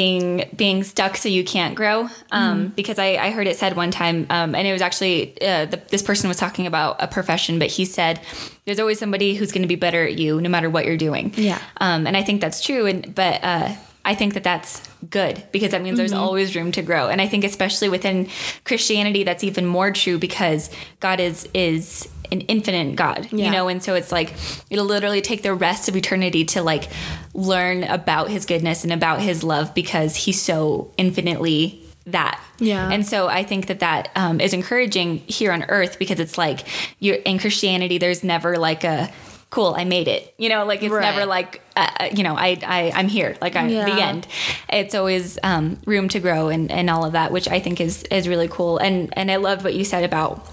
being 0.00 0.44
being 0.54 0.84
stuck 0.84 1.16
so 1.16 1.28
you 1.28 1.42
can't 1.42 1.74
grow. 1.74 2.08
Um, 2.30 2.68
Because 2.76 2.98
I, 2.98 3.08
I 3.26 3.30
heard 3.30 3.46
it 3.46 3.56
said 3.56 3.76
one 3.76 3.90
time, 3.90 4.26
um, 4.28 4.54
and 4.54 4.64
it 4.68 4.72
was 4.78 4.82
actually 4.82 5.16
uh, 5.40 5.64
the, 5.72 5.80
this 5.88 6.02
person 6.02 6.28
was 6.28 6.36
talking 6.36 6.66
about 6.66 6.96
a 6.98 7.06
profession, 7.08 7.58
but 7.58 7.68
he 7.68 7.84
said 7.86 8.20
there's 8.66 8.78
always 8.78 8.98
somebody 8.98 9.34
who's 9.36 9.52
going 9.52 9.62
to 9.62 9.72
be 9.76 9.80
better 9.86 10.02
at 10.04 10.18
you 10.18 10.40
no 10.40 10.50
matter 10.50 10.68
what 10.68 10.84
you're 10.84 10.98
doing. 11.08 11.32
Yeah. 11.36 11.58
Um, 11.80 12.06
and 12.06 12.14
I 12.14 12.22
think 12.22 12.40
that's 12.42 12.60
true. 12.60 12.84
And 12.86 13.14
but 13.14 13.42
uh, 13.42 13.68
I 14.04 14.14
think 14.14 14.34
that 14.34 14.44
that's 14.44 14.82
good 15.10 15.42
because 15.50 15.70
that 15.72 15.82
means 15.82 15.96
there's 15.98 16.12
Mm-hmm. 16.12 16.28
always 16.28 16.54
room 16.54 16.70
to 16.72 16.82
grow. 16.82 17.08
And 17.08 17.20
I 17.24 17.26
think 17.28 17.42
especially 17.44 17.88
within 17.88 18.28
Christianity, 18.64 19.24
that's 19.24 19.44
even 19.44 19.64
more 19.66 19.90
true 19.92 20.18
because 20.18 20.68
God 21.00 21.20
is 21.20 21.48
is 21.54 22.08
an 22.32 22.40
infinite 22.42 22.96
God, 22.96 23.28
you 23.32 23.50
know, 23.50 23.68
and 23.68 23.82
so 23.82 23.94
it's 23.94 24.12
like 24.12 24.34
it'll 24.70 24.84
literally 24.84 25.20
take 25.20 25.42
the 25.42 25.54
rest 25.54 25.88
of 25.88 25.96
eternity 25.96 26.44
to 26.46 26.62
like 26.62 26.88
learn 27.34 27.84
about 27.84 28.28
His 28.30 28.46
goodness 28.46 28.84
and 28.84 28.92
about 28.92 29.20
His 29.20 29.42
love 29.44 29.74
because 29.74 30.16
He's 30.16 30.40
so 30.40 30.92
infinitely 30.96 31.82
that. 32.06 32.40
Yeah. 32.58 32.88
And 32.90 33.04
so 33.06 33.26
I 33.28 33.42
think 33.42 33.66
that 33.66 33.80
that 33.80 34.10
um, 34.14 34.40
is 34.40 34.52
encouraging 34.52 35.18
here 35.26 35.52
on 35.52 35.64
earth 35.64 35.98
because 35.98 36.20
it's 36.20 36.38
like 36.38 36.66
you're 37.00 37.16
in 37.16 37.38
Christianity, 37.38 37.98
there's 37.98 38.22
never 38.22 38.56
like 38.58 38.84
a 38.84 39.10
cool, 39.50 39.74
I 39.76 39.84
made 39.84 40.06
it, 40.08 40.34
you 40.38 40.48
know, 40.48 40.64
like 40.64 40.82
it's 40.82 40.92
Right. 40.92 41.02
never 41.02 41.24
like, 41.24 41.62
uh, 41.76 41.88
uh, 42.00 42.08
you 42.12 42.22
know, 42.24 42.34
I, 42.36 42.58
I, 42.66 42.92
I'm 42.94 43.08
here, 43.08 43.36
like 43.40 43.54
I, 43.56 43.66
the 43.68 43.72
Yeah. 43.72 44.08
end. 44.08 44.26
It's 44.68 44.94
always 44.94 45.38
um, 45.42 45.78
room 45.86 46.08
to 46.10 46.20
grow 46.20 46.48
and, 46.48 46.70
and 46.70 46.90
all 46.90 47.04
of 47.04 47.12
that, 47.12 47.30
which 47.32 47.48
I 47.48 47.60
think 47.60 47.80
is, 47.80 48.02
is 48.04 48.28
really 48.28 48.48
cool. 48.48 48.78
And, 48.78 49.16
and 49.16 49.30
I 49.30 49.36
love 49.36 49.62
what 49.64 49.74
you 49.74 49.84
said 49.84 50.02
about 50.04 50.46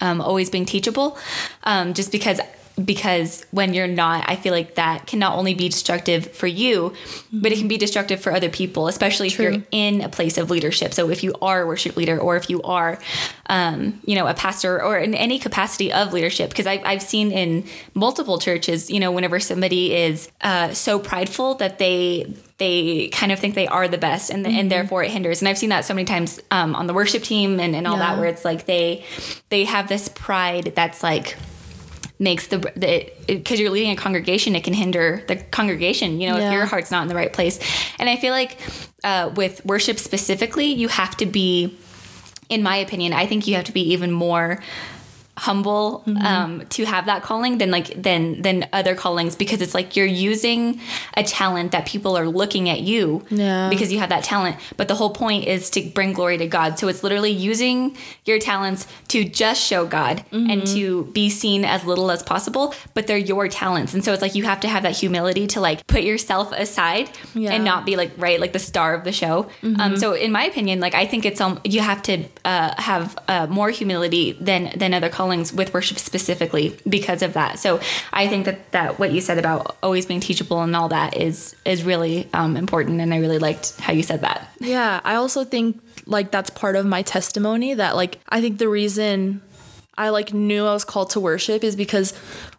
um, 0.00 0.20
always 0.20 0.50
being 0.50 0.66
teachable, 0.66 1.18
um, 1.64 1.94
just 1.94 2.12
because 2.12 2.40
because 2.82 3.46
when 3.52 3.72
you're 3.72 3.86
not, 3.86 4.24
I 4.26 4.34
feel 4.34 4.52
like 4.52 4.74
that 4.74 5.06
can 5.06 5.20
not 5.20 5.38
only 5.38 5.54
be 5.54 5.68
destructive 5.68 6.32
for 6.32 6.48
you, 6.48 6.92
but 7.32 7.52
it 7.52 7.58
can 7.58 7.68
be 7.68 7.76
destructive 7.78 8.20
for 8.20 8.32
other 8.32 8.48
people, 8.48 8.88
especially 8.88 9.28
if 9.28 9.38
you're 9.38 9.62
in 9.70 10.00
a 10.00 10.08
place 10.08 10.38
of 10.38 10.50
leadership. 10.50 10.92
So 10.92 11.08
if 11.10 11.22
you 11.22 11.34
are 11.40 11.62
a 11.62 11.66
worship 11.66 11.96
leader, 11.96 12.18
or 12.18 12.36
if 12.36 12.50
you 12.50 12.60
are, 12.62 12.98
um, 13.46 14.00
you 14.04 14.16
know, 14.16 14.26
a 14.26 14.34
pastor, 14.34 14.82
or 14.82 14.98
in 14.98 15.14
any 15.14 15.38
capacity 15.38 15.92
of 15.92 16.12
leadership, 16.12 16.50
because 16.50 16.66
I've, 16.66 16.84
I've 16.84 17.02
seen 17.02 17.30
in 17.30 17.64
multiple 17.94 18.38
churches, 18.38 18.90
you 18.90 18.98
know, 18.98 19.12
whenever 19.12 19.38
somebody 19.38 19.94
is 19.94 20.28
uh, 20.40 20.74
so 20.74 20.98
prideful 20.98 21.54
that 21.56 21.78
they 21.78 22.34
they 22.58 23.08
kind 23.08 23.32
of 23.32 23.38
think 23.40 23.54
they 23.56 23.66
are 23.66 23.88
the 23.88 23.98
best 23.98 24.30
and, 24.30 24.44
Mm-hmm. 24.46 24.56
and 24.58 24.70
therefore 24.70 25.02
it 25.02 25.10
hinders. 25.10 25.40
And 25.42 25.48
i've 25.48 25.58
seen 25.58 25.70
that 25.70 25.84
so 25.84 25.94
many 25.94 26.04
times 26.04 26.40
um, 26.50 26.74
on 26.76 26.86
the 26.86 26.94
worship 26.94 27.22
team 27.22 27.58
and, 27.60 27.74
and 27.74 27.86
all 27.86 27.96
that 27.96 28.18
where 28.18 28.28
it's 28.28 28.44
like 28.44 28.66
they 28.66 29.04
they 29.48 29.64
have 29.64 29.88
this 29.88 30.08
pride 30.08 30.72
that's 30.76 31.02
like 31.02 31.36
makes 32.20 32.46
the 32.46 32.58
because 33.26 33.58
you're 33.58 33.70
leading 33.70 33.90
a 33.90 33.96
congregation 33.96 34.54
it 34.54 34.62
can 34.62 34.72
hinder 34.72 35.24
the 35.26 35.34
congregation 35.36 36.20
you 36.20 36.28
know 36.28 36.36
if 36.36 36.52
your 36.52 36.64
heart's 36.64 36.90
not 36.92 37.02
in 37.02 37.08
the 37.08 37.14
right 37.14 37.32
place. 37.32 37.58
And 37.98 38.08
i 38.08 38.16
feel 38.16 38.32
like 38.32 38.56
uh, 39.02 39.32
with 39.34 39.64
worship 39.66 39.98
specifically 39.98 40.66
you 40.66 40.86
have 40.88 41.16
to 41.16 41.26
be 41.26 41.76
in 42.48 42.62
my 42.62 42.76
opinion 42.76 43.12
i 43.12 43.26
think 43.26 43.46
you 43.48 43.56
have 43.56 43.64
to 43.64 43.72
be 43.72 43.92
even 43.92 44.12
more 44.12 44.62
humble 45.36 46.02
Mm-hmm. 46.06 46.26
um, 46.26 46.66
to 46.68 46.84
have 46.84 47.06
that 47.06 47.22
calling 47.22 47.58
than 47.58 47.70
like 47.70 48.00
than 48.00 48.40
than 48.42 48.68
other 48.72 48.94
callings 48.94 49.34
because 49.36 49.60
it's 49.60 49.74
like 49.74 49.96
you're 49.96 50.06
using 50.06 50.80
a 51.16 51.22
talent 51.22 51.72
that 51.72 51.86
people 51.86 52.16
are 52.16 52.28
looking 52.28 52.68
at 52.68 52.80
you 52.80 53.24
Yeah. 53.30 53.68
because 53.70 53.92
you 53.92 53.98
have 53.98 54.10
that 54.10 54.22
talent 54.24 54.56
but 54.76 54.86
the 54.88 54.94
whole 54.94 55.10
point 55.10 55.44
is 55.46 55.70
to 55.70 55.82
bring 55.82 56.12
glory 56.12 56.38
to 56.38 56.46
god 56.46 56.78
so 56.78 56.88
it's 56.88 57.02
literally 57.02 57.30
using 57.30 57.96
your 58.24 58.38
talents 58.38 58.86
to 59.08 59.24
just 59.24 59.60
show 59.62 59.86
god 59.86 60.24
Mm-hmm. 60.30 60.50
and 60.50 60.66
to 60.68 61.04
be 61.06 61.30
seen 61.30 61.64
as 61.64 61.84
little 61.84 62.10
as 62.10 62.22
possible 62.22 62.74
but 62.94 63.06
they're 63.06 63.16
your 63.18 63.48
talents 63.48 63.94
and 63.94 64.04
so 64.04 64.12
it's 64.12 64.22
like 64.22 64.34
you 64.34 64.44
have 64.44 64.60
to 64.60 64.68
have 64.68 64.82
that 64.84 64.96
humility 64.96 65.46
to 65.48 65.60
like 65.60 65.86
put 65.86 66.02
yourself 66.02 66.52
aside 66.52 67.10
Yeah. 67.34 67.52
and 67.52 67.64
not 67.64 67.84
be 67.86 67.96
like 67.96 68.12
right 68.18 68.38
like 68.40 68.52
the 68.52 68.58
star 68.58 68.94
of 68.94 69.04
the 69.04 69.12
show 69.12 69.48
um, 69.80 69.96
so 69.96 70.12
in 70.12 70.30
my 70.32 70.44
opinion 70.44 70.80
like 70.80 70.94
i 70.94 71.06
think 71.06 71.24
it's 71.24 71.40
um 71.40 71.60
you 71.64 71.80
have 71.80 72.02
to 72.02 72.24
uh, 72.44 72.74
have 72.80 73.16
uh, 73.28 73.46
more 73.48 73.70
humility 73.70 74.32
than 74.32 74.70
than 74.76 74.92
other 74.94 75.08
callings 75.08 75.23
callings 75.24 75.54
with 75.54 75.72
worship 75.72 75.98
specifically 75.98 76.76
because 76.86 77.22
of 77.22 77.32
that. 77.32 77.58
So 77.58 77.80
I 78.12 78.28
think 78.28 78.44
that 78.44 78.70
that 78.72 78.98
what 78.98 79.10
you 79.10 79.22
said 79.22 79.38
about 79.38 79.76
always 79.82 80.04
being 80.04 80.20
teachable 80.20 80.60
and 80.60 80.76
all 80.76 80.88
that 80.88 81.16
is 81.16 81.56
is 81.64 81.82
really 81.82 82.28
um, 82.34 82.56
important, 82.56 83.00
and 83.00 83.14
I 83.14 83.18
really 83.18 83.38
liked 83.38 83.80
how 83.80 83.94
you 83.94 84.02
said 84.02 84.20
that. 84.20 84.50
Yeah, 84.60 85.00
I 85.02 85.14
also 85.14 85.44
think 85.44 85.80
like 86.06 86.30
that's 86.30 86.50
part 86.50 86.76
of 86.76 86.84
my 86.84 87.00
testimony 87.00 87.72
that 87.72 87.96
like 87.96 88.18
I 88.28 88.42
think 88.42 88.58
the 88.58 88.68
reason 88.68 89.40
I 89.96 90.08
like 90.08 90.34
knew 90.34 90.66
I 90.66 90.72
was 90.72 90.84
called 90.84 91.10
to 91.10 91.20
worship 91.20 91.62
is 91.62 91.76
because 91.76 92.12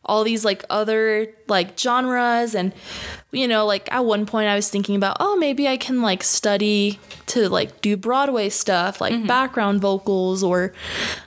all 0.05 0.23
these 0.23 0.45
like 0.45 0.63
other 0.69 1.27
like 1.47 1.77
genres 1.77 2.53
and 2.53 2.73
you 3.31 3.47
know 3.47 3.65
like 3.65 3.91
at 3.91 4.05
one 4.05 4.25
point 4.25 4.47
I 4.47 4.55
was 4.55 4.69
thinking 4.69 4.95
about 4.95 5.17
oh 5.19 5.35
maybe 5.35 5.67
I 5.67 5.77
can 5.77 6.01
like 6.01 6.23
study 6.23 6.99
to 7.27 7.49
like 7.49 7.81
do 7.81 7.97
Broadway 7.97 8.49
stuff 8.49 9.01
like 9.01 9.13
mm-hmm. 9.13 9.27
background 9.27 9.81
vocals 9.81 10.43
or 10.43 10.73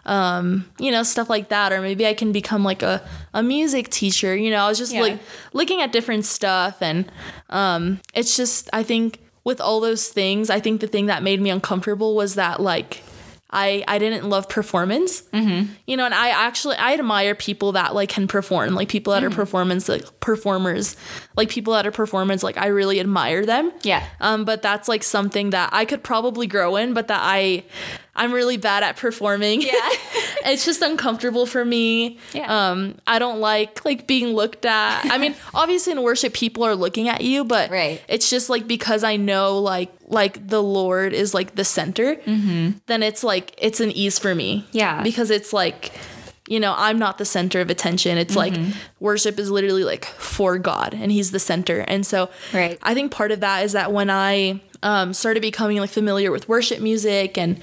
um 0.06 0.70
you 0.78 0.90
know 0.90 1.02
stuff 1.02 1.28
like 1.28 1.48
that 1.48 1.72
or 1.72 1.80
maybe 1.80 2.06
I 2.06 2.14
can 2.14 2.32
become 2.32 2.64
like 2.64 2.82
a 2.82 3.06
a 3.34 3.42
music 3.42 3.88
teacher 3.88 4.36
you 4.36 4.50
know 4.50 4.64
I 4.64 4.68
was 4.68 4.78
just 4.78 4.94
yeah. 4.94 5.02
like 5.02 5.18
looking 5.52 5.82
at 5.82 5.92
different 5.92 6.24
stuff 6.24 6.80
and 6.80 7.10
um 7.50 8.00
it's 8.14 8.36
just 8.36 8.70
I 8.72 8.82
think 8.82 9.18
with 9.44 9.60
all 9.60 9.80
those 9.80 10.08
things 10.08 10.50
I 10.50 10.60
think 10.60 10.80
the 10.80 10.86
thing 10.86 11.06
that 11.06 11.22
made 11.22 11.40
me 11.40 11.50
uncomfortable 11.50 12.14
was 12.14 12.36
that 12.36 12.60
like 12.60 13.02
I 13.50 13.82
I 13.88 13.98
didn't 13.98 14.28
love 14.28 14.48
performance. 14.48 15.22
Mm-hmm. 15.32 15.72
You 15.86 15.96
know, 15.96 16.04
and 16.04 16.14
I 16.14 16.28
actually 16.28 16.76
I 16.76 16.94
admire 16.94 17.34
people 17.34 17.72
that 17.72 17.94
like 17.94 18.10
can 18.10 18.28
perform, 18.28 18.74
like 18.74 18.88
people 18.88 19.12
that 19.12 19.22
mm-hmm. 19.22 19.32
are 19.32 19.34
performance 19.34 19.88
like 19.88 20.20
performers, 20.20 20.96
like 21.38 21.48
people 21.48 21.72
that 21.74 21.86
are 21.86 21.92
performance. 21.92 22.42
Like 22.42 22.58
I 22.58 22.66
really 22.66 22.98
admire 22.98 23.46
them. 23.46 23.72
Yeah. 23.82 24.04
Um, 24.20 24.44
but 24.44 24.60
that's 24.60 24.88
like 24.88 25.04
something 25.04 25.50
that 25.50 25.70
I 25.72 25.84
could 25.84 26.02
probably 26.02 26.48
grow 26.48 26.74
in, 26.74 26.94
but 26.94 27.06
that 27.08 27.20
I 27.22 27.62
I'm 28.16 28.32
really 28.32 28.56
bad 28.56 28.82
at 28.82 28.96
performing. 28.96 29.62
Yeah. 29.62 29.70
it's 30.44 30.64
just 30.64 30.82
uncomfortable 30.82 31.46
for 31.46 31.64
me. 31.64 32.18
Yeah. 32.34 32.70
Um, 32.70 32.96
I 33.06 33.20
don't 33.20 33.38
like 33.38 33.84
like 33.84 34.08
being 34.08 34.34
looked 34.34 34.66
at. 34.66 35.06
I 35.06 35.16
mean, 35.16 35.36
obviously 35.54 35.92
in 35.92 36.02
worship 36.02 36.34
people 36.34 36.64
are 36.64 36.74
looking 36.74 37.08
at 37.08 37.20
you, 37.22 37.44
but 37.44 37.70
right. 37.70 38.02
it's 38.08 38.28
just 38.28 38.50
like 38.50 38.66
because 38.66 39.04
I 39.04 39.16
know 39.16 39.60
like 39.60 39.92
like 40.08 40.48
the 40.48 40.62
Lord 40.62 41.12
is 41.12 41.34
like 41.34 41.54
the 41.54 41.64
center, 41.64 42.16
mm-hmm. 42.16 42.78
then 42.86 43.04
it's 43.04 43.22
like 43.22 43.54
it's 43.58 43.78
an 43.78 43.92
ease 43.92 44.18
for 44.18 44.34
me. 44.34 44.66
Yeah. 44.72 45.04
Because 45.04 45.30
it's 45.30 45.52
like 45.52 45.92
you 46.48 46.58
know, 46.58 46.74
I'm 46.76 46.98
not 46.98 47.18
the 47.18 47.24
center 47.24 47.60
of 47.60 47.70
attention. 47.70 48.16
It's 48.18 48.34
mm-hmm. 48.34 48.62
like 48.64 48.74
worship 49.00 49.38
is 49.38 49.50
literally 49.50 49.84
like 49.84 50.04
for 50.06 50.58
God 50.58 50.94
and 50.94 51.12
he's 51.12 51.30
the 51.30 51.38
center. 51.38 51.80
And 51.80 52.06
so 52.06 52.30
right. 52.52 52.78
I 52.82 52.94
think 52.94 53.12
part 53.12 53.32
of 53.32 53.40
that 53.40 53.64
is 53.64 53.72
that 53.72 53.92
when 53.92 54.08
I 54.10 54.60
um, 54.82 55.12
started 55.12 55.40
becoming 55.40 55.78
like 55.78 55.90
familiar 55.90 56.30
with 56.30 56.48
worship 56.48 56.80
music 56.80 57.36
and 57.36 57.60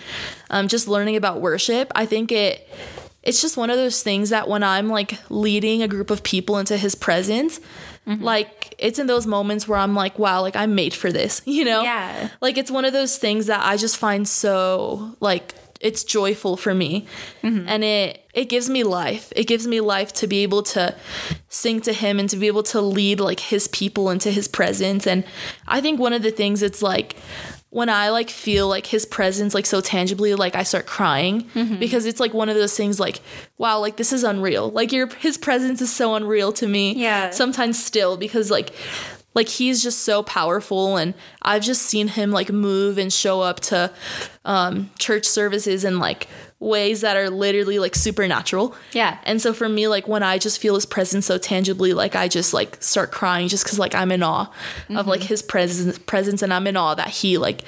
um, 0.50 0.68
just 0.68 0.88
learning 0.88 1.16
about 1.16 1.42
worship, 1.42 1.92
I 1.96 2.06
think 2.06 2.32
it 2.32 2.70
it's 3.24 3.42
just 3.42 3.58
one 3.58 3.72
of 3.72 3.78
those 3.78 4.04
things 4.04 4.30
that 4.30 4.48
when 4.48 4.62
I'm 4.62 4.88
like 4.88 5.18
leading 5.32 5.82
a 5.82 5.88
group 5.88 6.12
of 6.12 6.22
people 6.22 6.60
into 6.60 6.78
his 6.78 6.94
presence, 6.94 7.60
mm-hmm. 8.08 8.24
like 8.24 8.76
it's 8.78 9.00
in 9.00 9.08
those 9.08 9.26
moments 9.26 9.68
where 9.68 9.80
I'm 9.80 9.96
like, 9.96 10.20
wow, 10.20 10.42
like 10.42 10.56
I'm 10.56 10.76
made 10.76 10.94
for 10.94 11.12
this, 11.12 11.42
you 11.46 11.66
know? 11.66 11.82
Yeah. 11.82 12.30
Like 12.40 12.60
it's 12.60 12.70
one 12.70 12.86
of 12.86 12.94
those 12.94 13.18
things 13.18 13.48
that 13.48 13.66
I 13.66 13.78
just 13.78 13.98
find 13.98 14.28
so 14.28 15.16
like 15.20 15.56
it's 15.82 16.04
joyful 16.04 16.58
for 16.58 16.74
me. 16.74 17.08
Mm-hmm. 17.44 17.68
and 17.68 17.84
it 17.84 18.22
it 18.34 18.50
gives 18.50 18.70
me 18.70 18.84
life. 18.84 19.32
It 19.36 19.46
gives 19.46 19.66
me 19.66 19.80
life 19.80 20.12
to 20.14 20.28
be 20.28 20.44
able 20.44 20.64
to 20.64 20.94
sing 21.48 21.80
to 21.82 21.94
him 21.94 22.20
and 22.20 22.30
to 22.30 22.38
be 22.38 22.48
able 22.48 22.64
to 22.64 22.82
lead 22.82 23.20
like 23.20 23.40
his 23.40 23.68
people 23.68 24.10
into 24.10 24.32
his 24.32 24.48
presence. 24.48 25.08
And 25.08 25.24
i 25.68 25.82
think 25.82 26.00
one 26.00 26.14
of 26.14 26.22
the 26.22 26.32
things 26.32 26.62
it's 26.62 26.82
like 26.82 27.16
when 27.70 27.90
i 27.90 28.10
like 28.10 28.30
feel 28.30 28.70
like 28.70 28.86
his 28.86 29.06
presence 29.06 29.54
like 29.54 29.66
so 29.66 29.82
tangibly 29.82 30.34
like 30.34 30.56
i 30.56 30.64
start 30.64 30.86
crying 30.86 31.44
mm-hmm. 31.44 31.78
because 31.78 32.06
it's 32.06 32.22
like 32.22 32.34
one 32.34 32.48
of 32.48 32.56
those 32.56 32.78
things 32.78 33.00
like 33.00 33.20
wow 33.58 33.80
like 33.80 33.98
this 33.98 34.12
is 34.12 34.24
unreal. 34.24 34.70
Like 34.70 34.92
your 34.92 35.08
his 35.16 35.38
presence 35.38 35.82
is 35.82 35.92
so 35.92 36.16
unreal 36.16 36.52
to 36.54 36.68
me 36.68 36.94
yeah. 36.96 37.30
sometimes 37.30 37.82
still 37.84 38.18
because 38.18 38.52
like 38.52 38.72
like 39.36 39.48
he's 39.50 39.84
just 39.84 40.00
so 40.00 40.24
powerful 40.24 40.98
and 40.98 41.14
i've 41.44 41.62
just 41.62 41.84
seen 41.84 42.08
him 42.08 42.32
like 42.32 42.50
move 42.50 42.98
and 42.98 43.14
show 43.14 43.42
up 43.42 43.60
to 43.60 43.92
um, 44.46 44.90
church 45.00 45.26
services 45.26 45.84
in 45.84 46.00
like 46.00 46.28
ways 46.60 47.02
that 47.02 47.18
are 47.18 47.30
literally 47.30 47.80
like 47.80 47.96
supernatural. 47.96 48.76
Yeah. 48.94 49.20
And 49.24 49.42
so 49.42 49.54
for 49.54 49.68
me 49.68 49.88
like 49.88 50.08
when 50.08 50.24
i 50.24 50.38
just 50.38 50.60
feel 50.60 50.76
his 50.76 50.86
presence 50.86 51.26
so 51.26 51.38
tangibly 51.38 51.94
like 51.94 52.16
i 52.16 52.28
just 52.28 52.54
like 52.54 52.82
start 52.82 53.12
crying 53.12 53.48
just 53.48 53.64
because 53.64 53.78
like 53.78 53.94
i'm 53.94 54.12
in 54.12 54.24
awe 54.24 54.46
mm-hmm. 54.46 54.98
of 54.98 55.06
like 55.06 55.22
his 55.22 55.42
presence 55.42 56.00
presence 56.00 56.42
and 56.42 56.54
i'm 56.54 56.66
in 56.66 56.78
awe 56.78 56.96
that 56.96 57.10
he 57.10 57.38
like 57.38 57.64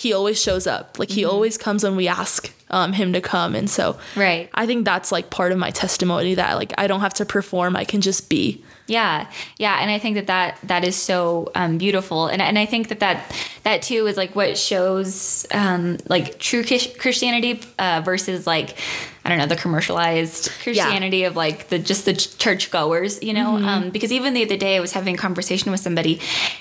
he 0.00 0.14
always 0.14 0.40
shows 0.40 0.66
up. 0.66 0.98
Like 0.98 1.10
he 1.10 1.22
mm-hmm. 1.22 1.30
always 1.30 1.58
comes 1.58 1.84
when 1.84 1.94
we 1.94 2.08
ask 2.08 2.50
um, 2.70 2.94
him 2.94 3.12
to 3.12 3.20
come. 3.20 3.54
And 3.54 3.68
so 3.68 3.98
right. 4.16 4.48
I 4.54 4.64
think 4.64 4.86
that's 4.86 5.12
like 5.12 5.28
part 5.28 5.52
of 5.52 5.58
my 5.58 5.70
testimony 5.70 6.34
that 6.36 6.54
like 6.54 6.72
i 6.78 6.86
don't 6.86 7.00
have 7.00 7.12
to 7.14 7.26
perform. 7.26 7.76
I 7.76 7.84
can 7.84 8.00
just 8.00 8.30
be 8.30 8.64
yeah, 8.90 9.30
yeah, 9.56 9.78
and 9.80 9.88
I 9.88 10.00
think 10.00 10.16
that 10.16 10.26
that 10.26 10.58
that 10.64 10.84
is 10.84 10.96
so 10.96 11.52
um, 11.54 11.78
beautiful, 11.78 12.26
and 12.26 12.42
and 12.42 12.58
I 12.58 12.66
think 12.66 12.88
that 12.88 12.98
that 12.98 13.32
that 13.62 13.82
too 13.82 14.06
is 14.08 14.16
like 14.16 14.34
what 14.34 14.58
shows 14.58 15.46
um, 15.52 15.98
like 16.08 16.40
true 16.40 16.64
Christianity 16.64 17.60
uh, 17.78 18.02
versus 18.04 18.48
like 18.48 18.76
I 19.24 19.28
don't 19.28 19.38
know 19.38 19.46
the 19.46 19.56
commercialized 19.56 20.50
Christianity 20.62 21.18
yeah. 21.18 21.26
of 21.26 21.36
like 21.36 21.68
the 21.68 21.78
just 21.78 22.04
the 22.06 22.14
church 22.14 22.70
goers, 22.70 23.22
you 23.22 23.34
know. 23.34 23.56
Mm-hmm. 23.56 23.64
Um, 23.64 23.90
because 23.90 24.12
even 24.12 24.32
the 24.34 24.44
other 24.44 24.56
day 24.56 24.76
I 24.76 24.80
was 24.80 24.92
having 24.92 25.14
a 25.14 25.18
conversation 25.18 25.70
with 25.70 25.80
somebody, 25.80 26.20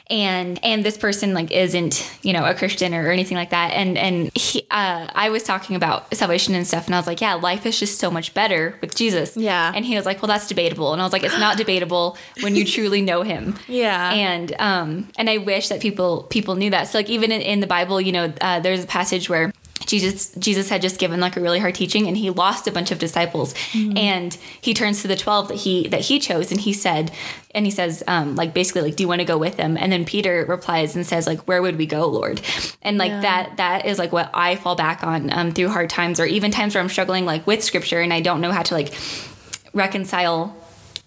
and 0.10 0.64
and 0.64 0.84
this 0.84 0.98
person 0.98 1.34
like 1.34 1.52
isn't 1.52 2.10
you 2.22 2.34
know 2.34 2.46
a 2.46 2.54
Christian 2.54 2.94
or, 2.94 3.10
anything 3.10 3.38
like 3.38 3.52
that, 3.52 3.72
and 3.72 3.98
and 3.98 4.36
he, 4.36 4.62
uh, 4.72 5.08
I 5.14 5.30
was 5.30 5.44
talking 5.44 5.76
about 5.76 6.14
salvation 6.14 6.54
and 6.54 6.68
stuff, 6.68 6.86
and 6.86 6.96
I 6.96 7.00
was 7.00 7.08
like, 7.08 7.22
yeah, 7.22 7.36
life 7.36 7.66
is 7.66 7.80
just 7.80 7.98
so 7.98 8.12
much 8.12 8.34
better 8.34 8.78
with 8.82 8.96
Jesus. 8.96 9.36
Yeah. 9.38 9.72
And 9.74 9.86
he 9.86 9.96
was 9.96 10.06
like, 10.06 10.22
well, 10.22 10.28
that's 10.28 10.48
debatable, 10.48 10.92
and 10.92 11.02
I 11.02 11.06
was 11.06 11.14
like, 11.14 11.24
it's 11.24 11.40
not 11.40 11.58
debatable 11.58 12.18
when 12.42 12.56
you 12.56 12.66
truly 12.76 13.02
know 13.02 13.22
Him. 13.22 13.56
Yeah. 13.68 14.14
And 14.14 14.54
um 14.60 15.08
and 15.18 15.30
I 15.30 15.38
wish 15.38 15.70
that 15.70 15.80
people 15.80 16.24
people 16.24 16.56
knew 16.56 16.72
that. 16.72 16.90
So 16.90 16.98
like 16.98 17.10
even 17.10 17.32
in, 17.32 17.42
in 17.42 17.60
the 17.62 17.68
Bible, 17.68 18.02
you 18.02 18.12
know, 18.12 18.34
uh, 18.42 18.60
there's 18.60 18.84
a 18.84 18.88
passage 18.88 19.30
where 19.30 19.54
Jesus 19.86 20.32
Jesus 20.36 20.70
had 20.70 20.82
just 20.82 21.00
given 21.00 21.20
like 21.20 21.38
a 21.38 21.42
really 21.42 21.60
hard 21.60 21.76
teaching 21.76 22.08
and 22.08 22.18
he 22.18 22.30
lost 22.30 22.68
a 22.68 22.72
bunch 22.72 22.92
of 22.92 23.00
disciples 23.00 23.54
mm-hmm. 23.54 23.98
and 23.98 24.38
he 24.62 24.74
turns 24.74 25.02
to 25.02 25.08
the 25.08 25.16
12 25.16 25.48
that 25.50 25.56
he 25.56 25.88
that 25.88 26.02
he 26.02 26.20
chose 26.20 26.52
and 26.52 26.62
he 26.62 26.74
said 26.74 27.12
and 27.56 27.66
he 27.66 27.72
says 27.72 28.04
um, 28.08 28.36
like 28.36 28.54
basically 28.54 28.82
like 28.82 28.96
do 28.96 29.04
you 29.04 29.08
want 29.08 29.20
to 29.20 29.26
go 29.26 29.38
with 29.38 29.58
them 29.58 29.78
and 29.78 29.92
then 29.92 30.06
Peter 30.06 30.46
replies 30.48 30.96
and 30.96 31.06
says 31.06 31.26
like 31.26 31.40
where 31.48 31.62
would 31.62 31.78
we 31.78 31.86
go 31.86 32.08
Lord 32.08 32.42
and 32.82 32.98
like 32.98 33.10
yeah. 33.10 33.22
that 33.22 33.58
that 33.58 33.86
is 33.86 33.98
like 33.98 34.12
what 34.12 34.30
I 34.34 34.56
fall 34.56 34.76
back 34.76 35.04
on 35.04 35.32
um, 35.32 35.52
through 35.52 35.70
hard 35.70 35.90
times 35.90 36.20
or 36.20 36.26
even 36.26 36.52
times 36.52 36.76
where 36.76 36.84
I'm 36.84 36.90
struggling 36.90 37.26
like 37.26 37.46
with 37.48 37.64
scripture 37.64 38.02
and 38.02 38.14
I 38.14 38.20
don't 38.20 38.42
know 38.42 38.52
how 38.52 38.64
to 38.64 38.74
like 38.74 38.94
reconcile 39.74 40.56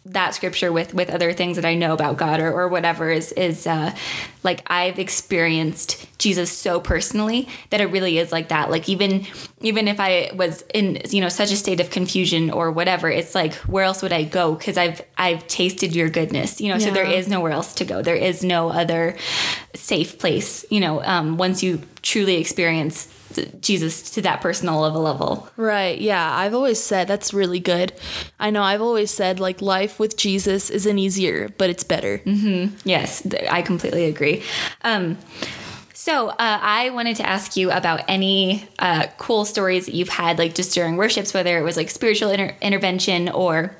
that 0.04 0.34
scripture 0.34 0.72
with 0.72 0.94
with 0.94 1.08
other 1.10 1.32
things 1.32 1.56
that 1.56 1.64
I 1.64 1.74
know 1.76 1.92
about 1.92 2.16
God 2.16 2.40
or, 2.40 2.52
or 2.52 2.66
whatever 2.66 3.10
is 3.10 3.30
is 3.32 3.68
uh, 3.68 3.94
like 4.42 4.62
I've 4.66 4.98
experienced 4.98 6.06
Jesus 6.18 6.50
so 6.50 6.80
personally 6.80 7.48
that 7.70 7.80
it 7.80 7.86
really 7.86 8.18
is 8.18 8.32
like 8.32 8.48
that. 8.48 8.68
Like 8.68 8.88
even 8.88 9.26
even 9.60 9.86
if 9.86 10.00
I 10.00 10.30
was 10.34 10.64
in 10.74 11.00
you 11.10 11.20
know 11.20 11.28
such 11.28 11.52
a 11.52 11.56
state 11.56 11.78
of 11.78 11.90
confusion 11.90 12.50
or 12.50 12.72
whatever, 12.72 13.08
it's 13.08 13.34
like 13.34 13.54
where 13.54 13.84
else 13.84 14.02
would 14.02 14.12
I 14.12 14.24
go? 14.24 14.54
Because 14.54 14.76
I've 14.76 15.02
I've 15.16 15.46
tasted 15.46 15.94
your 15.94 16.08
goodness, 16.08 16.60
you 16.60 16.68
know. 16.68 16.76
Yeah. 16.76 16.86
So 16.86 16.90
there 16.90 17.06
is 17.06 17.28
nowhere 17.28 17.52
else 17.52 17.72
to 17.74 17.84
go. 17.84 18.02
There 18.02 18.16
is 18.16 18.42
no 18.42 18.70
other 18.70 19.16
safe 19.74 20.18
place, 20.18 20.64
you 20.68 20.80
know. 20.80 21.00
Um, 21.04 21.36
once 21.36 21.62
you 21.62 21.80
truly 22.02 22.38
experience 22.38 23.06
Jesus 23.60 24.10
to 24.12 24.22
that 24.22 24.40
personal 24.40 24.84
of 24.84 24.94
a 24.94 24.98
level. 24.98 25.48
Right. 25.56 26.00
Yeah. 26.00 26.36
I've 26.36 26.54
always 26.54 26.82
said 26.82 27.08
that's 27.08 27.32
really 27.32 27.60
good. 27.60 27.92
I 28.38 28.50
know 28.50 28.62
I've 28.62 28.82
always 28.82 29.10
said 29.10 29.40
like 29.40 29.62
life 29.62 29.98
with 29.98 30.16
Jesus 30.16 30.70
isn't 30.70 30.98
easier, 30.98 31.50
but 31.58 31.70
it's 31.70 31.84
better. 31.84 32.18
Mm-hmm. 32.18 32.76
Yes, 32.84 33.26
I 33.50 33.62
completely 33.62 34.04
agree. 34.04 34.42
Um, 34.82 35.18
so 35.94 36.30
uh, 36.30 36.34
I 36.38 36.90
wanted 36.90 37.16
to 37.18 37.26
ask 37.28 37.56
you 37.56 37.70
about 37.70 38.00
any 38.08 38.66
uh, 38.80 39.06
cool 39.18 39.44
stories 39.44 39.86
that 39.86 39.94
you've 39.94 40.08
had, 40.08 40.36
like 40.36 40.52
just 40.52 40.74
during 40.74 40.96
worships, 40.96 41.32
whether 41.32 41.56
it 41.58 41.62
was 41.62 41.76
like 41.76 41.90
spiritual 41.90 42.30
inter- 42.30 42.56
intervention 42.60 43.28
or 43.28 43.76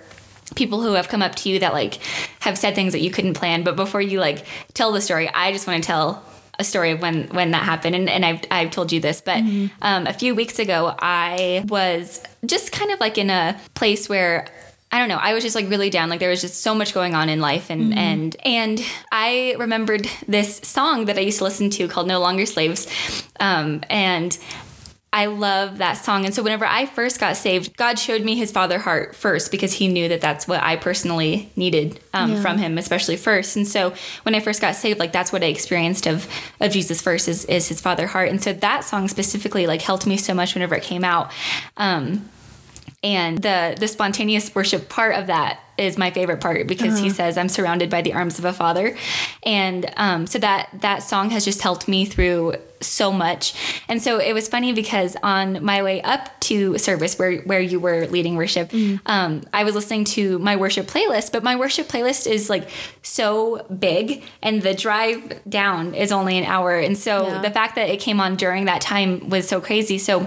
people 0.55 0.83
who 0.83 0.93
have 0.93 1.09
come 1.09 1.23
up 1.23 1.35
to 1.35 1.49
you 1.49 1.59
that 1.59 1.73
like 1.73 1.99
have 2.41 2.57
said 2.57 2.75
things 2.75 2.93
that 2.93 3.01
you 3.01 3.11
couldn't 3.11 3.35
plan. 3.35 3.65
But 3.65 3.75
before 3.75 4.01
you 4.01 4.21
like 4.21 4.45
tell 4.75 4.93
the 4.93 5.01
story, 5.01 5.29
I 5.31 5.51
just 5.51 5.67
want 5.67 5.83
to 5.83 5.87
tell 5.87 6.23
a 6.63 6.65
story 6.65 6.93
of 6.93 7.03
when 7.03 7.29
when 7.29 7.51
that 7.51 7.65
happened, 7.65 7.95
and, 7.95 8.09
and 8.09 8.25
I've 8.25 8.41
I've 8.51 8.71
told 8.71 8.91
you 8.91 9.01
this, 9.01 9.21
but 9.21 9.39
mm-hmm. 9.39 9.67
um, 9.83 10.07
a 10.07 10.15
few 10.15 10.35
weeks 10.35 10.59
ago, 10.59 10.95
I 10.99 11.65
was 11.69 12.23
just 12.47 12.73
kind 12.73 12.91
of 12.91 13.01
like 13.01 13.19
in 13.19 13.29
a 13.29 13.61
place 13.75 14.09
where 14.09 14.49
I 14.91 14.99
don't 14.99 15.09
know. 15.09 15.17
I 15.17 15.33
was 15.33 15.43
just 15.43 15.57
like 15.57 15.69
really 15.69 15.91
down. 15.91 16.09
Like 16.09 16.21
there 16.21 16.31
was 16.31 16.43
just 16.43 16.63
so 16.63 16.75
much 16.75 16.95
going 16.95 17.15
on 17.15 17.29
in 17.29 17.41
life, 17.41 17.71
and 17.71 17.91
mm-hmm. 17.91 17.99
and 17.99 18.37
and 18.45 18.85
I 19.11 19.57
remembered 19.59 20.09
this 20.29 20.57
song 20.59 21.07
that 21.07 21.19
I 21.19 21.21
used 21.21 21.39
to 21.39 21.45
listen 21.45 21.71
to 21.71 21.89
called 21.89 22.07
"No 22.07 22.21
Longer 22.21 22.47
Slaves," 22.47 22.87
um, 23.41 23.83
and 23.91 24.39
I 25.15 25.27
love 25.27 25.79
that 25.79 25.95
song. 25.95 26.25
And 26.25 26.35
so 26.35 26.43
whenever 26.43 26.65
I 26.65 26.87
first 26.87 27.21
got 27.21 27.37
saved, 27.37 27.77
God 27.77 27.99
showed 27.99 28.23
me 28.23 28.35
his 28.35 28.51
father 28.51 28.79
heart 28.79 29.15
first 29.15 29.51
because 29.51 29.75
he 29.75 29.89
knew 29.89 30.09
that 30.09 30.23
that's 30.23 30.49
what 30.49 30.63
I 30.63 30.77
personally 30.77 31.53
needed 31.55 32.01
um, 32.15 32.33
yeah. 32.33 32.41
from 32.41 32.57
him, 32.57 32.79
especially 32.79 33.17
first. 33.17 33.55
And 33.55 33.69
so 33.69 33.93
when 34.23 34.35
I 34.35 34.41
first 34.41 34.63
got 34.63 34.75
saved, 34.75 34.99
like 34.99 35.13
that's 35.13 35.31
what 35.31 35.43
I 35.43 35.49
experienced 35.49 36.07
of, 36.07 36.27
of 36.61 36.73
Jesus 36.73 37.03
first 37.03 37.29
is, 37.29 37.45
is 37.45 37.69
his 37.69 37.81
father 37.81 38.07
heart. 38.07 38.31
And 38.31 38.43
so 38.43 38.55
that 38.55 38.85
song 38.85 39.07
specifically 39.07 39.67
like 39.67 39.83
helped 39.83 40.07
me 40.07 40.17
so 40.17 40.33
much 40.33 40.55
whenever 40.55 40.75
it 40.75 40.83
came 40.83 41.05
out. 41.05 41.31
Um, 41.77 42.31
and 43.03 43.39
the 43.39 43.77
the 43.79 43.89
spontaneous 43.89 44.55
worship 44.55 44.89
part 44.89 45.17
of 45.17 45.27
that 45.27 45.59
is 45.77 45.99
my 45.99 46.13
favorite 46.13 46.41
part 46.41 46.69
because 46.69 47.01
he 47.01 47.11
says 47.11 47.37
I'm 47.37 47.49
surrounded 47.49 47.91
by 47.91 48.03
the 48.03 48.13
arms 48.13 48.39
of 48.39 48.45
a 48.45 48.53
father, 48.53 48.97
and 49.43 49.93
um, 49.97 50.27
so 50.29 50.39
that 50.39 50.69
that 50.81 51.03
song 51.03 51.31
has 51.31 51.45
just 51.45 51.63
helped 51.63 51.89
me 51.89 52.05
through 52.05 52.55
so 52.83 53.13
much. 53.13 53.55
And 53.89 54.03
so 54.03 54.19
it 54.19 54.33
was 54.33 54.49
funny 54.49 54.73
because 54.73 55.17
on 55.23 55.65
my 55.65 55.83
way 55.83 56.03
up 56.03 56.39
to 56.41 56.77
service 56.79 57.19
where 57.19 57.39
where 57.43 57.61
you 57.61 57.81
were 57.81 58.07
leading 58.09 58.37
worship, 58.37 58.73
um, 59.07 59.43
I 59.53 59.65
was 59.65 59.75
listening 59.75 60.05
to 60.17 60.39
my 60.39 60.57
worship 60.57 60.87
playlist, 60.87 61.33
but 61.33 61.43
my 61.43 61.57
worship 61.57 61.89
playlist 61.89 62.31
is 62.31 62.51
like 62.51 62.69
so 63.03 63.65
big, 63.79 64.23
and 64.43 64.63
the 64.63 64.75
drive 64.75 65.41
down 65.49 65.95
is 65.95 66.13
only 66.13 66.39
an 66.39 66.45
hour, 66.45 66.77
and 66.79 66.97
so 66.99 67.27
Yeah. 67.27 67.43
the 67.43 67.51
fact 67.51 67.75
that 67.77 67.89
it 67.89 68.01
came 68.01 68.21
on 68.21 68.37
during 68.37 68.65
that 68.67 68.81
time 68.81 69.29
was 69.29 69.49
so 69.49 69.61
crazy. 69.61 69.99
So. 69.99 70.27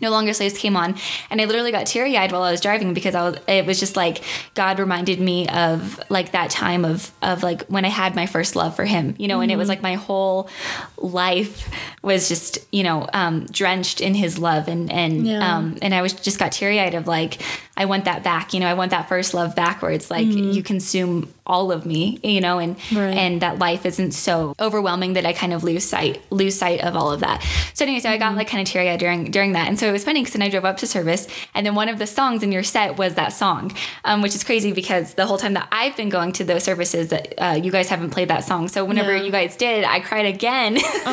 No 0.00 0.10
Longer 0.10 0.32
Slaves 0.32 0.56
came 0.58 0.76
on, 0.76 0.96
and 1.30 1.40
I 1.40 1.44
literally 1.44 1.72
got 1.72 1.86
teary 1.86 2.16
eyed 2.16 2.32
while 2.32 2.42
I 2.42 2.50
was 2.50 2.60
driving 2.60 2.94
because 2.94 3.14
I 3.14 3.28
was. 3.28 3.38
It 3.46 3.66
was 3.66 3.78
just 3.80 3.96
like 3.96 4.22
God 4.54 4.78
reminded 4.78 5.20
me 5.20 5.48
of 5.48 6.00
like 6.10 6.32
that 6.32 6.50
time 6.50 6.84
of 6.84 7.10
of 7.22 7.42
like 7.42 7.62
when 7.66 7.84
I 7.84 7.88
had 7.88 8.14
my 8.14 8.26
first 8.26 8.56
love 8.56 8.76
for 8.76 8.84
Him, 8.84 9.14
you 9.18 9.28
know, 9.28 9.40
and 9.40 9.50
it 9.50 9.56
was 9.56 9.68
like 9.68 9.82
my 9.82 9.94
whole 9.94 10.48
life 10.96 11.68
was 12.02 12.28
just 12.28 12.58
you 12.72 12.82
know 12.82 13.06
um, 13.12 13.46
drenched 13.46 14.00
in 14.00 14.14
His 14.14 14.38
love, 14.38 14.68
and 14.68 14.90
and 14.92 15.26
Yeah. 15.26 15.56
um, 15.56 15.76
and 15.82 15.94
I 15.94 16.02
was 16.02 16.12
just 16.12 16.38
got 16.38 16.52
teary 16.52 16.80
eyed 16.80 16.94
of 16.94 17.06
like 17.06 17.40
I 17.76 17.84
want 17.84 18.06
that 18.06 18.22
back, 18.24 18.54
you 18.54 18.60
know, 18.60 18.66
I 18.66 18.74
want 18.74 18.90
that 18.90 19.08
first 19.08 19.34
love 19.34 19.54
back 19.54 19.82
where 19.82 19.92
it's 19.92 20.10
like 20.10 20.26
you 20.26 20.62
consume 20.64 21.32
all 21.48 21.72
of 21.72 21.86
me, 21.86 22.18
you 22.22 22.40
know, 22.40 22.58
and 22.58 22.76
Right. 22.92 23.16
and 23.16 23.40
that 23.40 23.58
life 23.58 23.86
isn't 23.86 24.12
so 24.12 24.54
overwhelming 24.60 25.14
that 25.14 25.24
I 25.26 25.32
kind 25.32 25.52
of 25.52 25.64
lose 25.64 25.84
sight 25.84 26.20
lose 26.30 26.58
sight 26.58 26.80
of 26.82 26.94
all 26.96 27.10
of 27.12 27.20
that. 27.20 27.42
So 27.74 27.84
anyway, 27.84 28.00
so 28.00 28.10
I 28.10 28.16
got 28.18 28.34
like 28.36 28.48
kind 28.48 28.60
of 28.66 28.70
teary 28.72 28.88
eyed 28.90 29.00
during 29.00 29.30
during 29.30 29.52
that, 29.52 29.68
and 29.68 29.78
so 29.78 29.88
it 29.88 29.92
was 29.92 30.04
funny 30.04 30.20
because 30.20 30.34
then 30.34 30.42
I 30.42 30.48
drove 30.50 30.64
up 30.64 30.76
to 30.78 30.86
service, 30.86 31.26
and 31.54 31.64
then 31.66 31.74
one 31.74 31.88
of 31.88 31.98
the 31.98 32.06
songs 32.06 32.42
in 32.42 32.52
your 32.52 32.62
set 32.62 32.96
was 32.98 33.14
that 33.14 33.32
song, 33.32 33.72
um, 34.04 34.22
which 34.22 34.34
is 34.34 34.44
crazy 34.44 34.72
because 34.72 35.14
the 35.14 35.26
whole 35.26 35.38
time 35.38 35.54
that 35.54 35.68
I've 35.72 35.96
been 35.96 36.08
going 36.08 36.32
to 36.32 36.44
those 36.44 36.64
services, 36.64 37.08
that 37.08 37.34
uh, 37.38 37.54
you 37.62 37.70
guys 37.72 37.88
haven't 37.88 38.10
played 38.10 38.28
that 38.28 38.44
song. 38.44 38.68
So 38.68 38.84
whenever 38.84 39.16
Yeah. 39.16 39.22
you 39.22 39.30
guys 39.30 39.56
did, 39.56 39.84
I 39.84 40.00
cried 40.00 40.26
again 40.26 40.74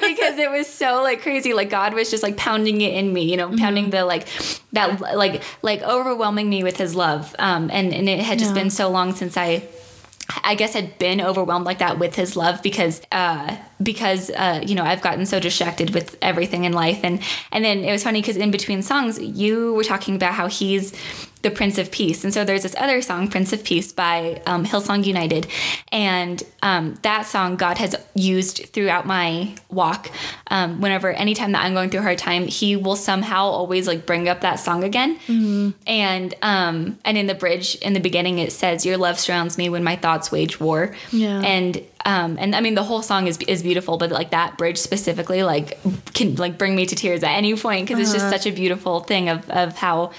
because 0.00 0.38
it 0.38 0.50
was 0.50 0.66
so 0.66 1.02
like 1.02 1.22
crazy. 1.22 1.52
Like 1.54 1.70
God 1.70 1.94
was 1.94 2.10
just 2.10 2.22
like 2.22 2.36
pounding 2.36 2.80
it 2.80 2.94
in 2.94 3.12
me, 3.12 3.22
you 3.30 3.36
know, 3.36 3.56
pounding 3.56 3.90
the 3.90 4.04
like 4.04 4.26
that 4.72 5.00
like 5.16 5.42
like 5.62 5.82
overwhelming 5.82 6.48
me 6.48 6.62
with 6.62 6.76
His 6.76 6.94
love, 6.94 7.34
um, 7.38 7.70
and 7.72 7.92
and 7.94 8.08
it 8.08 8.20
had 8.20 8.38
just 8.38 8.54
Yeah. 8.54 8.62
been 8.62 8.70
so 8.70 8.88
long 8.90 9.14
since 9.14 9.36
I. 9.36 9.62
I 10.44 10.54
guess 10.54 10.74
had 10.74 10.98
been 10.98 11.20
overwhelmed 11.20 11.64
like 11.66 11.78
that 11.78 11.98
with 11.98 12.14
his 12.16 12.36
love 12.36 12.62
because 12.62 13.00
uh, 13.12 13.56
because 13.82 14.30
uh, 14.30 14.62
you 14.66 14.74
know 14.74 14.84
I've 14.84 15.02
gotten 15.02 15.26
so 15.26 15.40
distracted 15.40 15.90
with 15.94 16.16
everything 16.22 16.64
in 16.64 16.72
life. 16.72 17.00
And 17.02 17.20
and 17.52 17.64
then 17.64 17.84
it 17.84 17.92
was 17.92 18.02
funny 18.02 18.20
because 18.20 18.36
in 18.36 18.50
between 18.50 18.82
songs 18.82 19.18
you 19.20 19.74
were 19.74 19.84
talking 19.84 20.16
about 20.16 20.34
how 20.34 20.48
he's 20.48 20.92
the 21.42 21.50
Prince 21.50 21.78
of 21.78 21.90
Peace. 21.90 22.22
And 22.22 22.34
so 22.34 22.44
there's 22.44 22.64
this 22.64 22.74
other 22.76 23.00
song 23.00 23.26
Prince 23.28 23.54
of 23.54 23.64
Peace 23.64 23.92
by 23.92 24.42
um, 24.44 24.66
Hillsong 24.66 25.04
United. 25.06 25.46
And 25.90 26.42
um, 26.62 26.98
that 27.00 27.22
song 27.22 27.56
God 27.56 27.78
has 27.78 27.96
used 28.14 28.66
throughout 28.74 29.06
my 29.06 29.54
walk. 29.70 30.10
Um, 30.48 30.82
whenever 30.82 31.10
anytime 31.12 31.52
that 31.52 31.64
I'm 31.64 31.72
going 31.72 31.88
through 31.88 32.00
a 32.00 32.02
hard 32.02 32.18
time 32.18 32.46
he 32.46 32.76
will 32.76 32.96
somehow 32.96 33.44
always 33.44 33.86
like 33.86 34.04
bring 34.04 34.28
up 34.28 34.42
that 34.42 34.56
song 34.56 34.84
again. 34.84 35.18
And 35.86 36.34
um 36.42 36.98
and 37.04 37.16
in 37.16 37.26
the 37.26 37.34
bridge 37.34 37.76
in 37.76 37.94
the 37.94 38.00
beginning 38.00 38.38
it 38.38 38.52
says 38.52 38.84
your 38.84 38.96
love 38.98 39.18
surrounds 39.18 39.56
me 39.56 39.68
when 39.68 39.82
my 39.82 39.96
thoughts 39.96 40.30
wage 40.30 40.60
war. 40.60 40.94
Yeah. 41.10 41.40
and 41.40 41.82
um 42.04 42.36
and 42.38 42.54
i 42.54 42.60
mean 42.60 42.74
the 42.74 42.82
whole 42.82 43.02
song 43.02 43.26
is 43.26 43.38
is 43.48 43.62
beautiful 43.62 43.98
but 43.98 44.10
like 44.10 44.30
that 44.30 44.56
bridge 44.56 44.78
specifically 44.78 45.42
like 45.42 45.78
can 46.14 46.34
like 46.36 46.58
bring 46.58 46.74
me 46.74 46.86
to 46.86 46.94
tears 46.94 47.22
at 47.22 47.32
any 47.32 47.54
point 47.56 47.86
because 47.86 48.00
it's 48.00 48.12
just 48.12 48.30
such 48.30 48.46
a 48.46 48.50
beautiful 48.50 49.00
thing 49.00 49.28
of 49.28 49.48
of 49.50 49.76
how 49.76 50.10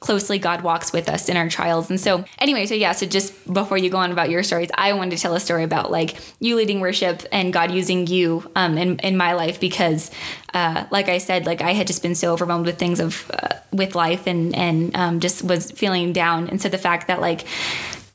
closely 0.00 0.38
god 0.38 0.62
walks 0.62 0.92
with 0.92 1.08
us 1.08 1.28
in 1.28 1.36
our 1.36 1.48
trials 1.48 1.90
and 1.90 2.00
so 2.00 2.24
anyway 2.38 2.66
so 2.66 2.74
yeah 2.74 2.92
so 2.92 3.06
just 3.06 3.32
before 3.52 3.78
you 3.78 3.90
go 3.90 3.98
on 3.98 4.12
about 4.12 4.30
your 4.30 4.42
stories 4.42 4.70
i 4.74 4.92
wanted 4.92 5.16
to 5.16 5.22
tell 5.22 5.34
a 5.34 5.40
story 5.40 5.64
about 5.64 5.90
like 5.90 6.16
you 6.40 6.56
leading 6.56 6.80
worship 6.80 7.22
and 7.32 7.52
god 7.52 7.70
using 7.70 8.06
you 8.06 8.48
um 8.56 8.78
in, 8.78 8.98
in 9.00 9.16
my 9.16 9.32
life 9.32 9.60
because 9.60 10.10
uh, 10.54 10.86
like 10.92 11.08
I 11.08 11.18
said, 11.18 11.46
like 11.46 11.60
I 11.60 11.72
had 11.72 11.88
just 11.88 12.00
been 12.00 12.14
so 12.14 12.32
overwhelmed 12.32 12.64
with 12.64 12.78
things 12.78 13.00
of 13.00 13.28
uh, 13.34 13.56
with 13.72 13.96
life 13.96 14.26
and 14.26 14.54
and 14.54 14.96
um, 14.96 15.18
just 15.18 15.42
was 15.42 15.72
feeling 15.72 16.12
down. 16.12 16.48
And 16.48 16.62
so 16.62 16.68
the 16.68 16.78
fact 16.78 17.08
that 17.08 17.20
like 17.20 17.44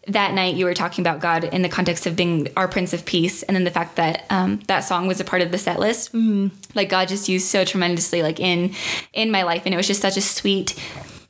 that 0.09 0.33
night 0.33 0.55
you 0.55 0.65
were 0.65 0.73
talking 0.73 1.01
about 1.03 1.19
God 1.19 1.43
in 1.43 1.61
the 1.61 1.69
context 1.69 2.05
of 2.05 2.15
being 2.15 2.47
our 2.57 2.67
Prince 2.67 2.93
of 2.93 3.05
Peace, 3.05 3.43
and 3.43 3.55
then 3.55 3.63
the 3.63 3.71
fact 3.71 3.95
that 3.95 4.25
um, 4.29 4.59
that 4.67 4.81
song 4.81 5.07
was 5.07 5.19
a 5.19 5.23
part 5.23 5.41
of 5.41 5.51
the 5.51 5.57
set 5.57 5.79
list, 5.79 6.13
like 6.75 6.89
God 6.89 7.07
just 7.07 7.29
used 7.29 7.47
so 7.47 7.63
tremendously 7.63 8.21
like 8.23 8.39
in 8.39 8.73
in 9.13 9.31
my 9.31 9.43
life, 9.43 9.63
and 9.65 9.73
it 9.73 9.77
was 9.77 9.87
just 9.87 10.01
such 10.01 10.17
a 10.17 10.21
sweet 10.21 10.75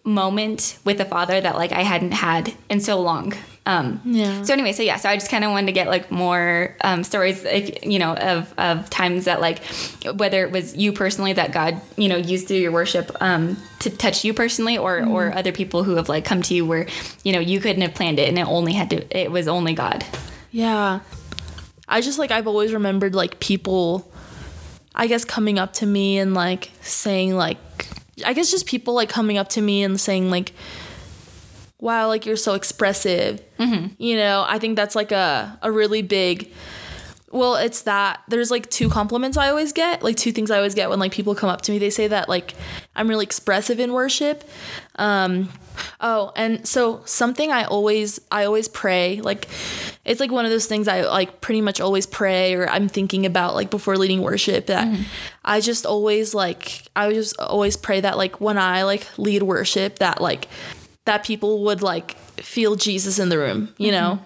moment 0.04 0.78
with 0.86 0.98
the 0.98 1.06
father 1.06 1.40
that 1.42 1.56
like 1.56 1.72
I 1.72 1.84
hadn't 1.84 2.12
had 2.14 2.54
in 2.70 2.80
so 2.80 3.00
long. 3.00 3.34
Um, 3.66 4.02
Yeah. 4.04 4.44
So 4.44 4.54
anyway, 4.54 4.72
so 4.72 4.82
yeah, 4.84 4.98
so 4.98 5.10
I 5.10 5.16
just 5.16 5.30
kind 5.30 5.44
of 5.44 5.52
wanted 5.52 5.68
to 5.68 5.72
get 5.74 5.88
like 5.88 6.10
more 6.10 6.76
um, 6.82 7.04
stories, 7.04 7.44
if, 7.44 7.86
you 7.86 8.00
know, 8.00 8.16
of 8.16 8.54
of 8.58 8.90
times 8.90 9.26
that 9.26 9.42
like 9.42 9.64
whether 10.16 10.44
it 10.44 10.52
was 10.52 10.76
you 10.76 10.92
personally 10.92 11.34
that 11.34 11.52
God, 11.52 11.80
you 11.96 12.08
know, 12.08 12.18
used 12.18 12.48
through 12.48 12.58
your 12.58 12.72
worship 12.72 13.16
um, 13.22 13.58
to 13.80 13.90
touch 13.90 14.24
you 14.24 14.34
personally, 14.34 14.78
or 14.78 15.06
or 15.06 15.34
other 15.34 15.52
people 15.52 15.84
who 15.84 15.96
have 15.96 16.10
like 16.10 16.26
come 16.26 16.42
to 16.44 16.56
you 16.56 16.66
where 16.66 16.88
you 17.24 17.32
know 17.32 17.40
you 17.40 17.60
couldn't 17.60 17.82
have 17.82 17.94
planned 17.94 18.18
it 18.18 18.28
and 18.28 18.40
it 18.40 18.48
only 18.48 18.74
had 18.74 18.90
to, 18.90 19.18
it 19.18 19.32
was 19.32 19.48
only 19.48 19.74
God. 19.74 20.04
Yeah. 20.52 21.02
I 21.88 22.02
just 22.02 22.20
like 22.20 22.32
I've 22.32 22.48
always 22.48 22.74
remembered 22.74 23.16
like 23.16 23.40
people 23.40 24.10
I 24.96 25.08
guess 25.08 25.26
coming 25.26 25.60
up 25.60 25.74
to 25.74 25.86
me 25.86 26.18
and 26.18 26.34
like 26.34 26.72
saying 26.82 27.36
like 27.36 27.58
I 28.26 28.34
guess 28.34 28.52
just 28.52 28.66
people 28.66 28.94
like 28.94 29.10
coming 29.10 29.38
up 29.38 29.50
to 29.50 29.62
me 29.62 29.84
and 29.84 30.00
saying 30.00 30.30
like 30.30 30.54
wow 31.80 32.08
like 32.08 32.26
you're 32.26 32.36
so 32.36 32.54
expressive. 32.54 33.42
You 33.98 34.16
know, 34.18 34.46
I 34.48 34.60
think 34.60 34.76
that's 34.76 34.96
like 34.96 35.12
a 35.12 35.58
a 35.62 35.72
really 35.72 36.02
big 36.02 36.52
well, 37.32 37.56
it's 37.56 37.84
that 37.84 38.22
there's 38.28 38.50
like 38.50 38.70
two 38.72 38.90
compliments 38.90 39.38
I 39.38 39.50
always 39.50 39.72
get, 39.72 40.02
like 40.02 40.16
two 40.16 40.32
things 40.32 40.50
I 40.50 40.58
always 40.58 40.74
get 40.74 40.90
when 40.90 41.00
like 41.00 41.12
people 41.12 41.36
come 41.36 41.50
up 41.50 41.62
to 41.62 41.72
me. 41.72 41.78
They 41.78 41.92
say 41.92 42.08
that 42.08 42.28
like 42.28 42.56
I'm 42.96 43.08
really 43.08 43.24
expressive 43.24 43.80
in 43.80 43.94
worship. 43.94 44.44
Um 44.96 45.50
oh, 46.02 46.32
and 46.36 46.68
so 46.68 47.02
something 47.06 47.52
I 47.52 47.66
always 47.66 48.20
I 48.32 48.46
always 48.46 48.68
pray, 48.68 49.22
like 49.22 49.48
it's 50.06 50.20
like 50.20 50.32
one 50.32 50.46
of 50.46 50.52
those 50.52 50.66
things 50.66 50.88
I 50.88 51.02
like 51.02 51.40
pretty 51.40 51.62
much 51.62 51.80
always 51.80 52.08
pray 52.08 52.56
or 52.56 52.68
I'm 52.68 52.90
thinking 52.90 53.28
about 53.28 53.54
like 53.54 53.70
before 53.70 53.96
leading 53.96 54.22
worship 54.22 54.66
that 54.66 54.88
I 55.46 55.62
just 55.62 55.86
always 55.86 56.34
like 56.34 56.88
I 56.96 57.14
just 57.14 57.40
always 57.40 57.78
pray 57.78 58.02
that 58.02 58.18
like 58.18 58.42
when 58.42 58.58
I 58.58 58.84
like 58.84 59.08
lead 59.20 59.44
worship 59.44 60.00
that 60.00 60.20
like 60.20 60.48
that 61.10 61.24
people 61.26 61.64
would 61.64 61.82
like 61.82 62.16
feel 62.38 62.76
Jesus 62.76 63.18
in 63.18 63.30
the 63.30 63.38
room, 63.40 63.74
you 63.80 63.92
know? 63.92 64.20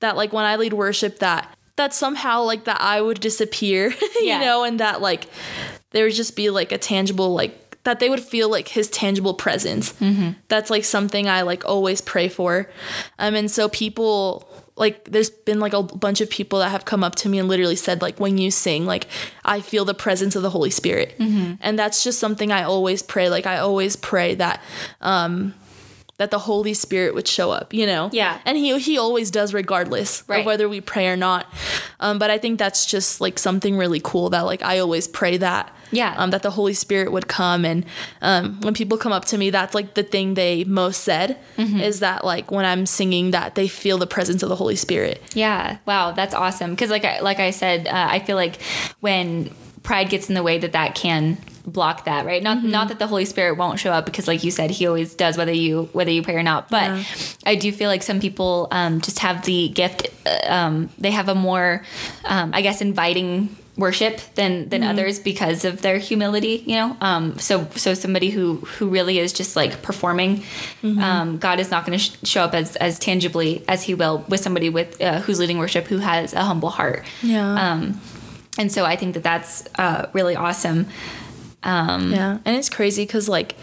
That 0.00 0.16
like 0.16 0.32
when 0.32 0.46
I 0.46 0.56
lead 0.56 0.72
worship 0.72 1.18
that 1.18 1.54
that 1.76 1.92
somehow 1.92 2.40
like 2.42 2.64
that 2.64 2.80
I 2.80 3.02
would 3.02 3.20
disappear, 3.20 3.92
Yeah. 4.20 4.38
you 4.40 4.44
know, 4.46 4.64
and 4.64 4.80
that 4.80 5.02
like 5.02 5.26
there 5.90 6.04
would 6.06 6.14
just 6.14 6.34
be 6.34 6.48
like 6.48 6.72
a 6.72 6.78
tangible 6.78 7.34
like 7.34 7.52
that 7.84 8.00
they 8.00 8.08
would 8.08 8.22
feel 8.22 8.48
like 8.50 8.68
his 8.68 8.88
tangible 8.88 9.34
presence. 9.34 9.94
That's 10.48 10.70
like 10.70 10.84
something 10.84 11.28
I 11.28 11.42
like 11.42 11.66
always 11.66 12.00
pray 12.00 12.28
for. 12.30 12.68
Um 13.18 13.34
and 13.34 13.50
so 13.50 13.68
people 13.68 14.48
like 14.76 15.04
there's 15.04 15.30
been 15.30 15.60
like 15.60 15.72
a 15.74 15.82
bunch 15.82 16.20
of 16.22 16.28
people 16.30 16.58
that 16.60 16.70
have 16.70 16.84
come 16.86 17.04
up 17.04 17.14
to 17.16 17.28
me 17.28 17.38
and 17.38 17.48
literally 17.48 17.76
said 17.76 18.00
like 18.02 18.18
when 18.18 18.38
you 18.38 18.50
sing 18.50 18.86
like 18.86 19.06
I 19.44 19.60
feel 19.60 19.84
the 19.84 19.94
presence 19.94 20.34
of 20.36 20.42
the 20.42 20.50
Holy 20.50 20.70
Spirit. 20.70 21.14
And 21.60 21.78
that's 21.78 22.02
just 22.04 22.18
something 22.18 22.50
I 22.52 22.62
always 22.64 23.02
pray 23.02 23.28
like 23.28 23.46
I 23.46 23.58
always 23.58 23.96
pray 23.96 24.34
that 24.36 24.62
um 25.02 25.52
that 26.18 26.30
the 26.30 26.38
Holy 26.38 26.72
Spirit 26.72 27.14
would 27.14 27.28
show 27.28 27.50
up, 27.50 27.74
you 27.74 27.84
know? 27.86 28.08
Yeah. 28.12 28.38
And 28.46 28.56
he 28.56 28.78
he 28.78 28.96
always 28.98 29.30
does 29.30 29.52
regardless 29.52 30.22
Right. 30.26 30.40
of 30.40 30.46
whether 30.46 30.68
we 30.68 30.80
pray 30.80 31.08
or 31.08 31.16
not. 31.16 31.46
Um, 32.00 32.18
but 32.18 32.30
I 32.30 32.38
think 32.38 32.58
that's 32.58 32.86
just 32.86 33.20
like 33.20 33.38
something 33.38 33.76
really 33.76 34.00
cool 34.02 34.30
that 34.30 34.42
like 34.42 34.62
I 34.62 34.78
always 34.78 35.06
pray 35.08 35.36
that. 35.38 35.70
Yeah. 35.92 36.14
Um, 36.16 36.30
that 36.30 36.42
the 36.42 36.50
Holy 36.50 36.74
Spirit 36.74 37.12
would 37.12 37.28
come 37.28 37.64
and 37.64 37.84
um, 38.20 38.60
when 38.62 38.74
people 38.74 38.98
come 38.98 39.12
up 39.12 39.24
to 39.26 39.38
me, 39.38 39.50
that's 39.50 39.72
like 39.74 39.94
the 39.94 40.02
thing 40.02 40.34
they 40.34 40.64
most 40.64 41.02
said 41.04 41.38
Mm-hmm. 41.58 41.80
is 41.80 42.00
that 42.00 42.24
like 42.24 42.50
when 42.50 42.64
I'm 42.64 42.86
singing 42.86 43.30
that 43.32 43.54
they 43.54 43.68
feel 43.68 43.96
the 43.98 44.06
presence 44.06 44.42
of 44.42 44.48
the 44.48 44.56
Holy 44.56 44.76
Spirit. 44.76 45.22
Yeah. 45.34 45.78
Wow. 45.86 46.12
That's 46.12 46.34
awesome. 46.34 46.70
Because 46.70 46.90
like 46.90 47.04
I, 47.04 47.20
like 47.20 47.38
I 47.40 47.50
said, 47.50 47.86
uh, 47.86 47.92
I 48.10 48.18
feel 48.20 48.36
like 48.36 48.60
when 49.00 49.54
pride 49.82 50.08
gets 50.08 50.28
in 50.28 50.34
the 50.34 50.42
way, 50.42 50.58
that 50.58 50.72
that 50.72 50.94
can 50.94 51.38
block 51.66 52.04
that, 52.04 52.24
right? 52.26 52.42
Not 52.42 52.62
not 52.62 52.88
that 52.88 52.98
the 52.98 53.06
Holy 53.06 53.24
Spirit 53.24 53.56
won't 53.58 53.78
show 53.80 53.92
up, 53.92 54.04
because 54.06 54.28
like 54.28 54.44
you 54.44 54.50
said, 54.50 54.70
He 54.70 54.86
always 54.86 55.14
does, 55.14 55.36
whether 55.36 55.52
you 55.52 55.88
whether 55.92 56.10
you 56.10 56.22
pray 56.22 56.36
or 56.36 56.42
not. 56.42 56.70
But 56.70 56.90
Yeah. 56.96 57.04
I 57.44 57.54
do 57.56 57.72
feel 57.72 57.88
like 57.90 58.02
some 58.02 58.20
people 58.20 58.68
um, 58.70 59.00
just 59.00 59.18
have 59.20 59.44
the 59.44 59.68
gift. 59.68 60.08
uh, 60.26 60.52
Um, 60.52 60.88
they 60.98 61.10
have 61.10 61.28
a 61.28 61.34
more, 61.34 61.82
um, 62.24 62.50
I 62.54 62.62
guess, 62.62 62.80
inviting 62.80 63.56
worship 63.78 64.20
than 64.36 64.68
than 64.70 64.82
others 64.82 65.18
because 65.18 65.66
of 65.66 65.82
their 65.82 65.98
humility 65.98 66.64
you 66.64 66.76
know 66.76 66.96
um 67.02 67.38
so 67.38 67.68
so 67.76 67.92
somebody 67.92 68.30
who 68.30 68.54
who 68.78 68.88
really 68.88 69.18
is 69.18 69.34
just 69.34 69.54
like 69.54 69.82
performing 69.82 70.42
um 70.82 71.36
god 71.36 71.60
is 71.60 71.70
not 71.70 71.84
going 71.84 71.98
to 71.98 72.02
sh- 72.02 72.16
show 72.24 72.40
up 72.42 72.54
as 72.54 72.74
as 72.76 72.98
tangibly 72.98 73.62
as 73.68 73.82
he 73.82 73.92
will 73.94 74.24
with 74.28 74.40
somebody 74.40 74.70
with 74.70 74.98
uh, 75.02 75.20
who's 75.20 75.38
leading 75.38 75.58
worship 75.58 75.84
who 75.88 75.98
has 75.98 76.32
a 76.32 76.42
humble 76.42 76.70
heart 76.70 77.04
Yeah. 77.20 77.52
um 77.72 78.00
and 78.56 78.72
so 78.72 78.86
i 78.86 78.96
think 78.96 79.12
that 79.12 79.22
that's 79.22 79.64
uh 79.78 80.06
really 80.14 80.36
awesome 80.36 80.86
um 81.66 82.12
Yeah, 82.12 82.38
and 82.44 82.56
it's 82.56 82.70
crazy 82.70 83.04
because 83.04 83.28
like, 83.28 83.56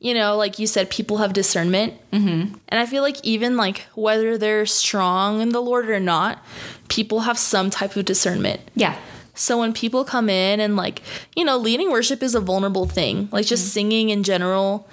you 0.00 0.14
know, 0.14 0.36
like 0.36 0.58
you 0.58 0.66
said, 0.66 0.90
people 0.90 1.18
have 1.18 1.32
discernment. 1.32 1.94
Mm-hmm. 2.12 2.54
And 2.68 2.80
I 2.80 2.86
feel 2.86 3.02
like 3.02 3.16
even 3.24 3.56
like 3.56 3.86
whether 3.94 4.38
they're 4.38 4.66
strong 4.66 5.40
in 5.40 5.50
the 5.50 5.60
Lord 5.60 5.88
or 5.88 6.00
not, 6.00 6.44
people 6.88 7.20
have 7.20 7.38
some 7.38 7.70
type 7.70 7.96
of 7.96 8.04
discernment. 8.04 8.60
Yeah. 8.74 8.96
So 9.34 9.58
when 9.58 9.72
people 9.72 10.04
come 10.04 10.28
in 10.28 10.60
and 10.60 10.76
like, 10.76 11.02
you 11.34 11.44
know, 11.44 11.56
leading 11.56 11.90
worship 11.90 12.22
is 12.22 12.34
a 12.34 12.40
vulnerable 12.40 12.86
thing. 12.86 13.28
Like 13.32 13.46
just 13.46 13.72
singing 13.72 14.10
in 14.10 14.22
general, 14.22 14.88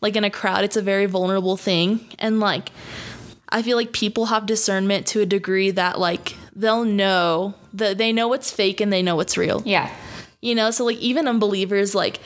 like 0.00 0.16
in 0.16 0.24
a 0.24 0.30
crowd, 0.30 0.64
it's 0.64 0.76
a 0.76 0.82
very 0.82 1.06
vulnerable 1.06 1.56
thing. 1.56 2.06
And 2.18 2.38
like, 2.38 2.70
I 3.48 3.62
feel 3.62 3.76
like 3.76 3.92
people 3.92 4.26
have 4.26 4.44
discernment 4.44 5.06
to 5.08 5.20
a 5.20 5.26
degree 5.26 5.70
that 5.70 5.98
like 5.98 6.34
they'll 6.54 6.84
know 6.84 7.54
that 7.72 7.96
they 7.96 8.12
know 8.12 8.28
what's 8.28 8.50
fake 8.50 8.80
and 8.80 8.92
they 8.92 9.02
know 9.02 9.16
what's 9.16 9.38
real. 9.38 9.62
Yeah. 9.64 9.90
You 10.40 10.54
know, 10.54 10.70
so 10.70 10.84
like 10.84 10.98
even 10.98 11.26
unbelievers, 11.26 11.96
like, 11.96 12.20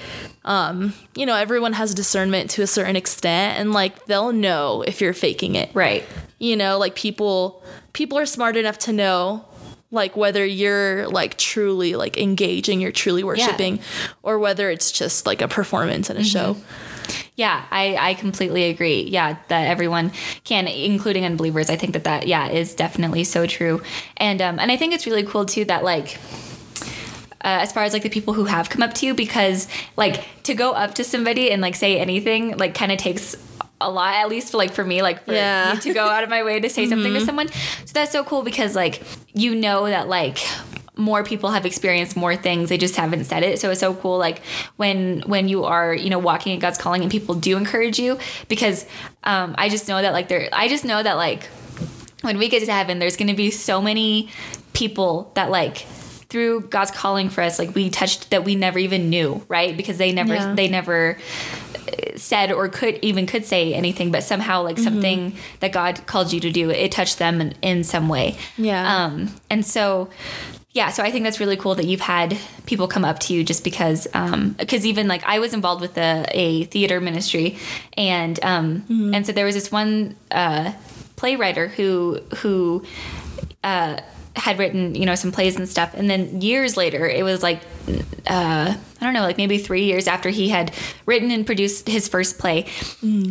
um, 0.45 0.93
you 1.17 1.25
know, 1.25 1.35
everyone 1.35 1.73
has 1.73 1.95
discernment 1.95 2.51
to 2.51 2.63
a 2.63 2.67
certain 2.67 2.95
extent 2.95 3.59
and 3.59 3.73
like 3.73 4.05
they'll 4.05 4.33
know 4.33 4.83
if 4.83 5.01
you're 5.01 5.15
faking 5.15 5.55
it. 5.55 5.71
Right. 5.73 6.05
You 6.39 6.57
know, 6.57 6.79
like 6.79 6.95
people 6.95 7.63
people 7.95 8.19
are 8.19 8.27
smart 8.27 8.57
enough 8.57 8.79
to 8.81 8.93
know 8.93 9.47
like 9.91 10.17
whether 10.17 10.45
you're 10.45 11.07
like 11.09 11.37
truly 11.39 11.95
like 11.95 12.19
engaging, 12.19 12.81
you're 12.81 12.93
truly 12.93 13.25
worshiping, 13.25 13.79
or 14.23 14.39
whether 14.39 14.71
it's 14.71 14.91
just 14.91 15.27
like 15.27 15.41
a 15.41 15.49
performance 15.49 16.11
and 16.11 16.19
a 16.19 16.25
show. 16.25 16.57
Yeah, 17.37 17.65
I, 17.71 17.97
I 17.97 18.15
completely 18.15 18.65
agree. 18.65 19.03
Yeah, 19.03 19.37
that 19.49 19.69
everyone 19.69 20.13
can, 20.45 20.67
including 20.67 21.25
unbelievers. 21.25 21.71
I 21.71 21.77
think 21.77 21.93
that 21.93 22.05
that 22.05 22.27
yeah 22.27 22.49
is 22.49 22.75
definitely 22.75 23.25
so 23.25 23.47
true, 23.47 23.83
and 24.17 24.41
um 24.43 24.59
and 24.59 24.71
I 24.71 24.77
think 24.77 24.93
it's 24.95 25.07
really 25.07 25.25
cool 25.25 25.47
too 25.47 25.65
that 25.67 25.83
like. 25.85 26.19
Uh, 27.45 27.59
as 27.63 27.73
far 27.73 27.83
as 27.83 27.93
like 27.93 28.03
the 28.03 28.09
people 28.09 28.35
who 28.35 28.45
have 28.45 28.71
come 28.71 28.83
up 28.83 28.95
to 28.95 29.05
you 29.07 29.15
because 29.15 29.67
like 29.97 30.25
to 30.45 30.55
go 30.55 30.73
up 30.73 30.95
to 30.95 31.03
somebody 31.05 31.51
and 31.51 31.61
like 31.61 31.75
say 31.75 31.99
anything 31.99 32.57
like 32.57 32.73
kind 32.75 32.93
of 32.93 32.99
takes 32.99 33.35
a 33.81 33.91
lot 33.91 34.15
at 34.15 34.29
least 34.29 34.53
for 34.53 34.59
like 34.59 34.73
for 34.73 34.85
me 34.85 35.03
like 35.03 35.25
for 35.25 35.33
Yeah. 35.33 35.75
me 35.75 35.81
to 35.81 35.93
go 35.93 36.05
out 36.07 36.23
of 36.23 36.31
my 36.31 36.45
way 36.45 36.61
to 36.61 36.71
say 36.71 36.89
something 36.89 37.13
to 37.15 37.21
someone. 37.25 37.49
So 37.49 37.93
that's 37.95 38.13
so 38.13 38.23
cool 38.23 38.43
because 38.43 38.77
like 38.77 39.03
you 39.35 39.57
know 39.57 39.87
that 39.87 40.07
like 40.09 40.39
more 40.97 41.25
people 41.25 41.51
have 41.51 41.65
experienced 41.67 42.15
more 42.17 42.37
things 42.37 42.69
they 42.69 42.79
just 42.79 42.95
haven't 42.97 43.25
said 43.25 43.43
it. 43.43 43.59
So 43.59 43.71
it's 43.73 43.81
so 43.81 43.93
cool 43.95 44.19
like 44.19 44.41
when 44.77 45.23
when 45.23 45.49
you 45.49 45.65
are 45.65 45.93
you 45.95 46.11
know 46.11 46.19
walking 46.21 46.53
in 46.55 46.61
god's 46.61 46.79
calling 46.79 47.03
and 47.03 47.11
people 47.11 47.35
do 47.35 47.57
encourage 47.57 47.99
you 47.99 48.19
because 48.47 48.87
um 49.25 49.55
i 49.59 49.69
just 49.69 49.89
know 49.89 50.01
that 50.01 50.13
like 50.13 50.29
there 50.29 50.49
i 50.53 50.69
just 50.69 50.85
know 50.85 51.03
that 51.03 51.15
like 51.17 51.49
when 52.21 52.39
we 52.39 52.49
get 52.49 52.63
to 52.65 52.71
heaven 52.73 52.99
there's 53.01 53.17
going 53.17 53.29
to 53.29 53.35
be 53.35 53.51
so 53.51 53.81
many 53.83 54.29
people 54.75 55.33
that 55.35 55.51
like 55.51 55.87
through 56.33 56.63
god's 56.77 56.91
calling 56.91 57.29
for 57.29 57.43
us 57.43 57.59
like 57.59 57.75
we 57.75 57.91
touched 57.91 58.31
that 58.31 58.43
we 58.45 58.55
never 58.57 58.79
even 58.79 59.11
knew 59.11 59.45
right 59.49 59.77
because 59.77 59.99
they 59.99 60.11
never 60.13 60.35
Yeah. 60.35 60.55
they 60.55 60.69
never 60.69 61.19
said 62.17 62.53
or 62.53 62.69
could 62.69 62.99
even 63.03 63.27
could 63.27 63.45
say 63.45 63.75
anything 63.75 64.11
but 64.11 64.23
somehow 64.23 64.63
like 64.63 64.79
something 64.79 65.35
that 65.61 65.73
god 65.73 66.07
called 66.07 66.33
you 66.33 66.41
to 66.41 66.51
do 66.51 66.71
it 66.71 66.91
touched 66.93 67.19
them 67.19 67.41
in, 67.41 67.55
in 67.63 67.85
some 67.85 68.09
way 68.09 68.37
Yeah. 68.57 69.05
um 69.05 69.29
and 69.51 69.65
so 69.67 70.09
yeah 70.73 70.89
so 70.91 71.03
i 71.03 71.11
think 71.11 71.25
that's 71.25 71.41
really 71.41 71.57
cool 71.57 71.75
that 71.75 71.85
you've 71.87 72.01
had 72.01 72.39
people 72.67 72.87
come 72.89 73.05
up 73.05 73.19
to 73.25 73.35
you 73.35 73.45
just 73.45 73.63
because 73.65 74.07
um 74.15 74.53
because 74.59 74.87
even 74.87 75.07
like 75.09 75.23
i 75.25 75.39
was 75.39 75.53
involved 75.53 75.81
with 75.83 75.99
a, 75.99 76.25
a 76.31 76.65
theater 76.65 76.99
ministry 77.01 77.59
and 77.97 78.43
um 78.43 79.11
and 79.15 79.27
so 79.27 79.33
there 79.33 79.45
was 79.45 79.55
this 79.55 79.71
one 79.73 80.17
uh 80.31 80.73
playwriter 81.17 81.69
who 81.69 82.19
who 82.37 82.85
uh 83.65 83.97
had 84.35 84.59
written 84.59 84.95
you 84.95 85.07
know 85.07 85.15
some 85.15 85.33
plays 85.33 85.57
and 85.57 85.69
stuff. 85.69 85.95
And 85.95 86.09
then 86.09 86.41
years 86.41 86.77
later 86.77 87.09
it 87.09 87.23
was 87.23 87.43
like 87.43 87.61
uh 88.29 88.75
i 89.01 89.05
don't 89.05 89.13
know 89.13 89.23
like 89.23 89.37
maybe 89.37 89.59
three 89.59 89.85
years 89.85 90.07
after 90.07 90.29
he 90.29 90.49
had 90.49 90.73
written 91.05 91.33
and 91.33 91.45
produced 91.45 91.89
his 91.89 92.07
first 92.07 92.39
play 92.39 92.65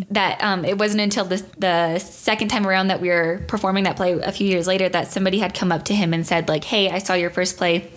that 0.09 0.43
um 0.43 0.65
it 0.65 0.77
wasn't 0.77 0.99
until 0.99 1.23
the 1.23 1.37
the 1.57 1.97
second 1.99 2.49
time 2.49 2.67
around 2.67 2.87
that 2.87 2.99
we 2.99 3.07
were 3.07 3.41
performing 3.47 3.85
that 3.85 3.95
play 3.95 4.11
a 4.19 4.31
few 4.31 4.47
years 4.47 4.67
later 4.67 4.89
that 4.89 5.09
somebody 5.09 5.39
had 5.39 5.53
come 5.53 5.71
up 5.71 5.85
to 5.85 5.95
him 5.95 6.13
and 6.13 6.27
said 6.27 6.49
like 6.49 6.65
hey 6.65 6.89
i 6.89 6.97
saw 6.97 7.13
your 7.13 7.29
first 7.29 7.55
play 7.55 7.89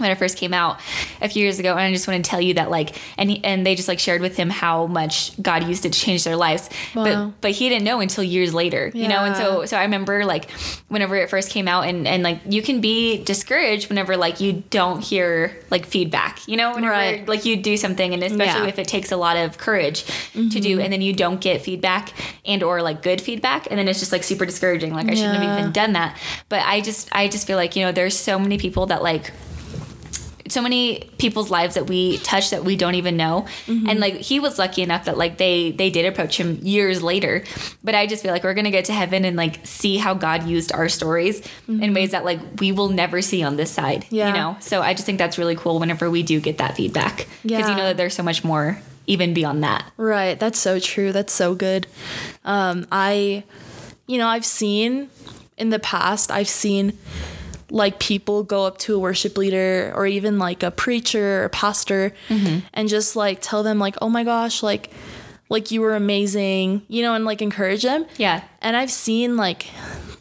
when 0.00 0.10
it 0.10 0.18
first 0.18 0.36
came 0.36 0.52
out 0.54 0.80
a 1.20 1.28
few 1.28 1.42
years 1.42 1.58
ago 1.58 1.70
and 1.72 1.80
i 1.80 1.92
just 1.92 2.08
want 2.08 2.24
to 2.24 2.28
tell 2.30 2.40
you 2.40 2.54
that 2.54 2.70
like 2.70 2.96
and 3.18 3.30
he, 3.30 3.44
and 3.44 3.64
they 3.66 3.74
just 3.74 3.88
like 3.88 3.98
shared 3.98 4.20
with 4.20 4.36
him 4.36 4.50
how 4.50 4.86
much 4.86 5.40
god 5.42 5.64
used 5.68 5.84
it 5.86 5.92
to 5.92 6.00
change 6.00 6.24
their 6.24 6.36
lives 6.36 6.68
Wow. 6.94 7.04
but 7.04 7.40
but 7.40 7.50
he 7.52 7.68
didn't 7.68 7.84
know 7.84 8.00
until 8.00 8.24
years 8.24 8.52
later 8.54 8.90
you 8.94 9.08
know 9.08 9.24
and 9.24 9.36
so 9.36 9.64
so 9.66 9.76
i 9.76 9.82
remember 9.82 10.24
like 10.24 10.50
whenever 10.88 11.16
it 11.16 11.30
first 11.30 11.50
came 11.50 11.68
out 11.68 11.82
and 11.86 12.06
and 12.08 12.22
like 12.22 12.40
you 12.48 12.62
can 12.62 12.80
be 12.80 13.22
discouraged 13.24 13.88
whenever 13.88 14.16
like 14.16 14.40
you 14.40 14.64
don't 14.70 15.02
hear 15.04 15.56
like 15.70 15.86
feedback 15.86 16.46
you 16.48 16.56
know 16.56 16.74
whenever 16.74 16.90
Right. 16.92 17.28
like 17.28 17.44
you 17.44 17.56
do 17.56 17.76
something 17.76 18.12
and 18.14 18.22
especially 18.22 18.44
Yeah. 18.46 18.56
Mm-hmm. 18.60 18.68
if 18.68 18.78
it 18.78 18.88
takes 18.88 19.12
a 19.12 19.16
lot 19.16 19.36
of 19.36 19.58
courage 19.58 20.04
to 20.32 20.60
do 20.60 20.80
and 20.80 20.92
then 20.92 21.00
you 21.02 21.12
don't 21.12 21.40
get 21.40 21.60
feedback 21.62 22.12
and 22.44 22.62
or 22.62 22.82
like 22.82 23.02
good 23.02 23.20
feedback 23.20 23.66
and 23.70 23.78
then 23.78 23.86
it's 23.88 23.98
just 24.00 24.12
like 24.12 24.22
super 24.24 24.44
discouraging 24.46 24.92
like 24.94 25.08
i 25.08 25.14
shouldn't 25.14 25.42
have 25.42 25.58
even 25.58 25.72
done 25.72 25.92
that 25.92 26.16
but 26.48 26.62
i 26.64 26.80
just 26.80 27.08
i 27.12 27.28
just 27.28 27.46
feel 27.46 27.56
like 27.56 27.76
you 27.76 27.84
know 27.84 27.92
there's 27.92 28.16
so 28.18 28.38
many 28.38 28.58
people 28.58 28.86
that 28.86 29.02
like 29.02 29.32
so 30.50 30.60
many 30.60 31.08
people's 31.18 31.50
lives 31.50 31.74
that 31.76 31.86
we 31.86 32.18
touch 32.18 32.50
that 32.50 32.64
we 32.64 32.76
don't 32.76 32.94
even 32.96 33.16
know 33.16 33.46
and 33.66 34.00
like 34.00 34.14
he 34.14 34.40
was 34.40 34.58
lucky 34.58 34.82
enough 34.82 35.04
that 35.06 35.16
like 35.16 35.38
they 35.38 35.70
they 35.72 35.88
did 35.90 36.04
approach 36.06 36.38
him 36.38 36.58
years 36.62 37.02
later 37.02 37.42
but 37.84 37.94
i 37.94 38.06
just 38.06 38.22
feel 38.22 38.32
like 38.32 38.42
we're 38.44 38.54
gonna 38.54 38.70
get 38.70 38.84
to 38.86 38.92
heaven 38.92 39.24
and 39.24 39.36
like 39.36 39.64
see 39.64 39.96
how 39.96 40.12
god 40.12 40.42
used 40.44 40.72
our 40.72 40.88
stories 40.88 41.40
in 41.68 41.94
ways 41.94 42.10
that 42.10 42.24
like 42.24 42.40
we 42.60 42.72
will 42.72 42.88
never 42.88 43.22
see 43.22 43.42
on 43.42 43.56
this 43.56 43.70
side 43.70 44.04
Yeah. 44.10 44.28
you 44.28 44.34
know 44.34 44.56
so 44.60 44.82
i 44.82 44.92
just 44.92 45.06
think 45.06 45.18
that's 45.18 45.38
really 45.38 45.56
cool 45.56 45.78
whenever 45.78 46.10
we 46.10 46.22
do 46.22 46.40
get 46.40 46.58
that 46.58 46.76
feedback 46.76 47.26
because 47.42 47.68
you 47.68 47.74
know 47.76 47.84
that 47.84 47.96
there's 47.96 48.14
so 48.14 48.22
much 48.22 48.42
more 48.44 48.80
even 49.06 49.32
beyond 49.34 49.62
that 49.64 49.84
Right. 49.96 50.38
That's 50.38 50.58
so 50.58 50.78
true. 50.78 51.10
That's 51.12 51.32
so 51.32 51.54
good. 51.54 51.86
Um, 52.44 52.86
I, 52.92 53.42
you 54.06 54.18
know, 54.18 54.28
I've 54.28 54.44
seen 54.44 55.10
in 55.56 55.70
the 55.70 55.78
past, 55.78 56.30
I've 56.30 56.48
seen 56.48 56.96
like 57.70 57.98
people 57.98 58.42
go 58.42 58.64
up 58.66 58.78
to 58.78 58.94
a 58.94 58.98
worship 58.98 59.38
leader 59.38 59.92
or 59.94 60.06
even 60.06 60.38
like 60.38 60.62
a 60.62 60.70
preacher 60.70 61.44
or 61.44 61.48
pastor 61.50 62.12
mm-hmm. 62.28 62.60
and 62.74 62.88
just 62.88 63.16
like 63.16 63.38
tell 63.40 63.62
them 63.62 63.78
like, 63.78 63.96
oh 64.02 64.08
my 64.08 64.24
gosh, 64.24 64.62
like, 64.62 64.90
like 65.48 65.70
you 65.70 65.80
were 65.80 65.94
amazing, 65.94 66.82
you 66.88 67.02
know, 67.02 67.14
and 67.14 67.24
like 67.24 67.40
encourage 67.42 67.82
them. 67.82 68.06
yeah 68.16 68.42
And 68.60 68.76
I've 68.76 68.90
seen 68.90 69.36
like 69.36 69.66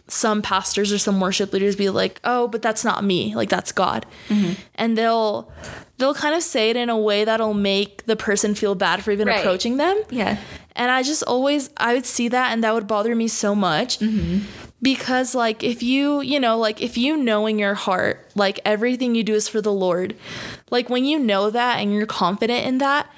some 0.08 0.42
pastors 0.42 0.92
or 0.92 0.98
some 0.98 1.20
worship 1.20 1.54
leaders 1.54 1.76
be 1.76 1.90
like, 1.92 2.20
"Oh, 2.24 2.48
but 2.48 2.64
that's 2.64 2.84
not 2.84 3.04
me. 3.04 3.36
Like 3.36 3.50
that's 3.50 3.72
God." 3.72 4.08
Mm-hmm. 4.30 4.54
And 4.74 4.98
they'll 4.98 5.52
they'll 5.98 6.16
kind 6.16 6.34
of 6.34 6.42
say 6.42 6.72
it 6.72 6.76
in 6.76 6.90
a 6.90 6.98
way 6.98 7.26
that'll 7.26 7.54
make 7.54 8.06
the 8.08 8.16
person 8.16 8.56
feel 8.56 8.74
bad 8.74 9.04
for 9.04 9.12
even 9.12 9.28
Right. 9.28 9.40
approaching 9.40 9.78
them. 9.78 10.02
yeah 10.10 10.38
And 10.76 10.90
I 10.90 11.04
just 11.04 11.22
always 11.24 11.70
I 11.78 11.94
would 11.94 12.08
see 12.08 12.28
that 12.30 12.52
and 12.54 12.64
that 12.64 12.74
would 12.74 12.88
bother 12.88 13.14
me 13.16 13.28
so 13.28 13.54
much. 13.54 14.00
Mm-hmm. 14.00 14.69
Because 14.82 15.36
like 15.36 15.62
if 15.64 15.84
you, 15.84 16.22
you 16.22 16.40
know, 16.40 16.58
like 16.58 16.82
if 16.82 16.98
you 16.98 17.18
know 17.18 17.46
in 17.46 17.60
your 17.60 17.74
heart 17.74 18.26
like 18.36 18.60
everything 18.64 19.14
you 19.14 19.24
do 19.24 19.34
is 19.34 19.48
for 19.50 19.62
the 19.62 19.74
Lord, 19.74 20.16
like 20.72 20.90
when 20.90 21.04
you 21.04 21.20
know 21.20 21.50
that 21.50 21.80
and 21.80 21.94
you're 21.94 22.06
confident 22.06 22.66
in 22.66 22.78
that, 22.78 23.10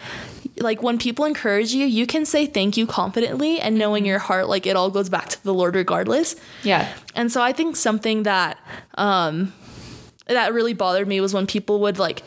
like 0.58 0.82
when 0.82 0.98
people 0.98 1.26
encourage 1.26 1.72
you, 1.74 1.86
you 1.86 2.08
can 2.08 2.26
say 2.26 2.46
thank 2.46 2.78
you 2.78 2.88
confidently 2.88 3.60
and 3.60 3.78
know 3.78 3.94
in 3.94 4.06
your 4.06 4.20
heart 4.20 4.50
like 4.50 4.66
it 4.66 4.76
all 4.76 4.90
goes 4.90 5.10
back 5.10 5.30
to 5.30 5.44
the 5.44 5.54
Lord 5.54 5.76
regardless. 5.76 6.36
yeah 6.64 6.92
And 7.16 7.32
so 7.32 7.42
I 7.42 7.54
think 7.54 7.76
something 7.76 8.24
that 8.24 8.58
um 8.96 9.54
that 10.28 10.54
really 10.54 10.74
bothered 10.74 11.08
me 11.08 11.22
was 11.22 11.34
when 11.34 11.46
people 11.46 11.80
would 11.82 12.00
like 12.00 12.24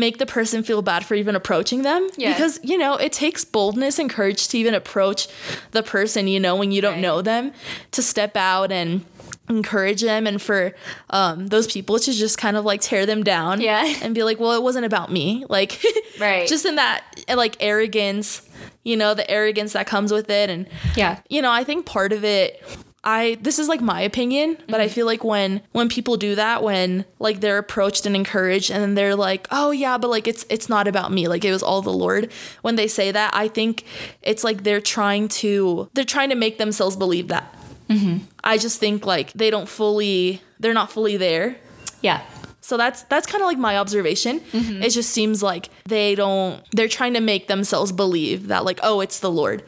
make 0.00 0.18
the 0.18 0.26
person 0.26 0.62
feel 0.64 0.82
bad 0.82 1.04
for 1.04 1.14
even 1.14 1.36
approaching 1.36 1.82
them 1.82 2.08
Yeah. 2.16 2.32
because 2.32 2.58
you 2.64 2.76
know 2.78 2.94
it 2.96 3.12
takes 3.12 3.44
boldness 3.44 3.98
and 4.00 4.10
courage 4.10 4.48
to 4.48 4.58
even 4.58 4.74
approach 4.74 5.28
the 5.72 5.82
person 5.82 6.26
you 6.26 6.40
know 6.40 6.56
when 6.56 6.72
you 6.72 6.80
don't 6.80 6.94
Right. 6.94 7.00
know 7.02 7.22
them 7.22 7.52
to 7.92 8.02
step 8.02 8.36
out 8.36 8.72
and 8.72 9.04
encourage 9.48 10.00
them 10.02 10.26
and 10.26 10.40
for 10.40 10.72
um, 11.10 11.48
those 11.48 11.66
people 11.66 11.98
to 11.98 12.12
just 12.12 12.38
kind 12.38 12.56
of 12.56 12.64
like 12.64 12.80
tear 12.80 13.04
them 13.06 13.22
down 13.24 13.60
Yeah. 13.60 13.84
and 14.02 14.14
be 14.14 14.22
like 14.24 14.40
well 14.40 14.52
it 14.52 14.62
wasn't 14.62 14.86
about 14.86 15.12
me 15.12 15.44
like 15.48 15.80
Right. 16.20 16.48
just 16.48 16.64
in 16.66 16.76
that 16.76 17.04
like 17.28 17.56
arrogance 17.60 18.42
you 18.84 18.96
know 18.96 19.14
the 19.14 19.28
arrogance 19.30 19.72
that 19.74 19.86
comes 19.86 20.12
with 20.12 20.30
it 20.30 20.48
and 20.50 20.66
yeah 20.96 21.20
you 21.28 21.42
know, 21.42 21.50
I 21.50 21.64
think 21.64 21.84
part 21.86 22.12
of 22.12 22.24
it 22.24 22.62
I 23.02 23.38
this 23.40 23.58
is 23.58 23.66
like 23.66 23.80
my 23.80 24.02
opinion, 24.02 24.58
but 24.68 24.80
I 24.80 24.84
mm-hmm. 24.84 24.94
feel 24.94 25.06
like 25.06 25.24
when 25.24 25.62
when 25.72 25.88
people 25.88 26.18
do 26.18 26.34
that 26.34 26.62
when 26.62 27.06
like 27.18 27.40
they're 27.40 27.56
approached 27.56 28.04
and 28.04 28.14
encouraged 28.14 28.70
and 28.70 28.82
then 28.82 28.94
they're 28.94 29.16
like, 29.16 29.46
"Oh 29.50 29.70
yeah, 29.70 29.96
but 29.96 30.10
like 30.10 30.28
it's 30.28 30.44
it's 30.50 30.68
not 30.68 30.86
about 30.86 31.10
me. 31.10 31.26
Like 31.26 31.44
it 31.44 31.50
was 31.50 31.62
all 31.62 31.80
the 31.80 31.92
Lord." 31.92 32.30
When 32.60 32.76
they 32.76 32.86
say 32.86 33.10
that, 33.10 33.34
I 33.34 33.48
think 33.48 33.84
it's 34.20 34.44
like 34.44 34.64
they're 34.64 34.82
trying 34.82 35.28
to 35.28 35.88
they're 35.94 36.04
trying 36.04 36.28
to 36.28 36.34
make 36.34 36.58
themselves 36.58 36.94
believe 36.94 37.28
that. 37.28 37.54
Mm-hmm. 37.88 38.18
I 38.44 38.58
just 38.58 38.78
think 38.78 39.06
like 39.06 39.32
they 39.32 39.50
don't 39.50 39.68
fully 39.68 40.42
they're 40.58 40.74
not 40.74 40.92
fully 40.92 41.16
there. 41.16 41.56
yeah 42.02 42.22
So 42.60 42.76
that's 42.76 43.02
that's 43.04 43.26
kind 43.26 43.40
of 43.42 43.46
like 43.46 43.58
my 43.58 43.78
observation. 43.78 44.40
Mm-hmm. 44.40 44.82
It 44.82 44.90
just 44.90 45.10
seems 45.10 45.42
like 45.42 45.70
they 45.86 46.14
don't. 46.14 46.62
They're 46.72 46.86
trying 46.86 47.14
to 47.14 47.20
make 47.20 47.48
themselves 47.48 47.92
believe 47.92 48.48
that 48.48 48.66
like, 48.66 48.78
oh, 48.82 49.00
it's 49.00 49.20
the 49.20 49.30
Lord. 49.30 49.62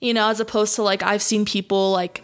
You 0.00 0.14
know, 0.14 0.28
as 0.28 0.40
opposed 0.40 0.76
to 0.76 0.82
like 0.82 1.02
I've 1.02 1.22
seen 1.22 1.44
people 1.44 1.92
like 1.92 2.22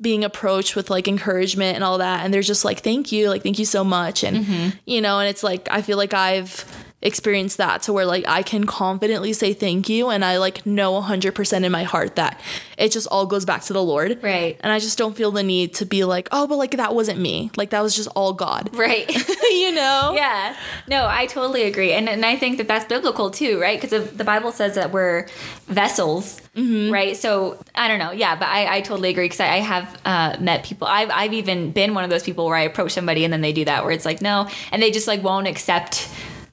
being 0.00 0.24
approached 0.24 0.76
with 0.76 0.90
like 0.90 1.08
encouragement 1.08 1.74
and 1.74 1.84
all 1.84 1.98
that, 1.98 2.24
and 2.24 2.32
they're 2.32 2.42
just 2.42 2.64
like, 2.64 2.80
thank 2.80 3.12
you, 3.12 3.28
like 3.28 3.42
thank 3.42 3.58
you 3.58 3.64
so 3.64 3.84
much, 3.84 4.24
and 4.24 4.44
mm-hmm. 4.44 4.68
you 4.86 5.00
know, 5.00 5.18
and 5.18 5.28
it's 5.28 5.42
like 5.42 5.68
I 5.70 5.82
feel 5.82 5.96
like 5.96 6.14
I've 6.14 6.64
experienced 7.02 7.56
that 7.56 7.82
to 7.82 7.92
where 7.92 8.04
like 8.04 8.24
I 8.28 8.42
can 8.42 8.64
confidently 8.64 9.32
say 9.32 9.54
thank 9.54 9.88
you 9.88 10.10
and 10.10 10.24
I 10.24 10.36
like 10.36 10.66
know 10.66 11.00
100% 11.00 11.64
in 11.64 11.72
my 11.72 11.82
heart 11.84 12.16
that 12.16 12.38
it 12.76 12.92
just 12.92 13.06
all 13.06 13.26
goes 13.26 13.44
back 13.44 13.62
to 13.64 13.72
the 13.72 13.82
Lord. 13.82 14.22
Right. 14.22 14.58
And 14.60 14.72
I 14.72 14.78
just 14.78 14.98
don't 14.98 15.16
feel 15.16 15.30
the 15.30 15.42
need 15.42 15.74
to 15.74 15.86
be 15.86 16.04
like, 16.04 16.28
"Oh, 16.32 16.46
but 16.46 16.56
like 16.56 16.72
that 16.72 16.94
wasn't 16.94 17.18
me." 17.18 17.50
Like 17.56 17.70
that 17.70 17.82
was 17.82 17.94
just 17.94 18.08
all 18.14 18.32
God. 18.32 18.70
Right. 18.80 19.08
you 19.50 19.72
know? 19.72 20.12
yeah. 20.14 20.56
No, 20.88 21.06
I 21.06 21.26
totally 21.26 21.64
agree. 21.64 21.92
And 21.92 22.08
and 22.08 22.24
I 22.24 22.36
think 22.36 22.56
that 22.56 22.66
that's 22.66 22.86
biblical 22.86 23.30
too, 23.30 23.60
right? 23.60 23.78
Because 23.78 24.10
the 24.10 24.24
Bible 24.24 24.52
says 24.52 24.74
that 24.76 24.90
we're 24.90 25.26
vessels, 25.66 26.40
right? 26.56 27.14
So 27.14 27.62
I 27.74 27.88
don't 27.88 27.98
know. 27.98 28.10
Yeah, 28.10 28.36
but 28.36 28.48
I, 28.48 28.76
I 28.76 28.80
totally 28.80 29.10
agree 29.10 29.26
because 29.26 29.40
I, 29.40 29.48
I 29.48 29.56
have 29.58 30.00
uh, 30.06 30.36
met 30.40 30.64
people. 30.64 30.86
I've, 30.88 31.10
I've 31.10 31.34
even 31.34 31.72
been 31.72 31.92
one 31.92 32.04
of 32.04 32.10
those 32.10 32.22
people 32.22 32.46
where 32.46 32.56
I 32.56 32.62
approach 32.62 32.92
somebody 32.92 33.24
and 33.24 33.32
then 33.32 33.42
they 33.42 33.52
do 33.52 33.66
that 33.66 33.84
where 33.84 33.92
it's 33.92 34.06
like, 34.06 34.22
no, 34.22 34.48
and 34.72 34.82
they 34.82 34.90
just 34.90 35.06
like 35.06 35.22
won't 35.22 35.46
accept 35.46 36.08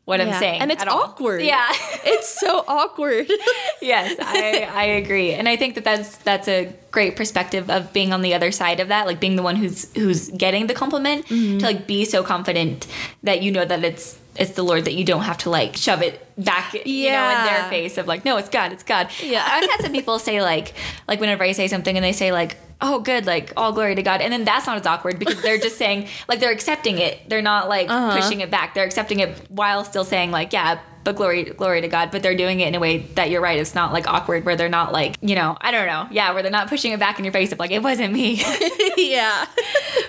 what 0.08 0.22
I'm 0.22 0.34
saying. 0.40 0.62
And 0.62 0.72
it's 0.72 0.84
awkward. 0.84 1.42
Yeah. 1.44 1.68
It's 2.10 2.30
so 2.40 2.64
awkward. 2.68 3.28
yes, 3.82 4.16
I, 4.22 4.62
I 4.74 4.84
agree, 5.02 5.34
and 5.34 5.50
I 5.50 5.58
think 5.58 5.76
that 5.76 5.84
that's 5.84 6.16
that's 6.20 6.48
a 6.48 6.74
great 6.92 7.18
perspective 7.18 7.70
of 7.70 7.92
being 7.92 8.14
on 8.14 8.22
the 8.22 8.34
other 8.34 8.50
side 8.52 8.80
of 8.80 8.88
that, 8.88 9.08
like 9.08 9.20
being 9.20 9.36
the 9.36 9.44
one 9.44 9.58
who's 9.58 9.92
who's 9.94 10.30
getting 10.30 10.68
the 10.68 10.74
compliment 10.74 11.26
Mm-hmm. 11.28 11.58
to 11.58 11.66
like 11.66 11.86
be 11.86 12.06
so 12.06 12.24
confident 12.24 12.88
that 13.24 13.42
you 13.42 13.52
know 13.52 13.66
that 13.66 13.84
it's 13.84 14.18
it's 14.38 14.52
the 14.52 14.64
Lord 14.64 14.86
that 14.86 14.94
you 14.94 15.04
don't 15.04 15.24
have 15.24 15.38
to 15.40 15.50
like 15.50 15.76
shove 15.76 16.02
it 16.02 16.16
back, 16.38 16.74
you 16.86 17.12
know, 17.12 17.30
in 17.30 17.44
their 17.46 17.70
face 17.70 17.98
of 17.98 18.08
like, 18.08 18.24
no, 18.24 18.38
it's 18.38 18.50
God, 18.50 18.72
it's 18.72 18.84
God. 18.84 19.10
Yeah. 19.22 19.44
I've 19.46 19.70
had 19.70 19.82
some 19.82 19.92
people 19.92 20.18
say 20.20 20.42
like 20.42 20.74
like 21.10 21.20
whenever 21.20 21.44
I 21.44 21.52
say 21.52 21.68
something 21.68 21.96
and 21.98 22.04
they 22.04 22.14
say 22.14 22.32
like. 22.32 22.56
Oh, 22.80 23.00
good! 23.00 23.26
Like 23.26 23.54
all 23.58 23.72
glory 23.74 23.96
to 23.96 24.04
God, 24.04 24.22
and 24.22 24.32
then 24.32 24.46
that's 24.46 24.68
not 24.68 24.78
as 24.80 24.86
awkward 24.86 25.18
because 25.18 25.42
they're 25.42 25.58
just 25.58 25.78
saying 25.84 26.08
like 26.30 26.40
they're 26.40 26.52
accepting 26.52 27.00
it. 27.00 27.28
They're 27.30 27.42
not 27.42 27.70
like 27.70 27.90
Uh-huh. 27.90 28.16
pushing 28.22 28.42
it 28.42 28.52
back. 28.52 28.74
They're 28.76 28.86
accepting 28.86 29.20
it 29.20 29.30
while 29.50 29.84
still 29.84 30.04
saying 30.06 30.30
like, 30.32 30.54
yeah, 30.54 30.80
but 31.04 31.16
glory 31.16 31.46
glory 31.46 31.82
to 31.82 31.88
God. 31.88 32.12
But 32.12 32.22
they're 32.22 32.36
doing 32.36 32.60
it 32.60 32.68
in 32.68 32.76
a 32.76 32.80
way 32.80 33.00
that 33.16 33.32
you're 33.32 33.42
right. 33.42 33.58
It's 33.60 33.74
not 33.74 33.94
like 33.94 34.08
awkward 34.08 34.46
where 34.46 34.56
they're 34.56 34.70
not 34.70 34.92
like 34.94 35.16
you 35.22 35.34
know 35.36 35.58
I 35.60 35.72
don't 35.72 35.88
know 35.88 36.08
yeah 36.12 36.34
where 36.34 36.44
they're 36.44 36.52
not 36.52 36.68
pushing 36.70 36.92
it 36.92 37.00
back 37.00 37.18
in 37.18 37.26
your 37.26 37.32
face 37.34 37.52
of 37.52 37.58
like 37.60 37.72
it 37.72 37.82
wasn't 37.82 38.14
me. 38.14 38.42
yeah. 38.98 39.46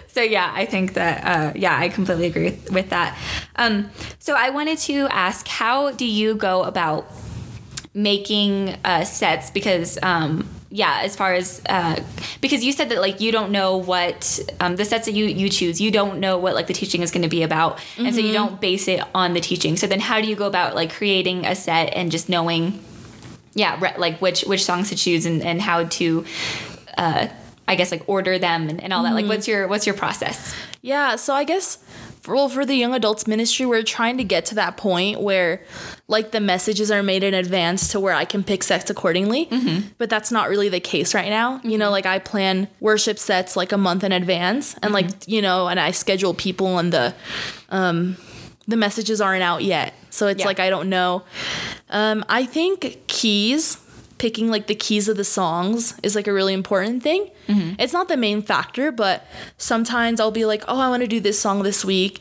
so 0.08 0.20
yeah, 0.20 0.52
I 0.54 0.66
think 0.66 0.92
that 0.94 1.24
uh, 1.24 1.52
yeah 1.56 1.74
I 1.78 1.88
completely 1.88 2.26
agree 2.26 2.44
with, 2.50 2.70
with 2.72 2.90
that. 2.90 3.16
Um, 3.56 3.90
so 4.18 4.34
I 4.34 4.50
wanted 4.50 4.76
to 4.80 5.06
ask 5.10 5.48
how 5.48 5.92
do 5.92 6.04
you 6.04 6.34
go 6.34 6.64
about 6.64 7.10
making 7.94 8.76
uh, 8.84 9.04
sets 9.04 9.50
because 9.50 9.98
um, 10.02 10.48
yeah 10.70 11.00
as 11.02 11.16
far 11.16 11.32
as 11.34 11.62
uh, 11.68 11.98
because 12.40 12.62
you 12.62 12.72
said 12.72 12.90
that 12.90 13.00
like 13.00 13.20
you 13.20 13.32
don't 13.32 13.50
know 13.50 13.76
what 13.76 14.38
um, 14.60 14.76
the 14.76 14.84
sets 14.84 15.06
that 15.06 15.12
you 15.12 15.24
you 15.24 15.48
choose 15.48 15.80
you 15.80 15.90
don't 15.90 16.20
know 16.20 16.36
what 16.38 16.54
like 16.54 16.66
the 16.66 16.74
teaching 16.74 17.02
is 17.02 17.10
going 17.10 17.22
to 17.22 17.28
be 17.28 17.42
about. 17.42 17.80
And 17.96 18.14
so 18.14 18.20
you 18.20 18.32
don't 18.32 18.60
base 18.60 18.88
it 18.88 19.02
on 19.14 19.34
the 19.34 19.40
teaching. 19.40 19.76
So 19.76 19.86
then 19.86 20.00
how 20.00 20.20
do 20.20 20.28
you 20.28 20.36
go 20.36 20.46
about 20.46 20.74
like 20.74 20.92
creating 20.92 21.46
a 21.46 21.54
set 21.54 21.94
and 21.94 22.10
just 22.10 22.28
knowing 22.28 22.82
yeah 23.54 23.78
re- 23.80 23.94
like 23.96 24.20
which 24.20 24.42
which 24.42 24.64
songs 24.64 24.90
to 24.90 24.96
choose 24.96 25.26
and, 25.26 25.42
and 25.42 25.60
how 25.60 25.84
to 25.84 26.24
uh, 26.96 27.28
I 27.66 27.74
guess 27.74 27.90
like 27.90 28.02
order 28.06 28.38
them 28.38 28.68
and, 28.68 28.82
and 28.82 28.92
all 28.92 29.02
that? 29.04 29.14
Like 29.14 29.26
what's 29.26 29.48
your 29.48 29.68
what's 29.68 29.86
your 29.86 29.96
process? 29.96 30.54
Yeah, 30.82 31.16
so 31.16 31.34
I 31.34 31.44
guess 31.44 31.78
well 32.28 32.48
for 32.48 32.64
the 32.66 32.74
young 32.74 32.94
adults 32.94 33.26
ministry 33.26 33.64
we're 33.66 33.82
trying 33.82 34.18
to 34.18 34.24
get 34.24 34.44
to 34.46 34.54
that 34.54 34.76
point 34.76 35.20
where 35.20 35.62
like 36.06 36.30
the 36.30 36.40
messages 36.40 36.90
are 36.90 37.02
made 37.02 37.22
in 37.22 37.34
advance 37.34 37.88
to 37.88 38.00
where 38.00 38.14
I 38.14 38.24
can 38.24 38.42
pick 38.44 38.62
sets 38.62 38.90
accordingly. 38.90 39.48
But 39.98 40.08
that's 40.10 40.30
not 40.30 40.48
really 40.48 40.68
the 40.68 40.80
case 40.80 41.14
right 41.14 41.28
now. 41.28 41.60
You 41.64 41.76
know, 41.78 41.90
like 41.90 42.06
I 42.06 42.18
plan 42.18 42.68
worship 42.80 43.18
sets 43.18 43.56
like 43.56 43.72
a 43.72 43.76
month 43.78 44.04
in 44.04 44.12
advance 44.12 44.74
and 44.82 44.92
like, 44.94 45.08
you 45.26 45.42
know, 45.42 45.68
and 45.68 45.78
I 45.80 45.90
schedule 45.90 46.32
people 46.34 46.78
and 46.78 46.92
the 46.92 47.14
um 47.70 48.16
the 48.66 48.76
messages 48.76 49.20
aren't 49.20 49.42
out 49.42 49.62
yet. 49.64 49.94
So 50.10 50.26
it's 50.28 50.40
Yeah. 50.40 50.46
like 50.46 50.60
I 50.60 50.70
don't 50.70 50.88
know. 50.88 51.24
Um 51.90 52.24
I 52.28 52.44
think 52.46 52.98
keys 53.06 53.76
picking 54.18 54.50
like 54.50 54.66
the 54.66 54.74
keys 54.74 55.08
of 55.08 55.16
the 55.16 55.24
songs 55.24 55.98
is 56.02 56.14
like 56.14 56.26
a 56.26 56.32
really 56.32 56.54
important 56.54 57.02
thing. 57.02 57.30
Mm-hmm. 57.46 57.74
It's 57.78 57.92
not 57.92 58.08
the 58.08 58.16
main 58.16 58.42
factor, 58.42 58.92
but 58.92 59.26
sometimes 59.56 60.20
I'll 60.20 60.30
be 60.30 60.44
like, 60.44 60.64
"Oh, 60.68 60.78
I 60.78 60.88
want 60.88 61.02
to 61.02 61.08
do 61.08 61.20
this 61.20 61.40
song 61.40 61.62
this 61.62 61.84
week." 61.84 62.20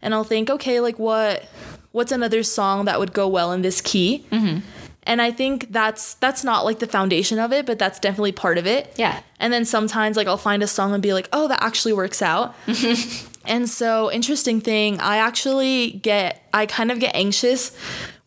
And 0.00 0.14
I'll 0.14 0.24
think, 0.24 0.50
"Okay, 0.50 0.80
like 0.80 0.98
what 0.98 1.48
what's 1.92 2.12
another 2.12 2.42
song 2.42 2.84
that 2.84 2.98
would 3.00 3.12
go 3.12 3.26
well 3.26 3.52
in 3.52 3.62
this 3.62 3.80
key?" 3.80 4.24
Mm-hmm. 4.30 4.60
And 5.04 5.22
I 5.22 5.30
think 5.30 5.72
that's 5.72 6.14
that's 6.14 6.44
not 6.44 6.64
like 6.64 6.80
the 6.80 6.86
foundation 6.86 7.38
of 7.38 7.52
it, 7.52 7.64
but 7.64 7.78
that's 7.78 7.98
definitely 7.98 8.32
part 8.32 8.58
of 8.58 8.66
it. 8.66 8.92
Yeah. 8.96 9.22
And 9.40 9.52
then 9.52 9.64
sometimes 9.64 10.16
like 10.16 10.26
I'll 10.26 10.36
find 10.36 10.62
a 10.62 10.66
song 10.66 10.92
and 10.92 11.02
be 11.02 11.14
like, 11.14 11.28
"Oh, 11.32 11.48
that 11.48 11.62
actually 11.62 11.94
works 11.94 12.22
out." 12.22 12.54
And 13.48 13.68
so, 13.68 14.12
interesting 14.12 14.60
thing, 14.60 15.00
I 15.00 15.16
actually 15.16 15.92
get, 15.92 16.46
I 16.52 16.66
kind 16.66 16.92
of 16.92 17.00
get 17.00 17.14
anxious 17.14 17.76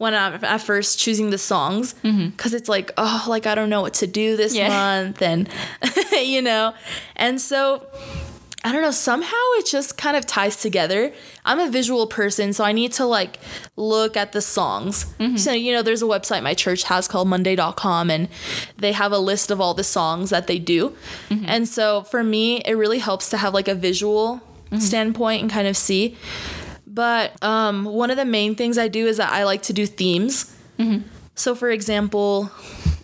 when 0.01 0.15
I'm 0.15 0.43
at 0.43 0.61
first 0.61 0.97
choosing 0.97 1.29
the 1.29 1.37
songs 1.37 1.93
mm-hmm. 2.03 2.29
because 2.29 2.55
it's 2.55 2.67
like, 2.67 2.89
oh, 2.97 3.23
like 3.29 3.45
I 3.45 3.53
don't 3.53 3.69
know 3.69 3.81
what 3.81 3.93
to 3.95 4.07
do 4.07 4.35
this 4.35 4.55
Yeah. 4.55 4.69
month. 4.69 5.21
And, 5.21 5.47
you 6.11 6.41
know, 6.41 6.73
and 7.15 7.39
so 7.39 7.85
I 8.63 8.71
don't 8.71 8.81
know, 8.81 8.89
somehow 8.89 9.37
it 9.59 9.67
just 9.67 9.99
kind 9.99 10.17
of 10.17 10.25
ties 10.25 10.55
together. 10.55 11.13
I'm 11.45 11.59
a 11.59 11.69
visual 11.69 12.07
person, 12.07 12.51
so 12.51 12.63
I 12.63 12.71
need 12.71 12.93
to 12.93 13.05
like 13.05 13.39
look 13.75 14.17
at 14.17 14.31
the 14.31 14.41
songs. 14.41 15.05
Mm-hmm. 15.19 15.37
So, 15.37 15.51
you 15.51 15.71
know, 15.71 15.83
there's 15.83 16.01
a 16.01 16.05
website 16.05 16.41
my 16.41 16.55
church 16.55 16.81
has 16.85 17.07
called 17.07 17.27
Monday.com, 17.27 18.09
and 18.09 18.27
they 18.77 18.93
have 18.93 19.11
a 19.11 19.19
list 19.19 19.51
of 19.51 19.61
all 19.61 19.75
the 19.75 19.83
songs 19.83 20.31
that 20.31 20.47
they 20.47 20.57
do. 20.57 20.95
Mm-hmm. 21.29 21.45
And 21.47 21.67
so 21.67 22.01
for 22.01 22.23
me, 22.23 22.61
it 22.61 22.73
really 22.73 22.99
helps 22.99 23.29
to 23.29 23.37
have 23.37 23.53
like 23.53 23.67
a 23.67 23.75
visual 23.75 24.41
standpoint 24.79 25.41
and 25.43 25.51
kind 25.51 25.67
of 25.67 25.77
see. 25.77 26.17
But 26.93 27.41
um, 27.41 27.85
one 27.85 28.11
of 28.11 28.17
the 28.17 28.25
main 28.25 28.55
things 28.55 28.77
I 28.77 28.87
do 28.89 29.07
is 29.07 29.17
that 29.17 29.31
I 29.31 29.45
like 29.45 29.61
to 29.63 29.73
do 29.73 29.85
themes. 29.85 30.53
So, 31.35 31.55
for 31.55 31.69
example, 31.69 32.51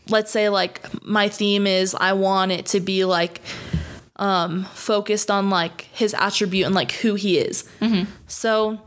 let's 0.09 0.31
say 0.31 0.49
like 0.49 0.81
my 1.05 1.29
theme 1.29 1.65
is 1.67 1.95
I 1.95 2.13
want 2.13 2.51
it 2.51 2.65
to 2.67 2.79
be 2.79 3.05
like 3.05 3.39
um, 4.17 4.63
focused 4.73 5.29
on 5.31 5.49
like 5.49 5.81
his 5.93 6.13
attribute 6.15 6.65
and 6.65 6.75
like 6.75 6.91
who 6.91 7.15
he 7.15 7.37
is. 7.37 7.63
So 8.27 8.79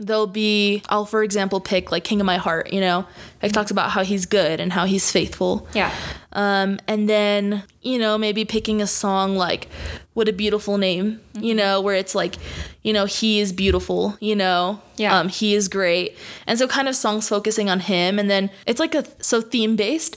there'll 0.00 0.26
be 0.26 0.82
I'll 0.88 1.04
for 1.06 1.22
example 1.22 1.60
pick 1.60 1.92
like 1.92 2.02
King 2.02 2.20
of 2.20 2.26
My 2.26 2.38
Heart. 2.38 2.72
You 2.72 2.80
know, 2.80 3.06
it 3.42 3.52
talks 3.52 3.70
about 3.70 3.90
how 3.90 4.02
he's 4.02 4.26
good 4.26 4.58
and 4.58 4.72
how 4.72 4.86
he's 4.86 5.10
faithful. 5.12 5.68
yeah 5.74 5.92
Um, 6.32 6.78
and 6.88 7.08
then, 7.08 7.62
you 7.82 7.98
know, 7.98 8.18
maybe 8.18 8.44
picking 8.44 8.80
a 8.82 8.86
song 8.86 9.36
like 9.36 9.68
What 10.14 10.28
a 10.28 10.32
Beautiful 10.32 10.78
Name, 10.78 11.20
you 11.40 11.54
know, 11.54 11.80
where 11.80 11.96
it's 11.96 12.14
like, 12.14 12.36
you 12.82 12.92
know, 12.92 13.04
he 13.04 13.40
is 13.40 13.52
beautiful, 13.52 14.16
you 14.20 14.36
know, 14.36 14.80
Yeah. 14.96 15.18
um, 15.18 15.28
he 15.28 15.54
is 15.56 15.66
great. 15.68 16.16
And 16.46 16.56
so 16.56 16.68
kind 16.68 16.88
of 16.88 16.94
songs 16.94 17.28
focusing 17.28 17.68
on 17.68 17.80
him. 17.80 18.20
And 18.20 18.30
then 18.30 18.50
it's 18.64 18.78
like 18.78 18.94
a, 18.94 19.04
so 19.20 19.40
theme 19.40 19.74
based, 19.74 20.16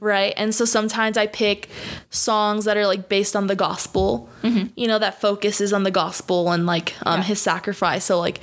right? 0.00 0.34
And 0.36 0.52
so 0.52 0.64
sometimes 0.64 1.16
I 1.16 1.28
pick 1.28 1.68
songs 2.10 2.64
that 2.64 2.76
are 2.76 2.86
like 2.86 3.08
based 3.08 3.36
on 3.36 3.46
the 3.46 3.54
gospel, 3.54 4.28
you 4.74 4.88
know, 4.88 4.98
that 4.98 5.20
focuses 5.20 5.72
on 5.72 5.84
the 5.84 5.90
gospel 5.92 6.50
and 6.50 6.66
like 6.66 6.94
um, 7.06 7.20
Yeah. 7.20 7.26
his 7.26 7.40
sacrifice. 7.40 8.06
So, 8.06 8.18
like, 8.18 8.40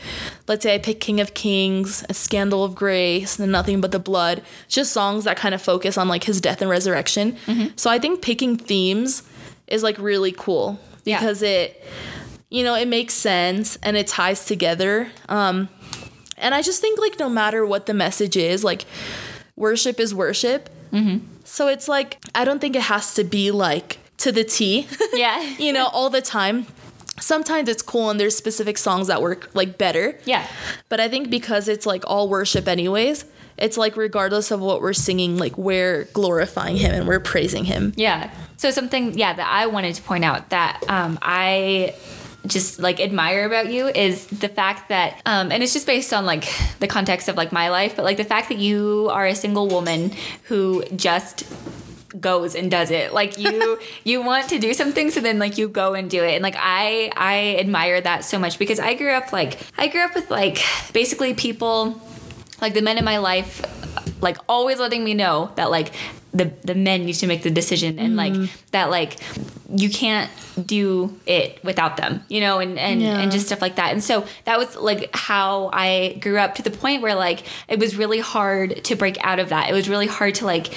let's 0.48 0.64
say 0.64 0.76
I 0.76 0.78
pick 0.78 1.02
King 1.02 1.20
of 1.20 1.34
Kings, 1.34 2.06
A 2.08 2.14
Scandal 2.14 2.64
of 2.64 2.74
Grace, 2.74 3.38
and 3.38 3.52
Nothing 3.52 3.82
But 3.82 3.92
the 3.92 4.00
Blood, 4.00 4.44
just 4.70 4.94
songs 4.94 5.26
that 5.26 5.36
kind 5.36 5.54
of 5.54 5.62
focus 5.62 5.98
on 5.98 6.08
like 6.08 6.24
his 6.24 6.40
death 6.40 6.62
and 6.62 6.70
resurrection. 6.70 7.36
So, 7.76 7.90
I 7.90 8.00
think 8.00 8.22
picking 8.22 8.56
themes 8.56 9.24
is 9.68 9.84
like 9.84 9.98
really 9.98 10.32
cool 10.32 10.80
Yeah. 11.04 11.20
because 11.20 11.42
it, 11.42 11.84
you 12.50 12.64
know, 12.64 12.76
it 12.76 12.88
makes 12.88 13.14
sense 13.14 13.78
and 13.84 13.98
it 13.98 14.08
ties 14.08 14.46
together. 14.46 15.10
Um, 15.30 15.70
and 16.38 16.54
I 16.54 16.62
just 16.62 16.82
think 16.82 17.00
like 17.00 17.18
no 17.20 17.30
matter 17.30 17.66
what 17.66 17.86
the 17.86 17.94
message 17.94 18.38
is, 18.38 18.64
like 18.64 18.86
worship 19.56 20.00
is 20.00 20.14
worship. 20.14 20.70
So 21.44 21.68
it's 21.68 21.90
like 21.90 22.20
I 22.34 22.46
don't 22.46 22.60
think 22.60 22.76
it 22.78 22.84
has 22.84 23.14
to 23.16 23.26
be 23.26 23.52
like 23.52 24.00
to 24.20 24.32
the 24.32 24.46
T. 24.46 24.88
yeah 25.14 25.42
you 25.60 25.74
know, 25.74 25.88
all 25.88 26.10
the 26.10 26.22
time. 26.22 26.66
Sometimes 27.20 27.68
it's 27.70 27.82
cool 27.82 28.10
and 28.10 28.20
there's 28.20 28.36
specific 28.36 28.78
songs 28.78 29.08
that 29.08 29.22
work 29.22 29.50
like 29.54 29.78
better. 29.78 30.18
yeah 30.26 30.48
But 30.90 31.00
I 31.02 31.08
think 31.10 31.30
because 31.30 31.68
it's 31.68 31.86
like 31.86 32.04
all 32.08 32.30
worship 32.30 32.68
anyways, 32.68 33.26
it's 33.58 33.78
like 33.78 33.98
regardless 33.98 34.52
of 34.52 34.60
what 34.62 34.82
we're 34.82 34.94
singing, 34.94 35.38
like 35.38 35.58
we're 35.58 36.06
glorifying 36.14 36.78
him 36.78 36.94
and 36.94 37.08
we're 37.08 37.20
praising 37.22 37.66
him. 37.66 37.94
Yeah. 37.98 38.30
So 38.58 38.72
something, 38.72 39.18
yeah, 39.18 39.34
that 39.34 39.48
I 39.48 39.68
wanted 39.68 39.96
to 39.96 40.02
point 40.02 40.24
out 40.24 40.50
that 40.50 40.84
um, 40.88 41.20
I 41.22 41.96
just 42.48 42.80
like 42.80 43.00
admire 43.00 43.46
about 43.46 43.72
you 43.72 43.88
is 43.88 44.28
the 44.28 44.50
fact 44.50 44.90
that, 44.90 45.22
um, 45.26 45.52
and 45.52 45.64
it's 45.64 45.74
just 45.74 45.86
based 45.86 46.14
on 46.14 46.26
like 46.26 46.48
the 46.80 46.88
context 46.88 47.28
of 47.28 47.36
like 47.36 47.52
my 47.52 47.70
life, 47.70 47.96
but 47.96 48.06
like 48.06 48.18
the 48.18 48.24
fact 48.24 48.50
that 48.50 48.58
you 48.58 49.10
are 49.12 49.26
a 49.26 49.36
single 49.36 49.68
woman 49.68 50.12
who 50.44 50.84
just 50.96 51.44
goes 52.20 52.56
and 52.56 52.72
does 52.72 52.92
it. 52.92 53.14
Like 53.14 53.38
you 53.38 53.80
you 54.04 54.22
want 54.22 54.50
to 54.50 54.60
do 54.60 54.74
something 54.74 55.12
so 55.12 55.20
then 55.22 55.40
like 55.40 55.58
you 55.58 55.68
go 55.68 55.94
and 55.94 56.10
do 56.10 56.24
it. 56.24 56.34
And 56.36 56.44
like 56.44 56.56
i 56.58 57.12
i 57.16 57.58
admire 57.60 58.00
that 58.02 58.24
so 58.24 58.40
much 58.40 58.60
because 58.60 58.80
i 58.80 58.94
grew 58.94 59.12
up 59.12 59.34
like 59.34 59.60
i 59.78 59.88
grew 59.88 60.02
up 60.02 60.16
with 60.16 60.30
like 60.30 60.60
basically 60.94 61.34
people 61.34 62.02
like 62.62 62.74
the 62.74 62.82
men 62.82 62.98
in 62.98 63.06
my 63.06 63.18
life 63.18 63.62
like 64.22 64.38
always 64.48 64.80
letting 64.80 65.04
me 65.04 65.14
know 65.14 65.52
that 65.56 65.70
like 65.70 65.92
the 66.36 66.52
the 66.64 66.76
men 66.76 67.08
used 67.08 67.22
to 67.22 67.28
make 67.28 67.44
the 67.44 67.50
decision 67.50 67.98
and 67.98 68.16
like 68.18 68.34
mm. 68.34 68.50
that 68.72 68.90
like 68.90 69.18
you 69.74 69.90
can't 69.90 70.30
do 70.66 71.18
it 71.26 71.64
without 71.64 71.98
them 71.98 72.24
you 72.28 72.42
know 72.42 72.60
and 72.60 72.78
and, 72.78 73.02
Yeah. 73.02 73.20
and 73.20 73.32
just 73.32 73.48
stuff 73.48 73.62
like 73.62 73.78
that 73.78 73.94
and 73.94 74.04
so 74.04 74.26
that 74.44 74.58
was 74.58 74.76
like 74.76 75.10
how 75.16 75.70
i 75.72 76.18
grew 76.22 76.38
up 76.38 76.56
to 76.56 76.62
the 76.62 76.72
point 76.72 77.02
where 77.02 77.16
like 77.16 77.44
it 77.70 77.80
was 77.80 77.96
really 77.96 78.20
hard 78.20 78.84
to 78.84 78.96
break 78.96 79.18
out 79.24 79.40
of 79.40 79.50
that 79.50 79.70
it 79.70 79.74
was 79.74 79.88
really 79.88 80.08
hard 80.08 80.36
to 80.36 80.46
like 80.46 80.68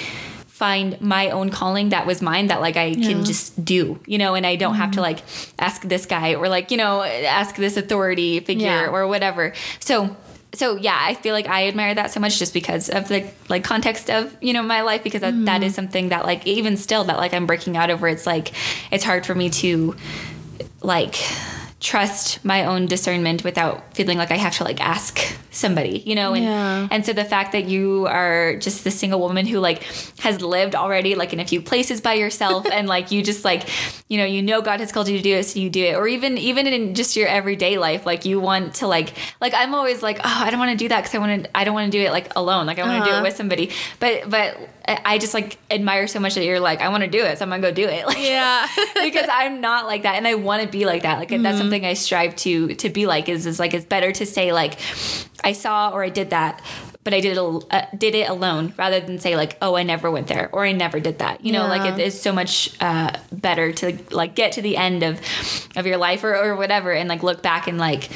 find 0.47 0.99
my 1.01 1.29
own 1.29 1.49
calling 1.49 1.89
that 1.89 2.05
was 2.05 2.21
mine 2.21 2.47
that 2.47 2.61
like 2.61 2.77
i 2.77 2.85
Yeah. 2.85 3.09
can 3.09 3.25
just 3.25 3.63
do 3.63 3.99
you 4.05 4.17
know 4.17 4.35
and 4.35 4.45
i 4.45 4.55
don't 4.55 4.75
have 4.75 4.91
to 4.91 4.95
mm-hmm. 5.01 5.03
like 5.03 5.23
ask 5.59 5.81
this 5.83 6.05
guy 6.05 6.35
or 6.35 6.47
like 6.47 6.71
you 6.71 6.77
know 6.77 7.01
ask 7.03 7.55
this 7.55 7.75
authority 7.75 8.39
figure 8.39 8.65
Yeah. 8.65 8.89
or 8.89 9.07
whatever 9.07 9.53
so 9.79 10.15
so 10.53 10.75
yeah 10.77 10.97
i 11.01 11.13
feel 11.13 11.33
like 11.33 11.47
i 11.47 11.67
admire 11.67 11.93
that 11.93 12.11
so 12.11 12.19
much 12.19 12.39
just 12.39 12.53
because 12.53 12.89
of 12.89 13.07
the 13.07 13.29
like 13.49 13.63
context 13.63 14.09
of 14.09 14.35
you 14.41 14.53
know 14.53 14.63
my 14.63 14.81
life 14.81 15.03
because 15.03 15.21
that, 15.21 15.45
that 15.45 15.61
is 15.61 15.71
mm-hmm. 15.71 15.75
something 15.75 16.09
that 16.09 16.25
like 16.25 16.45
even 16.47 16.75
still 16.75 17.03
that 17.03 17.17
like 17.17 17.33
i'm 17.33 17.45
breaking 17.45 17.77
out 17.77 17.89
of 17.89 18.01
where 18.01 18.11
it's 18.11 18.25
like 18.25 18.53
it's 18.91 19.03
hard 19.03 19.25
for 19.25 19.35
me 19.35 19.49
to 19.49 19.95
like 20.81 21.15
trust 21.79 22.43
my 22.43 22.65
own 22.65 22.85
discernment 22.85 23.43
without 23.43 23.93
feeling 23.95 24.17
like 24.17 24.31
I 24.31 24.35
have 24.35 24.57
to 24.57 24.63
like 24.63 24.81
ask 24.81 25.19
somebody, 25.59 26.01
you 26.05 26.15
know? 26.15 26.33
And 26.33 26.43
Yeah. 26.45 26.87
and 26.91 27.05
so 27.05 27.13
the 27.13 27.25
fact 27.25 27.51
that 27.51 27.65
you 27.65 28.07
are 28.07 28.55
just 28.57 28.83
the 28.83 28.91
single 28.91 29.19
woman 29.19 29.45
who 29.45 29.59
like 29.59 29.83
has 30.19 30.41
lived 30.41 30.73
already 30.75 31.15
like 31.15 31.33
in 31.33 31.39
a 31.39 31.45
few 31.45 31.61
places 31.61 32.01
by 32.01 32.13
yourself 32.15 32.65
and 32.71 32.87
like 32.87 33.11
you 33.11 33.21
just 33.23 33.43
like, 33.45 33.63
you 34.07 34.17
know, 34.17 34.25
you 34.25 34.41
know 34.41 34.61
God 34.61 34.79
has 34.79 34.91
called 34.91 35.07
you 35.09 35.17
to 35.17 35.23
do 35.23 35.35
it, 35.35 35.43
so 35.43 35.59
you 35.59 35.69
do 35.69 35.83
it. 35.83 35.95
Or 35.95 36.07
even 36.07 36.37
even 36.37 36.65
in 36.67 36.95
just 36.95 37.15
your 37.15 37.27
everyday 37.27 37.77
life, 37.77 38.05
like 38.05 38.25
you 38.25 38.39
want 38.39 38.75
to 38.75 38.87
like 38.87 39.13
like 39.41 39.53
I'm 39.53 39.75
always 39.75 40.01
like, 40.01 40.17
oh, 40.19 40.21
I 40.45 40.49
don't 40.49 40.59
want 40.59 40.71
to 40.71 40.77
do 40.77 40.87
that 40.89 41.01
because 41.01 41.13
I 41.15 41.19
want 41.19 41.43
to 41.43 41.57
I 41.57 41.63
don't 41.63 41.73
want 41.73 41.91
to 41.91 41.97
do 41.97 42.03
it 42.03 42.11
like 42.11 42.35
alone. 42.35 42.65
Like 42.65 42.79
I 42.79 42.83
want 42.87 43.03
to 43.03 43.09
do 43.09 43.11
it 43.11 43.19
Uh-huh. 43.19 43.23
with 43.23 43.35
somebody. 43.35 43.69
But 43.99 44.29
but 44.29 44.57
I 45.05 45.19
just 45.19 45.35
like 45.35 45.59
admire 45.69 46.07
so 46.07 46.19
much 46.19 46.33
that 46.33 46.43
you're 46.43 46.59
like, 46.59 46.81
I 46.81 46.89
want 46.89 47.03
to 47.03 47.09
do 47.09 47.23
it, 47.23 47.37
so 47.37 47.43
I'm 47.43 47.49
gonna 47.49 47.61
go 47.61 47.71
do 47.71 47.87
it. 47.87 48.05
Like 48.09 48.17
Yeah. 48.17 48.65
because 49.03 49.27
I'm 49.31 49.61
not 49.61 49.85
like 49.85 50.01
that 50.03 50.15
and 50.15 50.27
I 50.27 50.33
want 50.35 50.63
to 50.63 50.67
be 50.69 50.85
like 50.85 51.03
that. 51.03 51.19
Like 51.19 51.29
that's 51.29 51.57
something 51.59 51.85
I 51.85 51.93
strive 51.93 52.35
to 52.37 52.73
to 52.75 52.89
be 52.89 53.05
like 53.05 53.29
is 53.29 53.45
is 53.45 53.59
like 53.59 53.73
it's 53.75 53.85
better 53.85 54.11
to 54.11 54.25
say 54.25 54.51
like 54.53 54.79
I 55.43 55.48
saw 55.53 55.89
or 55.89 56.03
I 56.03 56.09
did 56.09 56.29
that 56.31 56.61
but 57.03 57.13
I 57.13 57.21
did 57.21 57.37
it 57.37 57.39
uh, 57.39 57.85
did 57.97 58.13
it 58.13 58.29
alone 58.29 58.73
rather 58.77 58.99
than 58.99 59.19
say 59.19 59.35
like 59.35 59.57
oh 59.61 59.75
I 59.75 59.83
never 59.83 60.11
went 60.11 60.27
there 60.27 60.49
or 60.51 60.65
I 60.65 60.73
never 60.73 60.99
did 60.99 61.19
that. 61.19 61.43
You 61.43 61.53
know, 61.53 61.65
like 61.65 61.91
it 61.91 61.99
is 61.99 62.21
so 62.21 62.31
much 62.31 62.75
uh, 62.81 63.17
better 63.31 63.71
to 63.71 63.97
like 64.11 64.35
get 64.35 64.51
to 64.53 64.61
the 64.61 64.77
end 64.77 65.01
of 65.03 65.19
of 65.75 65.87
your 65.87 65.97
life 65.97 66.23
or, 66.23 66.35
or 66.35 66.55
whatever 66.55 66.91
and 66.91 67.09
like 67.09 67.23
look 67.23 67.41
back 67.41 67.67
and 67.67 67.77
like 67.77 68.09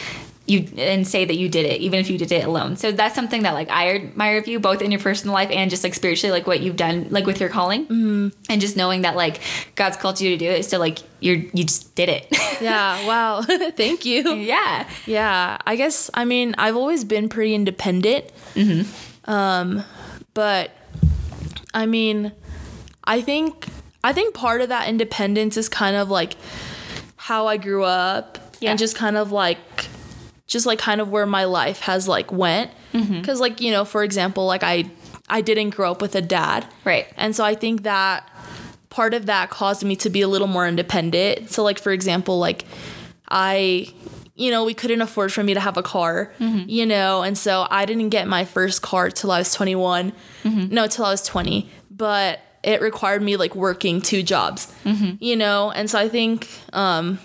you 0.45 0.67
and 0.77 1.07
say 1.07 1.23
that 1.23 1.37
you 1.37 1.47
did 1.47 1.65
it 1.65 1.79
even 1.79 1.99
if 1.99 2.09
you 2.09 2.17
did 2.17 2.29
it 2.31 2.43
alone 2.43 2.75
so 2.75 2.91
that's 2.91 3.15
something 3.15 3.43
that 3.43 3.53
like 3.53 3.69
i 3.69 3.95
admire 3.95 4.37
of 4.37 4.45
you 4.47 4.59
both 4.59 4.81
in 4.81 4.91
your 4.91 4.99
personal 4.99 5.33
life 5.33 5.49
and 5.51 5.69
just 5.69 5.83
like 5.85 5.93
spiritually 5.93 6.31
like 6.37 6.45
what 6.45 6.59
you've 6.59 6.75
done 6.75 7.07
like 7.11 7.25
with 7.25 7.39
your 7.39 7.47
calling 7.47 7.85
mm-hmm. 7.85 8.27
and 8.49 8.59
just 8.59 8.75
knowing 8.75 9.03
that 9.03 9.15
like 9.15 9.39
god's 9.75 9.95
called 9.95 10.19
you 10.19 10.29
to 10.31 10.37
do 10.37 10.49
it 10.49 10.63
so 10.65 10.77
like 10.77 10.99
you're 11.21 11.37
you 11.37 11.63
just 11.63 11.95
did 11.95 12.09
it 12.09 12.27
yeah. 12.61 13.05
Wow. 13.07 13.41
Thank 13.77 14.03
you. 14.05 14.33
yeah 14.35 14.87
Yeah, 15.05 15.57
I 15.65 15.75
guess 15.77 16.09
I 16.13 16.25
mean 16.25 16.53
I've 16.57 16.75
always 16.75 17.03
been 17.05 17.29
pretty 17.29 17.55
independent. 17.55 18.29
Hmm. 18.53 18.81
Um, 19.25 19.83
but 20.33 20.71
I 21.73 21.85
mean, 21.85 22.33
I 23.05 23.21
think 23.21 23.67
I 24.03 24.11
think 24.13 24.33
part 24.33 24.59
of 24.61 24.69
that 24.69 24.87
independence 24.89 25.55
is 25.57 25.69
kind 25.69 25.95
of 25.95 26.09
like 26.09 26.33
how 27.15 27.47
I 27.47 27.55
grew 27.57 27.83
up 27.85 28.37
Yeah. 28.59 28.71
and 28.71 28.79
just 28.79 28.95
kind 28.97 29.15
of 29.17 29.31
like 29.31 29.87
just 30.47 30.65
like 30.65 30.79
kind 30.79 31.01
of 31.01 31.09
where 31.09 31.25
my 31.25 31.45
life 31.45 31.81
has 31.81 32.07
like 32.07 32.31
went. 32.31 32.71
Mm-hmm. 32.93 33.19
Because 33.19 33.39
like 33.39 33.61
you 33.61 33.71
know 33.71 33.85
for 33.85 34.03
example 34.03 34.45
like 34.45 34.63
I 34.63 34.85
I 35.29 35.41
didn't 35.41 35.71
grow 35.71 35.91
up 35.91 36.01
with 36.01 36.15
a 36.15 36.21
dad. 36.21 36.67
Right. 36.83 37.07
And 37.17 37.35
so 37.35 37.43
I 37.43 37.55
think 37.55 37.83
that 37.83 38.29
part 38.89 39.13
of 39.13 39.25
that 39.25 39.49
caused 39.49 39.83
me 39.83 39.95
to 39.97 40.09
be 40.09 40.21
a 40.21 40.27
little 40.27 40.47
more 40.47 40.67
independent. 40.67 41.49
So 41.49 41.63
like 41.63 41.79
for 41.79 41.91
example, 41.91 42.39
like 42.39 42.65
I 43.29 43.87
you 44.35 44.49
know, 44.49 44.65
we 44.65 44.73
couldn't 44.73 45.01
afford 45.01 45.31
for 45.31 45.43
me 45.43 45.53
to 45.53 45.59
have 45.59 45.77
a 45.77 45.83
car, 45.83 46.33
mm-hmm. 46.39 46.67
you 46.67 46.87
know, 46.87 47.21
and 47.21 47.37
so 47.37 47.67
I 47.69 47.85
didn't 47.85 48.09
get 48.09 48.27
my 48.27 48.45
first 48.45 48.81
car 48.81 49.11
till 49.11 49.31
I 49.31 49.37
was 49.37 49.53
21. 49.53 50.11
Mm-hmm. 50.43 50.73
No, 50.73 50.87
till 50.87 51.05
I 51.05 51.11
was 51.11 51.21
20. 51.21 51.69
But 51.91 52.39
it 52.63 52.81
required 52.81 53.21
me 53.21 53.37
like 53.37 53.53
working 53.55 54.01
two 54.01 54.23
jobs, 54.23 54.73
you 55.19 55.35
know, 55.35 55.69
and 55.71 55.89
so 55.89 55.99
I 55.99 56.09
think 56.09 56.47
um 56.73 57.19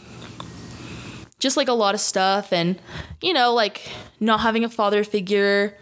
just 1.38 1.56
like 1.56 1.68
a 1.68 1.72
lot 1.72 1.94
of 1.94 2.00
stuff 2.00 2.52
and 2.52 2.78
you 3.20 3.32
know, 3.32 3.54
like 3.54 3.90
not 4.20 4.40
having 4.40 4.64
a 4.64 4.68
father 4.68 5.04
figure, 5.04 5.76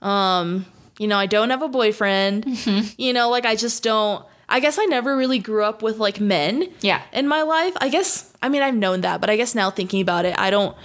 um, 0.00 0.66
you 0.98 1.06
know, 1.06 1.18
I 1.18 1.26
don't 1.26 1.50
have 1.50 1.62
a 1.62 1.68
boyfriend. 1.68 2.44
Mm-hmm. 2.44 2.88
You 2.96 3.12
know, 3.12 3.30
like 3.30 3.44
I 3.44 3.56
just 3.56 3.82
don't 3.82 4.24
I 4.48 4.60
guess 4.60 4.78
I 4.78 4.84
never 4.84 5.16
really 5.16 5.38
grew 5.38 5.64
up 5.64 5.82
with 5.82 5.98
like 5.98 6.20
men 6.20 6.68
Yeah. 6.80 7.00
in 7.12 7.26
my 7.26 7.42
life. 7.42 7.74
I 7.80 7.88
guess 7.88 8.32
I 8.42 8.48
mean 8.48 8.62
I've 8.62 8.74
known 8.74 9.00
that, 9.00 9.20
but 9.20 9.30
I 9.30 9.36
guess 9.36 9.54
now 9.54 9.70
thinking 9.70 10.00
about 10.00 10.24
it, 10.24 10.34
I 10.38 10.50
don't 10.50 10.76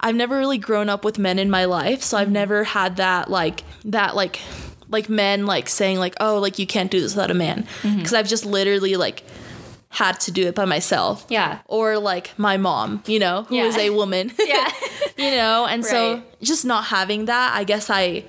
I've 0.00 0.14
never 0.14 0.36
really 0.36 0.58
grown 0.58 0.88
up 0.88 1.04
with 1.04 1.18
men 1.18 1.38
in 1.38 1.50
my 1.50 1.64
life, 1.64 2.02
so 2.02 2.16
I've 2.16 2.26
mm-hmm. 2.26 2.34
never 2.34 2.64
had 2.64 2.96
that 2.96 3.30
like 3.30 3.64
that 3.84 4.14
like 4.14 4.40
like 4.88 5.08
men 5.08 5.46
like 5.46 5.68
saying 5.68 5.98
like, 5.98 6.14
"Oh, 6.20 6.38
like 6.38 6.58
you 6.58 6.66
can't 6.66 6.90
do 6.90 7.00
this 7.00 7.14
without 7.14 7.30
a 7.30 7.34
man." 7.34 7.66
Mm-hmm. 7.82 8.02
Cuz 8.02 8.14
I've 8.14 8.28
just 8.28 8.46
literally 8.46 8.96
like 8.96 9.24
had 10.00 10.20
to 10.20 10.30
do 10.30 10.42
it 10.46 10.54
by 10.54 10.66
myself. 10.66 11.24
Yeah. 11.30 11.58
Or 11.66 11.98
like 11.98 12.26
my 12.38 12.56
mom, 12.58 13.02
you 13.06 13.18
know, 13.18 13.44
who 13.48 13.56
is 13.56 13.76
Yeah. 13.76 13.82
a 13.88 13.90
woman. 13.90 14.30
yeah 14.54 14.68
you 15.24 15.30
know 15.40 15.64
and 15.72 15.82
so 15.84 16.22
just 16.42 16.64
not 16.66 16.84
having 16.96 17.24
that 17.26 17.48
i 17.60 17.64
guess 17.64 17.88
i 17.88 18.22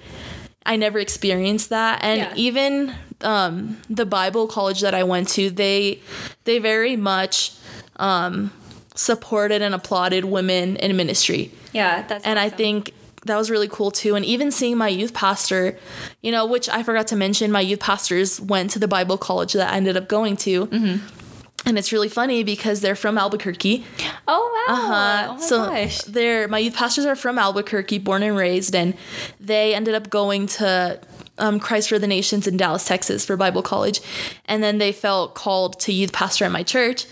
i 0.66 0.78
never 0.78 1.00
experienced 1.00 1.70
that 1.70 2.00
and 2.02 2.20
Yeah. 2.20 2.34
even 2.48 2.96
um 3.34 3.76
the 3.90 4.06
bible 4.06 4.48
college 4.48 4.80
that 4.86 4.94
i 4.96 5.04
went 5.04 5.28
to 5.38 5.50
they 5.50 6.00
they 6.46 6.60
very 6.60 6.96
much 6.96 7.52
um 7.98 8.52
supported 8.96 9.62
and 9.62 9.76
applauded 9.76 10.24
women 10.26 10.76
in 10.78 10.96
ministry 10.96 11.52
yeah 11.74 12.04
that's 12.08 12.26
and 12.26 12.40
i 12.40 12.50
think 12.50 12.94
that 13.26 13.36
was 13.36 13.52
really 13.52 13.68
cool 13.68 13.92
too 13.92 14.16
and 14.16 14.24
even 14.24 14.50
seeing 14.52 14.78
my 14.78 14.88
youth 14.88 15.14
pastor 15.14 15.78
you 16.22 16.32
know 16.32 16.46
which 16.46 16.70
i 16.70 16.82
forgot 16.84 17.08
to 17.08 17.16
mention 17.16 17.52
my 17.52 17.60
youth 17.62 17.80
pastors 17.82 18.40
went 18.40 18.72
to 18.72 18.80
the 18.80 18.88
bible 18.88 19.18
college 19.18 19.52
that 19.54 19.72
i 19.74 19.76
ended 19.76 19.98
up 19.98 20.08
going 20.08 20.38
to 20.38 20.68
Mm-hmm. 20.68 21.17
And 21.66 21.78
it's 21.78 21.92
really 21.92 22.10
funny 22.10 22.44
because 22.44 22.82
they're 22.82 22.96
from 22.96 23.18
albuquerque 23.18 23.84
oh 24.28 24.66
wow 24.68 24.74
uh-huh. 24.74 25.28
oh 25.30 25.34
my 25.34 25.40
so 25.40 25.66
gosh 25.66 26.02
they're 26.04 26.48
my 26.48 26.60
youth 26.60 26.76
pastors 26.76 27.06
are 27.06 27.16
from 27.16 27.40
Albuquerque, 27.40 28.00
born 28.00 28.24
and 28.24 28.38
raised, 28.38 28.76
and 28.76 28.96
they 29.40 29.74
ended 29.74 29.96
up 29.96 30.10
going 30.10 30.48
to 30.48 31.00
um, 31.38 31.60
Christ 31.60 31.90
for 31.90 32.00
the 32.00 32.08
Nations 32.08 32.48
in 32.48 32.58
Dallas, 32.58 32.86
Texas, 32.86 33.26
for 33.26 33.38
Bible 33.38 33.62
college, 33.62 34.02
and 34.46 34.64
then 34.64 34.78
they 34.78 34.92
felt 34.92 35.36
called 35.36 35.80
to 35.82 35.92
youth 35.92 36.14
pastor 36.14 36.46
at 36.46 36.52
my 36.52 36.64
church. 36.64 37.06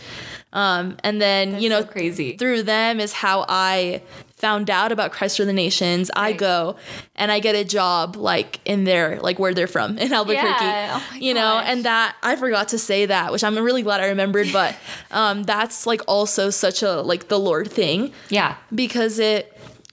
Um, 0.53 0.97
and 1.03 1.21
then 1.21 1.59
you 1.59 1.69
know 1.69 1.81
so 1.81 1.87
crazy. 1.87 2.37
through 2.37 2.63
them 2.63 2.99
is 2.99 3.11
how 3.11 3.45
I 3.49 4.01
found 4.45 4.69
out 4.69 4.91
about 4.91 5.11
Christ 5.11 5.37
for 5.37 5.45
the 5.45 5.53
Nations. 5.53 6.11
I 6.15 6.33
go 6.33 6.75
and 7.15 7.31
I 7.31 7.39
get 7.39 7.55
a 7.55 7.63
job 7.63 8.15
like 8.15 8.59
in 8.63 8.83
their 8.83 9.19
like 9.27 9.39
where 9.39 9.53
they're 9.55 9.65
from 9.77 9.97
in 9.97 10.13
Albuquerque. 10.13 10.65
Yeah. 10.65 10.99
Oh 11.01 11.15
you 11.15 11.33
know, 11.33 11.53
and 11.65 11.83
that 11.85 12.15
I 12.21 12.35
forgot 12.35 12.67
to 12.69 12.77
say 12.77 13.07
that, 13.07 13.31
which 13.31 13.43
I'm 13.43 13.57
really 13.57 13.81
glad 13.81 14.01
I 14.01 14.07
remembered, 14.09 14.47
but 14.53 14.75
um 15.11 15.43
that's 15.43 15.87
like 15.87 16.01
also 16.07 16.49
such 16.51 16.83
a 16.83 17.01
like 17.01 17.27
the 17.27 17.39
Lord 17.39 17.71
thing 17.71 18.11
yeah 18.29 18.55
because 18.73 19.17
it 19.19 19.41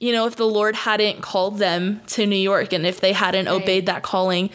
you 0.00 0.12
know 0.12 0.26
if 0.26 0.34
the 0.36 0.46
lord 0.58 0.74
hadn't 0.74 1.20
called 1.22 1.58
them 1.58 2.00
to 2.14 2.26
new 2.26 2.42
york 2.52 2.72
and 2.72 2.84
if 2.92 3.00
they 3.00 3.12
hadn't 3.12 3.46
Right. 3.46 3.62
obeyed 3.62 3.86
that 3.86 4.02
calling 4.02 4.50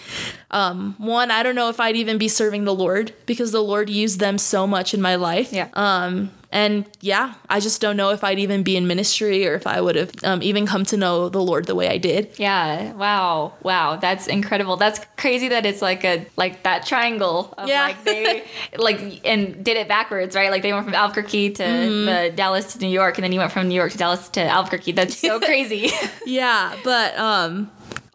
um, 0.52 0.96
one 0.98 1.32
i 1.32 1.42
don't 1.44 1.56
know 1.56 1.70
if 1.70 1.80
i'd 1.80 1.96
even 1.96 2.18
be 2.18 2.28
serving 2.28 2.66
the 2.66 2.74
lord 2.76 3.14
because 3.26 3.52
the 3.52 3.64
lord 3.64 3.90
used 3.90 4.20
them 4.20 4.38
so 4.38 4.68
much 4.68 4.94
in 4.94 5.02
my 5.02 5.16
life 5.16 5.50
Yeah. 5.54 5.70
um, 5.74 6.32
and 6.52 6.86
yeah 7.02 7.34
i 7.50 7.60
just 7.60 7.82
don't 7.82 7.98
know 7.98 8.10
if 8.12 8.24
i'd 8.24 8.40
even 8.40 8.64
be 8.64 8.78
in 8.78 8.88
ministry 8.88 9.46
or 9.46 9.56
if 9.56 9.68
i 9.68 9.82
would 9.82 9.96
have 9.98 10.12
um, 10.24 10.42
even 10.42 10.66
come 10.66 10.86
to 10.86 10.96
know 10.96 11.28
the 11.28 11.42
lord 11.42 11.66
the 11.66 11.76
way 11.76 11.90
i 11.90 11.98
did 11.98 12.30
Yeah. 12.38 12.94
Wow. 12.94 13.54
Wow. 13.64 13.98
That's 13.98 14.28
incredible. 14.28 14.78
That's 14.78 15.00
crazy 15.18 15.50
that 15.50 15.66
it's 15.66 15.82
like 15.82 16.04
a 16.06 16.26
like 16.38 16.64
that 16.64 16.86
triangle 16.86 17.54
of 17.58 17.68
Yeah. 17.68 17.84
like 17.84 18.04
they 18.06 18.44
like 18.78 19.22
and 19.28 19.64
did 19.64 19.76
it 19.78 19.88
backwards, 19.88 20.36
right? 20.36 20.50
Like 20.52 20.62
they 20.62 20.72
went 20.74 20.86
from 20.86 20.94
Albuquerque 20.96 21.52
to 21.60 21.64
Mm-hmm. 21.64 22.06
the 22.06 22.36
Dallas 22.36 22.74
to 22.74 22.80
New 22.80 22.88
York 22.90 23.18
and 23.18 23.24
then 23.24 23.32
you 23.34 23.40
went 23.40 23.52
from 23.52 23.68
New 23.68 23.76
York 23.76 23.92
to 23.92 23.98
Dallas 23.98 24.30
to 24.30 24.42
Albuquerque. 24.42 24.94
That's 24.94 25.18
so 25.18 25.40
crazy. 25.50 25.90
yeah 26.26 26.76
but 26.84 27.18
um 27.18 27.70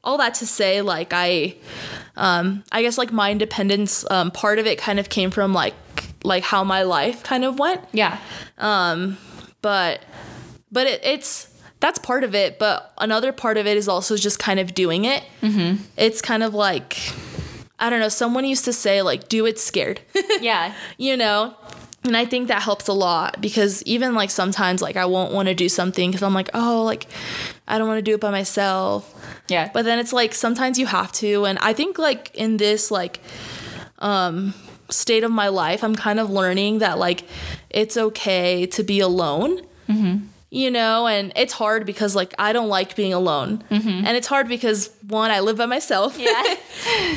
all 0.04 0.18
that 0.18 0.34
to 0.34 0.46
say 0.46 0.80
like 0.82 1.12
i 1.12 1.54
um 2.16 2.64
i 2.72 2.82
guess 2.82 2.96
like 2.98 3.12
my 3.12 3.30
independence 3.30 4.04
um 4.10 4.30
part 4.30 4.58
of 4.58 4.66
it 4.66 4.78
kind 4.78 4.98
of 4.98 5.08
came 5.08 5.30
from 5.30 5.52
like 5.52 5.74
like 6.24 6.44
how 6.44 6.62
my 6.64 6.82
life 6.82 7.22
kind 7.24 7.44
of 7.44 7.58
went 7.58 7.80
yeah. 7.92 8.18
Um, 8.58 9.16
but 9.60 10.02
but 10.70 10.86
it, 10.86 11.00
it's 11.04 11.48
that's 11.80 11.98
part 11.98 12.22
of 12.24 12.34
it 12.34 12.58
but 12.58 12.92
another 12.98 13.32
part 13.32 13.56
of 13.58 13.66
it 13.66 13.76
is 13.76 13.88
also 13.88 14.16
just 14.16 14.38
kind 14.38 14.60
of 14.60 14.72
doing 14.74 15.04
it 15.04 15.22
mm-hmm. 15.40 15.82
it's 15.96 16.22
kind 16.22 16.42
of 16.44 16.54
like 16.54 16.96
i 17.80 17.90
don't 17.90 17.98
know 17.98 18.08
someone 18.08 18.44
used 18.44 18.64
to 18.64 18.72
say 18.72 19.02
like 19.02 19.28
do 19.28 19.46
it 19.46 19.58
scared 19.58 20.00
Yeah. 20.40 20.74
you 20.96 21.16
know 21.16 21.56
and 22.04 22.16
i 22.16 22.24
think 22.24 22.48
that 22.48 22.62
helps 22.62 22.86
a 22.86 22.92
lot 22.92 23.40
because 23.40 23.82
even 23.82 24.14
like 24.14 24.30
sometimes 24.30 24.80
like 24.80 24.96
i 24.96 25.04
won't 25.04 25.32
want 25.32 25.48
to 25.48 25.54
do 25.54 25.68
something 25.68 26.10
because 26.10 26.22
i'm 26.22 26.34
like 26.34 26.50
oh 26.54 26.84
like 26.84 27.06
i 27.66 27.78
don't 27.78 27.88
want 27.88 27.98
to 27.98 28.02
do 28.02 28.14
it 28.14 28.20
by 28.20 28.30
myself 28.30 29.12
Yeah. 29.48 29.68
but 29.74 29.84
then 29.84 29.98
it's 29.98 30.12
like 30.12 30.34
sometimes 30.34 30.78
you 30.78 30.86
have 30.86 31.10
to 31.14 31.44
and 31.46 31.58
i 31.58 31.72
think 31.72 31.98
like 31.98 32.30
in 32.34 32.58
this 32.58 32.90
like 32.92 33.18
um, 33.98 34.54
state 34.92 35.24
of 35.24 35.30
my 35.30 35.48
life, 35.48 35.82
I'm 35.82 35.94
kind 35.94 36.20
of 36.20 36.30
learning 36.30 36.78
that 36.78 36.98
like 36.98 37.24
it's 37.70 37.96
okay 37.96 38.66
to 38.66 38.82
be 38.82 39.00
alone. 39.00 39.60
Mm-hmm. 39.88 40.26
You 40.50 40.70
know, 40.70 41.06
and 41.06 41.32
it's 41.34 41.54
hard 41.54 41.86
because 41.86 42.14
like 42.14 42.34
I 42.38 42.52
don't 42.52 42.68
like 42.68 42.94
being 42.94 43.14
alone, 43.14 43.64
mm-hmm. 43.70 43.88
and 43.88 44.16
it's 44.16 44.26
hard 44.26 44.48
because 44.48 44.90
one, 45.08 45.30
I 45.30 45.40
live 45.40 45.56
by 45.56 45.66
myself. 45.66 46.18
Yeah. 46.18 46.56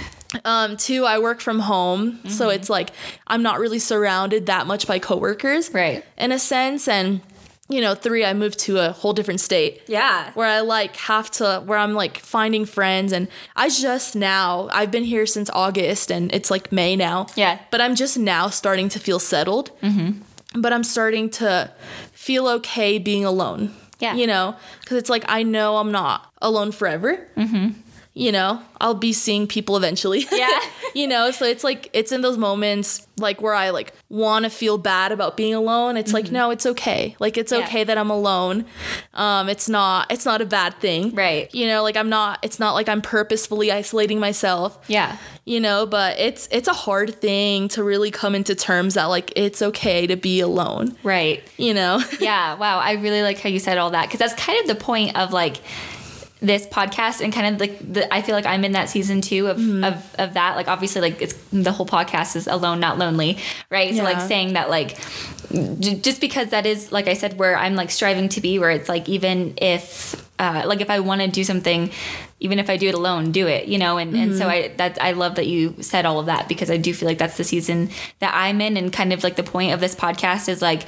Um, 0.44 0.76
two, 0.76 1.06
I 1.06 1.20
work 1.20 1.40
from 1.40 1.60
home, 1.60 2.20
so 2.28 2.48
mm-hmm. 2.48 2.56
it's 2.56 2.70
like 2.70 2.90
I'm 3.26 3.42
not 3.42 3.60
really 3.60 3.80
surrounded 3.80 4.48
that 4.48 4.68
much 4.68 4.86
by 4.86 5.00
coworkers, 5.00 5.74
Right. 5.74 6.04
In 6.18 6.34
a 6.34 6.40
sense, 6.40 6.90
and 6.90 7.22
you 7.68 7.82
know, 7.82 7.95
three, 7.95 8.24
I 8.24 8.34
moved 8.34 8.59
to 8.59 8.78
a 8.78 8.91
whole 8.91 9.13
different 9.13 9.39
state 9.39 9.82
Yeah. 9.88 10.32
where 10.34 10.47
I 10.47 10.59
like 10.61 10.95
have 10.97 11.32
to 11.32 11.63
where 11.66 11.80
I'm 11.80 11.93
like 11.93 12.20
finding 12.20 12.66
friends 12.66 13.11
and 13.11 13.28
I 13.55 13.70
just 13.70 14.16
now 14.16 14.70
I've 14.72 14.91
been 14.91 15.03
here 15.03 15.26
since 15.26 15.49
August 15.49 16.11
and 16.11 16.32
it's 16.34 16.51
like 16.51 16.72
May 16.72 16.95
now. 16.95 17.26
Yeah. 17.36 17.59
But 17.72 17.82
I'm 17.82 17.95
just 17.95 18.18
now 18.18 18.49
starting 18.49 18.88
to 18.89 18.99
feel 18.99 19.20
settled. 19.20 19.72
Mm-hmm. 19.82 20.61
But 20.61 20.74
I'm 20.74 20.84
starting 20.84 21.30
to 21.32 21.72
feel 22.13 22.47
okay 22.47 22.99
being 22.99 23.26
alone. 23.26 23.74
Yeah. 23.99 24.13
You 24.16 24.28
know, 24.28 24.55
because 24.82 24.97
it's 24.97 25.09
like 25.09 25.26
I 25.28 25.41
know 25.43 25.78
I'm 25.78 25.91
not 25.91 26.32
alone 26.41 26.72
forever. 26.72 27.28
Mm-hmm. 27.36 27.80
You 28.18 28.32
know, 28.32 28.61
I'll 28.80 28.93
be 28.93 29.11
seeing 29.11 29.45
people 29.45 29.76
eventually. 29.76 30.26
Yeah. 30.32 30.59
you 30.95 31.05
know, 31.07 31.32
so 31.32 31.45
it's 31.45 31.63
like 31.66 31.89
it's 31.91 32.13
in 32.13 32.22
those 32.22 32.38
moments 32.38 33.05
like 33.18 33.41
where 33.41 33.53
I 33.53 33.72
like 33.72 33.93
want 34.09 34.43
to 34.45 34.49
feel 34.49 34.78
bad 34.78 35.11
about 35.11 35.36
being 35.36 35.53
alone. 35.53 35.97
It's 35.97 36.13
like 36.13 36.32
no, 36.32 36.49
it's 36.49 36.66
okay. 36.66 37.16
Like 37.20 37.38
it's 37.38 37.51
Mm-hmm. 37.51 37.61
Yeah. 37.61 37.68
okay 37.68 37.84
that 37.84 37.97
I'm 37.97 38.09
alone. 38.09 38.66
Um, 39.13 39.49
it's 39.49 39.68
not 39.68 40.09
it's 40.13 40.26
not 40.26 40.41
a 40.41 40.45
bad 40.45 40.76
thing. 40.80 41.13
Right. 41.13 41.53
You 41.53 41.68
know, 41.68 41.84
like 41.84 41.97
I'm 41.97 42.07
not. 42.09 42.39
It's 42.41 42.57
not 42.59 42.74
like 42.74 42.88
I'm 42.88 43.01
purposefully 43.01 43.70
isolating 43.72 44.20
myself. 44.22 44.80
Yeah. 44.88 45.18
You 45.43 45.59
know, 45.59 45.86
but 45.86 46.18
it's 46.18 46.47
it's 46.51 46.70
a 46.70 46.74
hard 46.74 47.16
thing 47.20 47.68
to 47.70 47.84
really 47.84 48.11
come 48.11 48.34
into 48.34 48.55
terms 48.55 48.93
that 48.93 49.05
like 49.05 49.34
it's 49.36 49.61
okay 49.61 50.07
to 50.07 50.16
be 50.16 50.39
alone. 50.39 50.95
Right. 51.03 51.43
You 51.57 51.74
know. 51.74 52.01
Yeah. 52.22 52.55
Wow. 52.55 52.80
I 52.80 52.93
really 52.93 53.22
like 53.24 53.39
how 53.39 53.49
you 53.49 53.59
said 53.59 53.78
all 53.78 53.91
that 53.91 54.05
because 54.07 54.20
that's 54.20 54.34
kind 54.41 54.57
of 54.61 54.68
the 54.68 54.76
point 54.76 55.18
of 55.18 55.34
like 55.34 55.57
this 56.42 56.68
podcast 56.68 57.22
and 57.22 57.34
kind 57.34 57.54
of 57.56 57.60
like 57.62 57.80
the, 57.94 58.14
I 58.14 58.22
feel 58.22 58.36
like 58.36 58.46
I'm 58.46 58.66
in 58.66 58.74
that 58.74 58.90
season 58.90 59.22
two 59.22 59.48
of, 59.48 59.58
Mm-hmm. 59.58 59.84
of, 59.86 60.16
of 60.20 60.34
that. 60.34 60.56
Like 60.56 60.68
obviously 60.68 61.02
like 61.02 61.22
it's 61.22 61.34
the 61.52 61.72
whole 61.72 61.86
podcast 61.86 62.36
is 62.36 62.46
alone, 62.48 62.80
not 62.80 62.98
lonely. 62.98 63.38
Right. 63.70 63.96
So 63.96 64.04
like 64.04 64.20
saying 64.22 64.54
that 64.54 64.70
like 64.70 64.98
j- 65.80 65.96
just 65.96 66.20
because 66.22 66.50
that 66.50 66.66
is 66.66 66.92
like 66.92 67.08
I 67.08 67.14
said 67.14 67.40
where 67.40 67.58
I'm 67.58 67.76
like 67.76 67.90
striving 67.90 68.30
to 68.30 68.42
be 68.42 68.60
where 68.60 68.70
it's 68.72 68.90
like 68.90 69.08
even 69.10 69.54
if 69.58 70.30
uh, 70.38 70.64
like 70.66 70.82
if 70.82 70.90
I 70.90 71.00
want 71.00 71.22
to 71.22 71.28
do 71.30 71.44
something 71.46 71.90
even 72.42 72.60
if 72.60 72.70
I 72.70 72.76
do 72.76 72.90
it 72.90 72.94
alone 72.96 73.32
do 73.32 73.48
it 73.48 73.70
you 73.70 73.78
know 73.78 73.98
and, 73.98 74.14
and 74.16 74.36
so 74.38 74.50
I 74.50 74.68
that 74.76 75.02
I 75.02 75.14
love 75.14 75.36
that 75.36 75.48
you 75.48 75.82
said 75.82 76.06
all 76.06 76.20
of 76.20 76.26
that 76.26 76.50
because 76.50 76.70
I 76.70 76.76
do 76.76 76.94
feel 76.94 77.08
like 77.08 77.18
that's 77.18 77.38
the 77.38 77.46
season 77.46 77.90
that 78.20 78.34
I'm 78.36 78.60
in 78.60 78.76
and 78.76 78.92
kind 78.92 79.14
of 79.14 79.24
like 79.24 79.38
the 79.38 79.44
point 79.44 79.72
of 79.72 79.80
this 79.80 79.96
podcast 79.96 80.50
is 80.50 80.62
like 80.62 80.86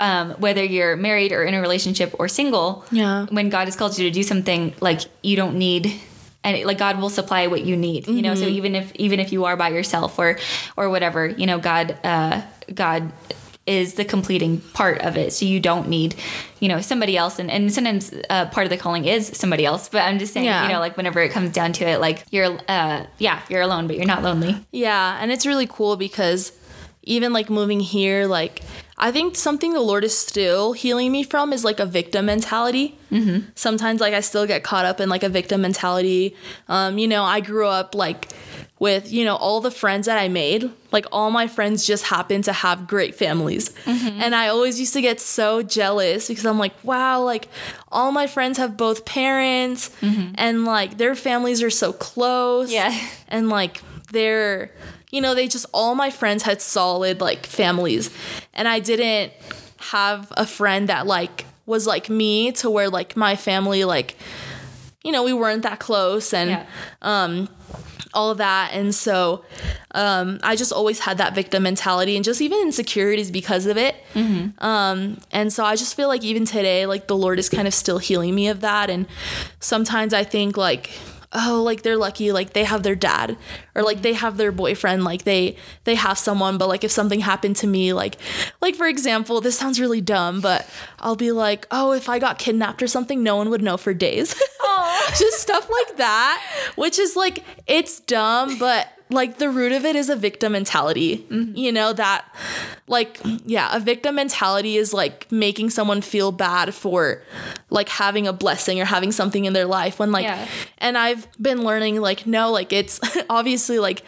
um, 0.00 0.30
whether 0.38 0.62
you're 0.64 0.96
married 0.96 1.32
or 1.32 1.42
in 1.44 1.54
a 1.54 1.60
relationship 1.60 2.14
or 2.18 2.28
single 2.28 2.84
Yeah. 2.90 3.26
when 3.30 3.48
God 3.48 3.66
has 3.66 3.76
called 3.76 3.98
you 3.98 4.08
to 4.08 4.14
do 4.14 4.22
something 4.22 4.74
like 4.80 5.00
you 5.22 5.36
don't 5.36 5.56
need 5.56 5.92
and 6.44 6.64
like 6.64 6.78
God 6.78 7.00
will 7.00 7.10
supply 7.10 7.48
what 7.48 7.64
you 7.64 7.76
need 7.76 8.06
you 8.06 8.22
know? 8.22 8.34
So 8.36 8.46
even 8.46 8.74
if 8.74 8.94
even 8.94 9.18
if 9.20 9.32
you 9.32 9.44
are 9.44 9.56
by 9.56 9.68
yourself 9.70 10.18
or 10.18 10.38
or 10.76 10.88
whatever 10.88 11.26
you 11.26 11.46
know 11.46 11.58
God 11.58 11.96
uh 12.04 12.42
God 12.72 13.12
is 13.66 13.94
the 13.94 14.04
completing 14.04 14.60
part 14.72 14.98
of 15.02 15.18
it. 15.18 15.30
So 15.32 15.44
you 15.44 15.60
don't 15.60 15.88
need 15.88 16.14
you 16.60 16.68
know 16.68 16.80
somebody 16.80 17.16
else. 17.18 17.38
And, 17.38 17.50
and 17.50 17.70
sometimes 17.72 18.14
uh, 18.30 18.46
part 18.46 18.64
of 18.64 18.70
the 18.70 18.78
calling 18.78 19.04
is 19.04 19.26
somebody 19.34 19.64
else 19.66 19.88
but 19.90 20.00
i'm 20.02 20.18
just 20.18 20.32
saying 20.32 20.46
Yeah. 20.46 20.66
you 20.66 20.72
know 20.72 20.80
like 20.80 20.96
whenever 20.96 21.20
it 21.20 21.32
comes 21.32 21.50
down 21.52 21.72
to 21.74 21.84
it 21.86 22.00
like 22.00 22.24
you're 22.30 22.56
uh 22.68 23.04
yeah 23.18 23.40
you're 23.50 23.60
alone 23.60 23.86
but 23.88 23.96
you're 23.96 24.06
not 24.06 24.22
lonely. 24.22 24.54
Yeah, 24.72 25.18
and 25.20 25.30
it's 25.30 25.44
really 25.44 25.66
cool 25.66 25.96
because 25.96 26.52
even 27.08 27.32
like 27.32 27.50
moving 27.50 27.80
here, 27.80 28.26
like 28.26 28.62
I 28.96 29.10
think 29.12 29.36
something 29.36 29.72
the 29.72 29.80
Lord 29.80 30.02
is 30.04 30.16
still 30.16 30.72
healing 30.72 31.12
me 31.12 31.22
from 31.22 31.52
is 31.52 31.64
like 31.64 31.78
a 31.80 31.86
victim 31.86 32.26
mentality. 32.26 32.98
Mm-hmm. 33.12 33.50
Sometimes 33.54 34.00
like 34.00 34.14
I 34.14 34.20
still 34.20 34.46
get 34.46 34.62
caught 34.64 34.84
up 34.84 35.00
in 35.00 35.08
like 35.08 35.22
a 35.22 35.28
victim 35.28 35.60
mentality. 35.62 36.34
Um, 36.68 36.98
you 36.98 37.06
know, 37.08 37.22
I 37.24 37.40
grew 37.40 37.66
up 37.68 37.94
like 37.94 38.28
with 38.80 39.10
you 39.12 39.24
know 39.24 39.36
all 39.36 39.60
the 39.60 39.70
friends 39.70 40.06
that 40.06 40.18
I 40.18 40.28
made. 40.28 40.70
Like 40.90 41.06
all 41.12 41.30
my 41.30 41.46
friends 41.48 41.86
just 41.86 42.04
happen 42.04 42.42
to 42.42 42.52
have 42.52 42.86
great 42.86 43.14
families, 43.14 43.72
and 43.86 44.34
I 44.34 44.48
always 44.48 44.80
used 44.80 44.94
to 44.94 45.00
get 45.02 45.20
so 45.20 45.62
jealous 45.62 46.28
because 46.28 46.46
I'm 46.46 46.58
like, 46.58 46.72
wow, 46.82 47.22
like 47.22 47.48
all 47.92 48.10
my 48.10 48.26
friends 48.26 48.56
have 48.58 48.76
both 48.76 49.04
parents, 49.04 49.90
and 50.02 50.64
like 50.64 50.96
their 50.96 51.14
families 51.14 51.62
are 51.62 51.70
so 51.70 51.92
close 51.92 52.72
Yeah. 52.72 52.96
and 53.28 53.48
like 53.50 53.82
they're 54.12 54.70
you 55.10 55.20
know 55.20 55.34
they 55.34 55.48
just 55.48 55.66
all 55.72 55.94
my 55.94 56.10
friends 56.10 56.42
had 56.42 56.60
solid 56.60 57.20
like 57.20 57.46
families. 57.46 58.10
And 58.54 58.66
i 58.68 58.78
didn't 58.80 59.32
have 59.78 60.32
a 60.36 60.44
friend 60.46 60.88
that 60.88 61.06
like 61.06 61.44
was 61.66 61.86
like 61.86 62.08
me 62.10 62.50
to 62.52 62.68
where 62.70 62.88
like 62.90 63.16
my 63.16 63.36
family 63.36 63.84
like 63.84 64.16
you 65.04 65.12
know 65.12 65.22
we 65.22 65.32
weren't 65.32 65.62
that 65.62 65.78
close 65.78 66.32
and 66.34 66.50
Yeah. 66.50 67.46
all 68.14 68.30
of 68.30 68.38
that. 68.38 68.70
And 68.72 68.94
so 68.94 69.44
um, 69.92 70.38
i 70.42 70.56
just 70.56 70.72
always 70.72 70.98
had 71.00 71.18
that 71.18 71.34
victim 71.34 71.62
mentality 71.62 72.16
and 72.16 72.24
just 72.24 72.40
even 72.40 72.58
insecurities 72.60 73.30
because 73.30 73.66
of 73.66 73.76
it. 73.76 73.94
Um, 74.58 75.18
and 75.30 75.52
so 75.52 75.64
i 75.64 75.76
just 75.76 75.94
feel 75.94 76.08
like 76.08 76.24
even 76.24 76.44
today 76.44 76.86
like 76.86 77.06
the 77.06 77.16
lord 77.16 77.38
is 77.38 77.48
kind 77.48 77.66
of 77.68 77.74
still 77.74 77.98
healing 77.98 78.34
me 78.34 78.48
of 78.48 78.60
that. 78.60 78.90
And 78.90 79.06
sometimes 79.60 80.12
i 80.12 80.24
think 80.24 80.56
like 80.56 80.90
oh 81.32 81.62
like 81.62 81.82
they're 81.82 81.96
lucky 81.96 82.32
like 82.32 82.54
they 82.54 82.64
have 82.64 82.82
their 82.82 82.94
dad 82.94 83.36
or 83.74 83.82
like 83.82 84.00
they 84.00 84.14
have 84.14 84.38
their 84.38 84.50
boyfriend 84.50 85.04
like 85.04 85.24
they 85.24 85.56
they 85.84 85.94
have 85.94 86.16
someone 86.16 86.56
but 86.56 86.68
like 86.68 86.84
if 86.84 86.90
something 86.90 87.20
happened 87.20 87.54
to 87.54 87.66
me 87.66 87.92
like 87.92 88.16
like 88.62 88.74
for 88.74 88.86
example 88.86 89.40
this 89.40 89.58
sounds 89.58 89.78
really 89.78 90.00
dumb 90.00 90.40
but 90.40 90.66
i'll 91.00 91.16
be 91.16 91.30
like 91.30 91.66
oh 91.70 91.92
if 91.92 92.08
i 92.08 92.18
got 92.18 92.38
kidnapped 92.38 92.82
or 92.82 92.86
something 92.86 93.22
no 93.22 93.36
one 93.36 93.50
would 93.50 93.62
know 93.62 93.76
for 93.76 93.92
days. 93.92 94.34
Just 95.18 95.40
stuff 95.40 95.68
like 95.70 95.96
that 95.96 96.42
which 96.76 96.98
is 96.98 97.16
like 97.16 97.44
it's 97.66 98.00
dumb 98.00 98.58
but 98.58 98.88
like 99.10 99.38
the 99.38 99.48
root 99.48 99.72
of 99.72 99.84
it 99.84 99.96
is 99.96 100.08
a 100.08 100.16
victim 100.16 100.52
mentality 100.52 101.18
mm-hmm. 101.30 101.56
you 101.56 101.72
know 101.72 101.92
that 101.92 102.24
like 102.86 103.20
yeah 103.44 103.74
a 103.74 103.80
victim 103.80 104.14
mentality 104.16 104.76
is 104.76 104.92
like 104.92 105.30
making 105.30 105.70
someone 105.70 106.00
feel 106.00 106.32
bad 106.32 106.74
for 106.74 107.22
like 107.70 107.88
having 107.88 108.26
a 108.26 108.32
blessing 108.32 108.80
or 108.80 108.84
having 108.84 109.12
something 109.12 109.44
in 109.44 109.52
their 109.52 109.66
life 109.66 109.98
when 109.98 110.12
like 110.12 110.24
Yeah. 110.24 110.46
and 110.78 110.98
i've 110.98 111.26
been 111.40 111.62
learning 111.64 112.00
like 112.00 112.26
no 112.26 112.50
like 112.50 112.72
it's 112.72 113.00
obviously 113.30 113.78
like 113.78 114.02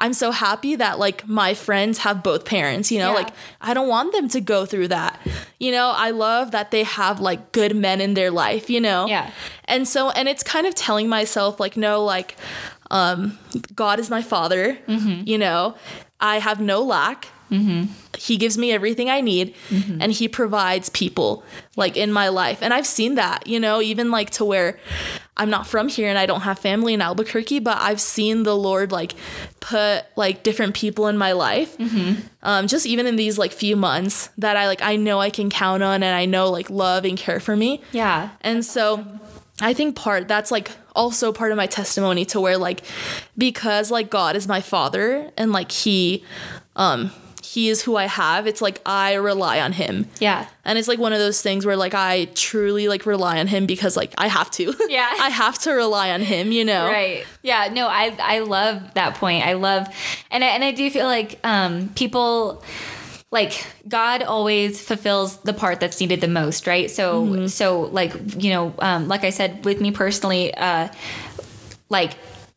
i'm 0.00 0.12
so 0.12 0.30
happy 0.32 0.74
that 0.74 0.98
like 0.98 1.26
my 1.28 1.54
friends 1.54 1.98
have 1.98 2.22
both 2.22 2.44
parents 2.44 2.90
you 2.90 2.98
know? 2.98 3.10
Yeah. 3.10 3.14
like 3.22 3.32
i 3.60 3.72
don't 3.72 3.88
want 3.88 4.12
them 4.12 4.28
to 4.28 4.40
go 4.40 4.66
through 4.66 4.88
that. 4.88 5.20
You 5.58 5.70
know 5.72 5.92
i 5.94 6.10
love 6.10 6.50
that 6.50 6.70
they 6.70 6.82
have 6.82 7.20
like 7.20 7.52
good 7.52 7.76
men 7.76 8.00
in 8.00 8.14
their 8.14 8.30
life 8.30 8.68
you 8.68 8.80
know? 8.80 9.06
Yeah. 9.06 9.30
and 9.66 9.86
so 9.86 10.10
and 10.10 10.28
it's 10.28 10.42
kind 10.42 10.66
of 10.66 10.74
telling 10.74 11.08
myself 11.08 11.60
like 11.60 11.76
no 11.76 12.02
like 12.04 12.36
um 12.90 13.38
god 13.74 14.00
is 14.00 14.10
my 14.10 14.22
father 14.22 14.78
you 14.86 15.38
know? 15.38 15.76
I 16.20 16.38
have 16.38 16.60
no 16.60 16.82
lack 16.82 17.28
he 18.16 18.36
gives 18.36 18.56
me 18.58 18.70
everything 18.72 19.08
i 19.10 19.20
need 19.20 19.54
and 20.00 20.12
he 20.12 20.28
provides 20.28 20.88
people 20.90 21.42
like 21.76 21.96
in 21.96 22.12
my 22.12 22.28
life. 22.28 22.62
And 22.62 22.72
i've 22.72 22.86
seen 22.86 23.16
that 23.16 23.46
you 23.46 23.58
know 23.58 23.80
even 23.80 24.10
like 24.10 24.30
to 24.30 24.44
where 24.44 24.78
i'm 25.36 25.50
not 25.50 25.66
from 25.66 25.88
here 25.88 26.08
and 26.08 26.18
i 26.18 26.26
don't 26.26 26.42
have 26.42 26.58
family 26.58 26.94
in 26.94 27.00
albuquerque 27.00 27.58
but 27.60 27.78
i've 27.80 28.00
seen 28.00 28.42
the 28.44 28.56
lord 28.56 28.92
like 28.92 29.14
put 29.60 30.04
like 30.16 30.42
different 30.42 30.74
people 30.74 31.06
in 31.08 31.16
my 31.18 31.32
life. 31.32 31.76
Um, 32.42 32.66
just 32.66 32.86
even 32.86 33.06
in 33.06 33.16
these 33.16 33.36
like 33.38 33.52
few 33.52 33.76
months 33.76 34.30
that 34.38 34.56
i 34.56 34.66
like 34.66 34.82
i 34.82 34.96
know 34.96 35.18
i 35.20 35.30
can 35.30 35.50
count 35.50 35.82
on 35.82 36.02
and 36.02 36.14
i 36.14 36.24
know 36.26 36.50
like 36.50 36.70
love 36.70 37.04
and 37.04 37.18
care 37.18 37.40
for 37.40 37.56
me. 37.56 37.80
Yeah. 37.92 38.30
And 38.42 38.64
so 38.64 39.04
I 39.62 39.74
think 39.74 39.94
part 39.96 40.26
that's 40.26 40.50
like 40.50 40.70
also 40.96 41.32
part 41.32 41.52
of 41.52 41.56
my 41.56 41.66
testimony 41.66 42.24
to 42.26 42.40
where 42.40 42.56
like 42.56 42.82
because 43.36 43.90
like 43.90 44.10
God 44.10 44.36
is 44.36 44.48
my 44.48 44.60
father 44.60 45.30
and 45.36 45.52
like 45.52 45.70
he 45.70 46.24
um 46.76 47.10
he 47.42 47.68
is 47.68 47.82
who 47.82 47.96
I 47.96 48.06
have, 48.06 48.46
it's 48.46 48.60
like 48.60 48.80
I 48.86 49.14
rely 49.14 49.60
on 49.60 49.72
him. 49.72 50.06
yeah 50.18 50.46
And 50.64 50.78
it's 50.78 50.88
like 50.88 50.98
one 50.98 51.12
of 51.12 51.18
those 51.18 51.40
things 51.42 51.64
where 51.66 51.76
like 51.76 51.94
I 51.94 52.26
truly 52.34 52.88
like 52.88 53.06
rely 53.06 53.38
on 53.40 53.46
him 53.46 53.66
because 53.66 53.96
like 53.96 54.12
I 54.18 54.28
have 54.28 54.50
to. 54.52 54.74
Yeah. 54.88 55.08
I 55.20 55.28
have 55.30 55.58
to 55.60 55.72
rely 55.72 56.10
on 56.10 56.20
him, 56.20 56.52
you 56.52 56.64
know. 56.64 56.86
Right. 56.86 57.24
Yeah. 57.42 57.68
No, 57.72 57.86
I 57.88 58.16
I 58.20 58.38
love 58.40 58.94
that 58.94 59.14
point. 59.16 59.46
I 59.46 59.52
love, 59.54 59.86
and 60.30 60.42
I, 60.42 60.48
and 60.48 60.64
I 60.64 60.72
do 60.72 60.90
feel 60.90 61.06
like 61.06 61.38
um, 61.44 61.88
people 61.94 62.62
like 63.30 63.64
God 63.86 64.22
always 64.24 64.80
fulfills 64.82 65.36
the 65.38 65.52
part 65.52 65.78
that's 65.78 66.00
needed 66.00 66.20
the 66.20 66.28
most, 66.28 66.66
right? 66.66 66.90
So 66.90 67.46
so 67.46 67.82
like 67.82 68.12
you 68.42 68.50
know, 68.50 68.74
um, 68.80 69.06
like 69.06 69.22
I 69.24 69.30
said, 69.30 69.64
with 69.64 69.80
me 69.80 69.92
personally, 69.92 70.52
uh, 70.54 70.88
like 71.88 72.12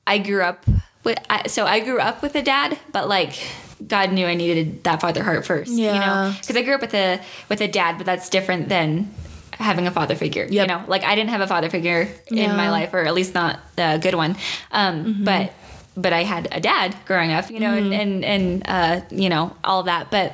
I 0.08 0.18
grew 0.18 0.42
up 0.42 0.66
with 1.04 1.20
I, 1.30 1.48
so 1.48 1.66
I 1.66 1.80
grew 1.80 2.00
up 2.00 2.22
with 2.22 2.36
a 2.36 2.42
dad, 2.42 2.78
but 2.92 3.08
like. 3.08 3.40
God 3.88 4.12
knew 4.12 4.26
I 4.26 4.34
needed 4.36 4.84
that 4.84 5.02
father 5.02 5.24
heart 5.24 5.46
first, 5.46 5.72
Yeah. 5.72 5.94
you 5.94 6.00
know, 6.00 6.38
because 6.40 6.56
I 6.56 6.62
grew 6.62 6.76
up 6.76 6.82
with 6.82 6.94
a 6.94 7.20
with 7.50 7.62
a 7.62 7.68
dad, 7.68 7.98
but 7.98 8.06
that's 8.06 8.30
different 8.30 8.70
than 8.70 9.12
having 9.60 9.86
a 9.88 9.92
father 9.92 10.16
figure. 10.16 10.46
You 10.50 10.66
know, 10.68 10.84
like 10.88 11.04
I 11.04 11.16
didn't 11.16 11.30
have 11.30 11.42
a 11.42 11.48
father 11.48 11.70
figure 11.70 12.08
in 12.28 12.56
my 12.56 12.70
life, 12.70 12.94
or 12.94 13.00
at 13.06 13.14
least 13.14 13.34
not 13.34 13.60
a 13.78 13.98
good 14.00 14.16
one. 14.16 14.36
Um, 14.72 15.24
But 15.24 15.54
but 15.96 16.12
I 16.14 16.24
had 16.24 16.48
a 16.52 16.60
dad 16.60 16.96
growing 17.06 17.32
up, 17.32 17.52
you 17.52 17.60
know, 17.60 17.72
Mm-hmm. 17.78 17.94
and 17.94 18.26
and 18.26 18.64
and 18.66 19.02
uh, 19.04 19.06
you 19.12 19.30
know 19.30 19.56
all 19.64 19.84
that. 19.84 20.10
But 20.12 20.34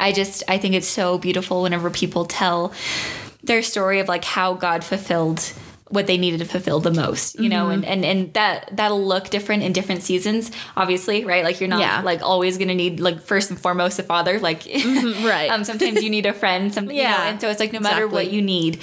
I 0.00 0.12
just 0.12 0.42
I 0.48 0.58
think 0.58 0.74
it's 0.74 0.86
so 0.88 1.18
beautiful 1.18 1.62
whenever 1.62 1.90
people 1.90 2.24
tell 2.26 2.72
their 3.42 3.62
story 3.62 4.00
of 4.00 4.08
like 4.08 4.24
how 4.24 4.54
God 4.54 4.84
fulfilled 4.84 5.40
what 5.90 6.06
they 6.06 6.18
needed 6.18 6.38
to 6.40 6.44
fulfill 6.44 6.80
the 6.80 6.90
most, 6.90 7.40
you 7.40 7.48
know, 7.48 7.66
Mm-hmm. 7.66 7.84
and, 7.84 7.84
and 7.86 8.04
and 8.04 8.34
that 8.34 8.68
that'll 8.76 9.02
look 9.04 9.30
different 9.30 9.62
in 9.62 9.72
different 9.72 10.02
seasons, 10.02 10.50
obviously, 10.76 11.24
right? 11.24 11.42
Like 11.44 11.60
you're 11.60 11.68
not 11.68 11.80
Yeah. 11.80 12.02
like 12.02 12.20
always 12.22 12.58
gonna 12.58 12.74
need 12.74 13.00
like 13.00 13.20
first 13.22 13.50
and 13.50 13.58
foremost 13.58 13.98
a 13.98 14.02
father, 14.02 14.38
like 14.38 14.64
right. 15.22 15.48
um, 15.50 15.64
sometimes 15.64 16.02
you 16.02 16.10
need 16.10 16.26
a 16.26 16.32
friend, 16.34 16.72
some, 16.74 16.90
you 16.90 17.02
know, 17.02 17.08
Yeah, 17.08 17.28
and 17.28 17.40
so 17.40 17.48
it's 17.48 17.60
like 17.60 17.72
no 17.72 17.80
matter 17.80 18.06
what 18.06 18.30
you 18.30 18.42
need, 18.42 18.80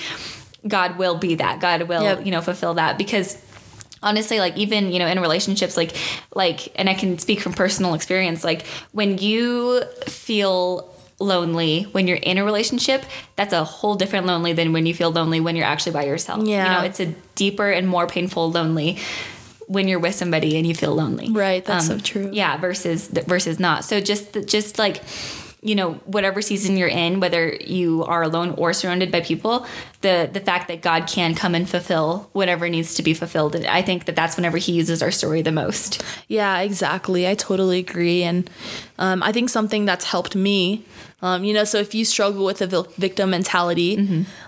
God 0.67 0.97
will 0.97 1.15
be 1.17 1.35
that. 1.35 1.59
God 1.59 1.83
will, 1.83 2.01
Yep. 2.03 2.25
you 2.25 2.31
know, 2.31 2.41
fulfill 2.41 2.73
that 2.75 2.97
because 2.97 3.37
honestly 4.03 4.39
like 4.39 4.55
even 4.57 4.91
you 4.91 4.99
know 4.99 5.07
in 5.07 5.19
relationships 5.19 5.75
like 5.77 5.95
like 6.35 6.71
and 6.75 6.89
i 6.89 6.93
can 6.93 7.17
speak 7.17 7.39
from 7.39 7.53
personal 7.53 7.95
experience 7.95 8.43
like 8.43 8.63
when 8.91 9.17
you 9.17 9.81
feel 10.05 10.93
lonely 11.25 11.83
when 11.91 12.07
you're 12.07 12.17
in 12.31 12.37
a 12.37 12.43
relationship 12.45 13.03
that's 13.35 13.53
a 13.53 13.63
whole 13.63 13.95
different 13.95 14.25
lonely 14.25 14.53
than 14.53 14.71
when 14.73 14.85
you 14.85 14.93
feel 14.93 15.11
lonely 15.11 15.39
when 15.39 15.55
you're 15.55 15.65
actually 15.65 15.91
by 15.91 16.05
yourself 16.05 16.45
Yeah. 16.47 16.63
you 16.73 16.77
know 16.79 16.85
it's 16.85 16.99
a 16.99 17.07
deeper 17.35 17.69
and 17.71 17.87
more 17.87 18.07
painful 18.07 18.51
lonely 18.51 18.97
when 19.67 19.87
you're 19.87 19.99
with 19.99 20.13
somebody 20.15 20.57
and 20.57 20.65
you 20.67 20.75
feel 20.75 20.93
lonely 20.95 21.31
Right, 21.31 21.65
that's 21.65 21.89
um, 21.89 21.99
so 21.99 22.03
true. 22.03 22.29
yeah 22.31 22.57
versus 22.57 23.07
versus 23.07 23.59
not 23.59 23.83
so 23.83 23.99
just 23.99 24.37
just 24.47 24.77
like 24.79 25.01
you 25.65 25.73
know 25.79 25.93
whatever 26.15 26.41
season 26.41 26.77
you're 26.77 26.95
in 27.03 27.19
whether 27.19 27.43
you 27.55 28.03
are 28.05 28.21
alone 28.29 28.49
or 28.61 28.71
surrounded 28.71 29.09
by 29.11 29.19
people 29.19 29.65
the 30.01 30.29
the 30.31 30.39
fact 30.49 30.67
that 30.69 30.79
god 30.89 31.07
can 31.07 31.33
come 31.33 31.55
and 31.55 31.67
fulfill 31.67 32.29
whatever 32.33 32.69
needs 32.69 32.93
to 32.93 33.01
be 33.01 33.13
fulfilled 33.15 33.55
i 33.79 33.81
think 33.81 34.05
that 34.05 34.15
that's 34.15 34.35
whenever 34.37 34.57
he 34.57 34.71
uses 34.81 35.01
our 35.01 35.11
story 35.11 35.41
the 35.41 35.51
most 35.51 36.03
Yeah, 36.27 36.59
exactly. 36.59 37.27
I 37.27 37.35
totally 37.35 37.79
agree. 37.79 38.23
And 38.23 38.49
um, 39.05 39.21
I 39.23 39.31
think 39.31 39.49
something 39.49 39.85
that's 39.85 40.05
helped 40.05 40.35
me, 40.35 40.83
um, 41.21 41.43
you 41.43 41.53
know, 41.53 41.63
so 41.63 41.77
if 41.79 41.93
you 41.97 42.03
struggle 42.05 42.43
with 42.45 42.61
a 42.61 42.67
victim 42.97 43.29
mentality, 43.29 43.91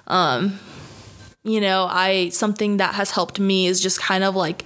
um, 0.08 0.60
you 1.44 1.62
know, 1.62 1.88
I, 1.90 2.30
something 2.30 2.78
that 2.78 2.96
has 2.96 3.12
helped 3.12 3.40
me 3.40 3.68
is 3.68 3.80
just 3.82 4.00
kind 4.02 4.24
of 4.24 4.36
like, 4.36 4.66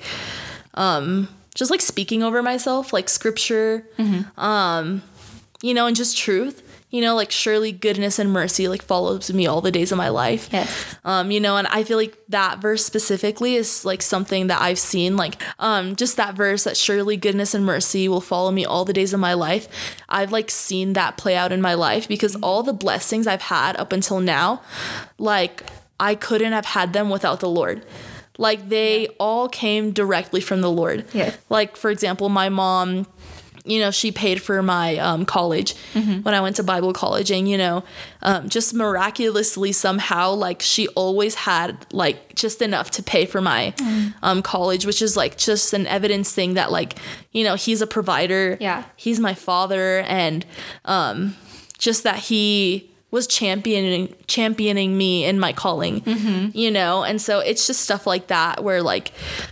um, 0.75 1.27
just 1.53 1.69
like 1.71 1.81
speaking 1.81 2.23
over 2.23 2.41
myself, 2.41 2.93
like 2.93 3.07
scripture, 3.09 3.85
um, 4.37 5.01
you 5.61 5.73
know, 5.73 5.87
and 5.87 5.95
just 5.95 6.17
truth. 6.17 6.67
You 6.89 6.99
know, 6.99 7.15
like 7.15 7.31
surely 7.31 7.71
goodness 7.71 8.19
and 8.19 8.33
mercy 8.33 8.67
like 8.67 8.81
follows 8.81 9.31
me 9.31 9.47
all 9.47 9.61
the 9.61 9.71
days 9.71 9.93
of 9.93 9.97
my 9.97 10.09
life. 10.09 10.49
Yes. 10.51 10.95
Um, 11.05 11.31
you 11.31 11.39
know, 11.39 11.55
and 11.55 11.65
I 11.67 11.85
feel 11.85 11.97
like 11.97 12.17
that 12.27 12.59
verse 12.59 12.83
specifically 12.83 13.55
is 13.55 13.85
like 13.85 14.01
something 14.01 14.47
that 14.47 14.61
I've 14.61 14.77
seen, 14.77 15.15
like 15.15 15.41
um, 15.57 15.95
just 15.95 16.17
that 16.17 16.35
verse 16.35 16.65
that 16.65 16.75
surely 16.75 17.15
goodness 17.15 17.53
and 17.53 17.65
mercy 17.65 18.09
will 18.09 18.19
follow 18.19 18.51
me 18.51 18.65
all 18.65 18.83
the 18.83 18.91
days 18.91 19.13
of 19.13 19.21
my 19.21 19.33
life. 19.33 19.69
I've 20.09 20.33
like 20.33 20.51
seen 20.51 20.91
that 20.93 21.15
play 21.15 21.37
out 21.37 21.53
in 21.53 21.61
my 21.61 21.75
life 21.75 22.09
because 22.09 22.35
all 22.37 22.61
the 22.61 22.73
blessings 22.73 23.25
I've 23.25 23.43
had 23.43 23.77
up 23.77 23.93
until 23.93 24.19
now, 24.19 24.61
like 25.17 25.63
I 25.97 26.15
couldn't 26.15 26.51
have 26.51 26.65
had 26.65 26.91
them 26.91 27.09
without 27.09 27.39
the 27.39 27.49
Lord. 27.49 27.85
Like 28.37 28.67
they 28.67 29.07
all 29.19 29.47
came 29.47 29.91
directly 29.91 30.41
from 30.41 30.59
the 30.59 30.71
Lord. 30.71 31.05
Yes. 31.13 31.37
Like 31.47 31.77
for 31.77 31.89
example, 31.89 32.27
my 32.27 32.49
mom 32.49 33.07
you 33.63 33.79
know, 33.79 33.91
she 33.91 34.11
paid 34.11 34.41
for 34.41 34.61
my 34.63 34.97
um, 34.97 35.25
college 35.25 35.75
when 35.93 36.27
I 36.33 36.41
went 36.41 36.55
to 36.55 36.63
Bible 36.63 36.93
college, 36.93 37.29
and 37.31 37.47
you 37.47 37.57
know, 37.57 37.83
um, 38.23 38.49
just 38.49 38.73
miraculously 38.73 39.71
somehow, 39.71 40.31
like 40.33 40.61
she 40.61 40.87
always 40.89 41.35
had 41.35 41.85
like 41.93 42.33
just 42.35 42.61
enough 42.61 42.91
to 42.91 43.03
pay 43.03 43.25
for 43.25 43.41
my 43.41 43.73
um, 44.23 44.41
college, 44.41 44.85
which 44.85 45.01
is 45.01 45.15
like 45.15 45.37
just 45.37 45.73
an 45.73 45.85
evidence 45.87 46.33
thing 46.33 46.55
that 46.55 46.71
like 46.71 46.97
you 47.31 47.43
know 47.43 47.55
he's 47.55 47.81
a 47.81 47.87
provider, 47.87 48.57
Yeah. 48.59 48.83
he's 48.95 49.19
my 49.19 49.33
father, 49.33 49.99
and 50.07 50.45
um, 50.85 51.35
just 51.77 52.03
that 52.03 52.17
he 52.19 52.90
was 53.11 53.27
championing 53.27 54.13
championing 54.27 54.97
me 54.97 55.23
in 55.25 55.39
my 55.39 55.53
calling 55.53 56.01
mm-hmm. 56.01 56.49
you 56.57 56.71
know? 56.71 57.03
And 57.03 57.21
so 57.21 57.39
it's 57.39 57.67
just 57.67 57.81
stuff 57.81 58.07
like 58.07 58.27
that 58.27 58.63
where 58.63 58.81
like 58.81 59.11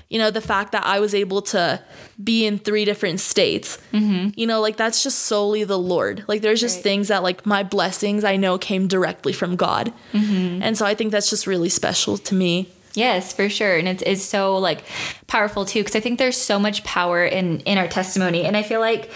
you 0.10 0.18
know 0.18 0.32
the 0.32 0.42
fact 0.42 0.72
that 0.72 0.86
i 0.86 1.00
was 1.00 1.14
able 1.14 1.42
to 1.42 1.80
be 2.24 2.46
in 2.46 2.58
three 2.58 2.84
different 2.84 3.20
states 3.20 3.78
mm-hmm. 3.94 4.30
you 4.36 4.48
know 4.48 4.60
like 4.60 4.76
that's 4.76 5.04
just 5.04 5.20
solely 5.20 5.64
the 5.64 5.78
lord. 5.78 6.24
Like 6.28 6.42
there's 6.42 6.62
just 6.62 6.78
Right. 6.78 6.84
things 6.84 7.08
that 7.10 7.24
like 7.24 7.46
my 7.46 7.64
blessings 7.64 8.24
i 8.24 8.36
know 8.36 8.58
came 8.58 8.88
directly 8.88 9.34
from 9.34 9.56
god. 9.56 9.94
Mm-hmm. 10.14 10.64
And 10.64 10.78
so 10.78 10.86
i 10.86 10.96
think 10.96 11.12
that's 11.12 11.30
just 11.30 11.46
really 11.48 11.70
special 11.70 12.18
to 12.18 12.36
me. 12.36 12.70
Yes, 12.94 13.34
for 13.34 13.50
sure. 13.50 13.78
And 13.78 13.88
it's, 13.88 14.04
it's 14.06 14.24
so 14.24 14.58
like 14.58 14.84
powerful 15.28 15.66
too, 15.66 15.80
because 15.80 15.96
I 15.96 16.00
think 16.00 16.18
there's 16.18 16.36
so 16.36 16.60
much 16.60 16.84
power 16.84 17.24
in, 17.24 17.60
in 17.62 17.78
our 17.78 17.88
testimony. 17.88 18.44
And 18.44 18.58
I 18.58 18.64
feel 18.64 18.80
like, 18.80 19.12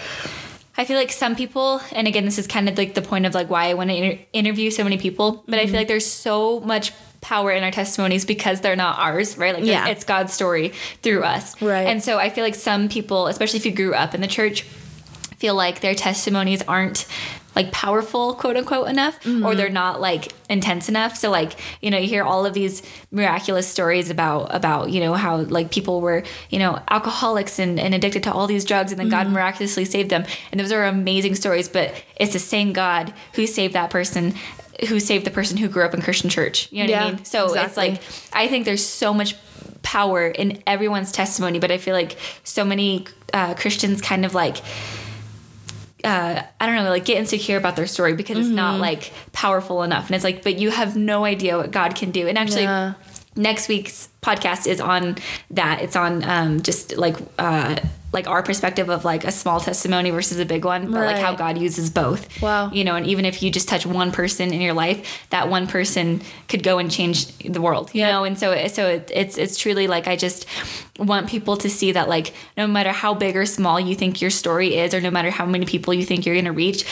I 0.76 0.84
feel 0.84 0.96
like 0.96 1.12
some 1.12 1.36
people, 1.36 1.80
and 1.92 2.08
again, 2.08 2.24
this 2.24 2.38
is 2.38 2.46
kind 2.46 2.68
of 2.68 2.76
like 2.76 2.94
the 2.94 3.02
point 3.02 3.26
of 3.26 3.34
like 3.34 3.48
why 3.48 3.66
I 3.66 3.74
want 3.74 3.90
to 3.90 3.96
inter- 3.96 4.22
interview 4.32 4.70
so 4.70 4.82
many 4.82 4.98
people, 4.98 5.44
but 5.46 5.58
I 5.58 5.62
feel 5.62 5.66
mm-hmm. 5.68 5.76
like 5.76 5.88
there's 5.88 6.06
so 6.06 6.60
much 6.60 6.92
power 7.20 7.52
in 7.52 7.62
our 7.62 7.70
testimonies 7.70 8.24
because 8.24 8.60
they're 8.60 8.76
not 8.76 8.98
ours, 8.98 9.38
right? 9.38 9.54
Like 9.54 9.64
Yeah. 9.64 9.88
it's 9.88 10.04
God's 10.04 10.32
story 10.32 10.72
through 11.02 11.22
us. 11.22 11.60
Right. 11.62 11.86
And 11.86 12.02
so 12.02 12.18
I 12.18 12.28
feel 12.28 12.44
like 12.44 12.54
some 12.54 12.88
people, 12.88 13.28
especially 13.28 13.58
if 13.58 13.66
you 13.66 13.72
grew 13.72 13.94
up 13.94 14.14
in 14.14 14.20
the 14.20 14.26
church, 14.26 14.62
feel 15.38 15.54
like 15.54 15.80
their 15.80 15.94
testimonies 15.94 16.62
aren't 16.62 17.06
like 17.56 17.70
powerful 17.72 18.34
quote 18.34 18.56
unquote 18.56 18.88
enough 18.88 19.18
or 19.44 19.54
they're 19.54 19.68
not 19.68 20.00
like 20.00 20.32
intense 20.50 20.88
enough. 20.88 21.16
So 21.16 21.30
like 21.30 21.52
you 21.80 21.90
know 21.90 21.98
you 21.98 22.08
hear 22.08 22.24
all 22.24 22.44
of 22.46 22.54
these 22.54 22.82
miraculous 23.10 23.66
stories 23.68 24.10
about 24.10 24.54
about 24.54 24.90
you 24.90 25.00
know 25.00 25.14
how 25.14 25.36
like 25.36 25.70
people 25.70 26.00
were 26.00 26.24
you 26.50 26.58
know 26.58 26.80
alcoholics 26.90 27.58
and, 27.58 27.78
and 27.78 27.94
addicted 27.94 28.22
to 28.24 28.32
all 28.32 28.46
these 28.46 28.64
drugs 28.64 28.90
and 28.92 29.00
then 29.00 29.08
god 29.08 29.28
miraculously 29.28 29.84
saved 29.84 30.10
them. 30.10 30.24
And 30.50 30.60
those 30.60 30.72
are 30.72 30.84
amazing 30.84 31.34
stories 31.36 31.68
but 31.68 31.94
it's 32.16 32.32
the 32.32 32.38
same 32.38 32.72
god 32.72 33.12
who 33.34 33.46
saved 33.46 33.74
that 33.74 33.90
person 33.90 34.34
who 34.88 34.98
saved 34.98 35.24
the 35.24 35.30
person 35.30 35.56
who 35.56 35.68
grew 35.68 35.84
up 35.84 35.94
in 35.94 36.02
christian 36.02 36.28
church. 36.30 36.68
You 36.72 36.86
know 36.86 36.92
what 36.92 37.02
i 37.02 37.10
mean? 37.12 37.24
So 37.24 37.54
it's 37.54 37.76
like 37.76 38.02
I 38.32 38.48
think 38.48 38.64
there's 38.64 38.84
so 38.84 39.14
much 39.14 39.36
power 39.82 40.26
in 40.26 40.62
everyone's 40.66 41.12
testimony, 41.12 41.58
but 41.60 41.70
I 41.70 41.78
feel 41.78 41.94
like 41.94 42.16
so 42.42 42.64
many 42.64 43.06
uh, 43.32 43.54
Christians 43.54 44.00
kind 44.00 44.24
of 44.24 44.34
like. 44.34 44.56
Uh, 46.04 46.42
I 46.60 46.66
don't 46.66 46.74
know, 46.76 46.90
like 46.90 47.04
get 47.06 47.16
insecure 47.16 47.56
about 47.56 47.76
their 47.76 47.86
story 47.86 48.12
because 48.14 48.36
it's 48.38 48.46
Mm-hmm. 48.48 48.56
not 48.56 48.78
like 48.80 49.12
powerful 49.32 49.82
enough. 49.82 50.06
And 50.06 50.14
it's 50.14 50.24
like, 50.24 50.42
but 50.42 50.58
you 50.58 50.70
have 50.70 50.96
no 50.96 51.24
idea 51.24 51.56
what 51.56 51.70
God 51.70 51.94
can 51.94 52.10
do. 52.10 52.28
And 52.28 52.36
actually, 52.38 52.62
Yeah. 52.64 52.94
Next 53.36 53.68
week's 53.68 54.08
podcast 54.22 54.66
is 54.66 54.80
on 54.80 55.16
that. 55.50 55.82
It's 55.82 55.96
on 55.96 56.22
um, 56.24 56.62
just 56.62 56.96
like 56.96 57.16
uh, 57.38 57.76
like 58.12 58.28
our 58.28 58.44
perspective 58.44 58.88
of 58.90 59.04
like 59.04 59.24
a 59.24 59.32
small 59.32 59.58
testimony 59.58 60.10
versus 60.10 60.38
a 60.38 60.44
big 60.44 60.64
one, 60.64 60.84
but 60.92 61.00
like 61.04 61.18
how 61.18 61.34
God 61.34 61.58
uses 61.58 61.90
both. 61.90 62.40
Wow. 62.40 62.70
You 62.70 62.84
know, 62.84 62.94
and 62.94 63.04
even 63.06 63.24
if 63.24 63.42
you 63.42 63.50
just 63.50 63.68
touch 63.68 63.84
one 63.84 64.12
person 64.12 64.52
in 64.52 64.60
your 64.60 64.72
life, 64.72 65.26
that 65.30 65.48
one 65.48 65.66
person 65.66 66.22
could 66.48 66.62
go 66.62 66.78
and 66.78 66.90
change 66.90 67.36
the 67.38 67.60
world. 67.60 67.90
You 67.92 68.02
Yeah. 68.02 68.12
know, 68.12 68.24
and 68.24 68.38
so 68.38 68.66
so 68.68 68.88
it, 68.88 69.10
it's 69.12 69.36
it's 69.36 69.56
truly 69.58 69.88
like 69.88 70.06
I 70.06 70.14
just 70.16 70.46
want 70.98 71.28
people 71.28 71.56
to 71.56 71.68
see 71.68 71.90
that 71.92 72.08
like 72.08 72.32
no 72.56 72.68
matter 72.68 72.92
how 72.92 73.14
big 73.14 73.36
or 73.36 73.46
small 73.46 73.80
you 73.80 73.96
think 73.96 74.20
your 74.20 74.30
story 74.30 74.76
is, 74.76 74.94
or 74.94 75.00
no 75.00 75.10
matter 75.10 75.30
how 75.30 75.44
many 75.44 75.66
people 75.66 75.92
you 75.92 76.04
think 76.04 76.24
you're 76.24 76.36
going 76.36 76.44
to 76.44 76.52
reach. 76.52 76.84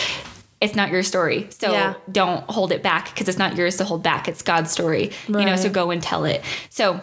It's 0.63 0.75
not 0.77 0.91
your 0.91 1.03
story. 1.03 1.49
So 1.51 1.73
Yeah. 1.73 1.95
don't 2.11 2.49
hold 2.49 2.71
it 2.73 2.83
back 2.83 3.11
because 3.11 3.29
it's 3.29 3.39
not 3.39 3.57
yours 3.57 3.77
to 3.79 3.85
hold 3.85 4.03
back. 4.03 4.29
It's 4.29 4.43
God's 4.43 4.71
story. 4.71 5.11
You 5.29 5.45
know, 5.45 5.57
so 5.57 5.69
go 5.69 5.91
and 5.91 6.03
tell 6.03 6.25
it. 6.25 6.43
So 6.71 7.01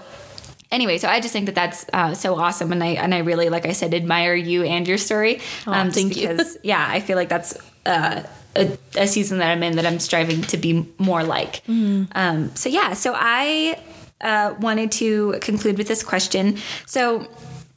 anyway, 0.72 0.97
so 0.97 1.07
I 1.07 1.20
just 1.20 1.34
think 1.34 1.45
that 1.47 1.55
that's 1.55 1.86
uh, 1.93 2.14
so 2.14 2.36
awesome, 2.36 2.72
and 2.72 2.84
I 2.84 2.89
and 3.03 3.14
I 3.14 3.20
really, 3.20 3.49
like 3.49 3.66
I 3.66 3.74
said, 3.74 3.93
admire 3.93 4.36
you 4.36 4.64
and 4.64 4.88
your 4.88 4.97
story. 4.97 5.41
um, 5.68 5.88
just 5.88 5.97
thank 5.97 6.16
you. 6.16 6.30
because, 6.30 6.57
yeah, 6.64 6.86
I 6.89 6.99
feel 6.99 7.18
like 7.18 7.30
that's 7.30 7.57
uh, 7.86 8.24
a, 8.55 8.78
a 8.95 9.07
season 9.07 9.39
that 9.39 9.49
I'm 9.51 9.64
in 9.64 9.76
that 9.76 9.86
I'm 9.86 9.99
striving 9.99 10.41
to 10.43 10.57
be 10.57 10.88
more 10.97 11.24
like. 11.24 11.64
Mm-hmm. 11.66 12.03
Um, 12.14 12.55
so 12.55 12.70
yeah, 12.70 12.93
so 12.93 13.14
I 13.16 13.80
uh, 14.22 14.55
wanted 14.60 14.91
to 14.93 15.36
conclude 15.41 15.78
with 15.78 15.88
this 15.88 16.03
question. 16.03 16.57
So. 16.86 17.28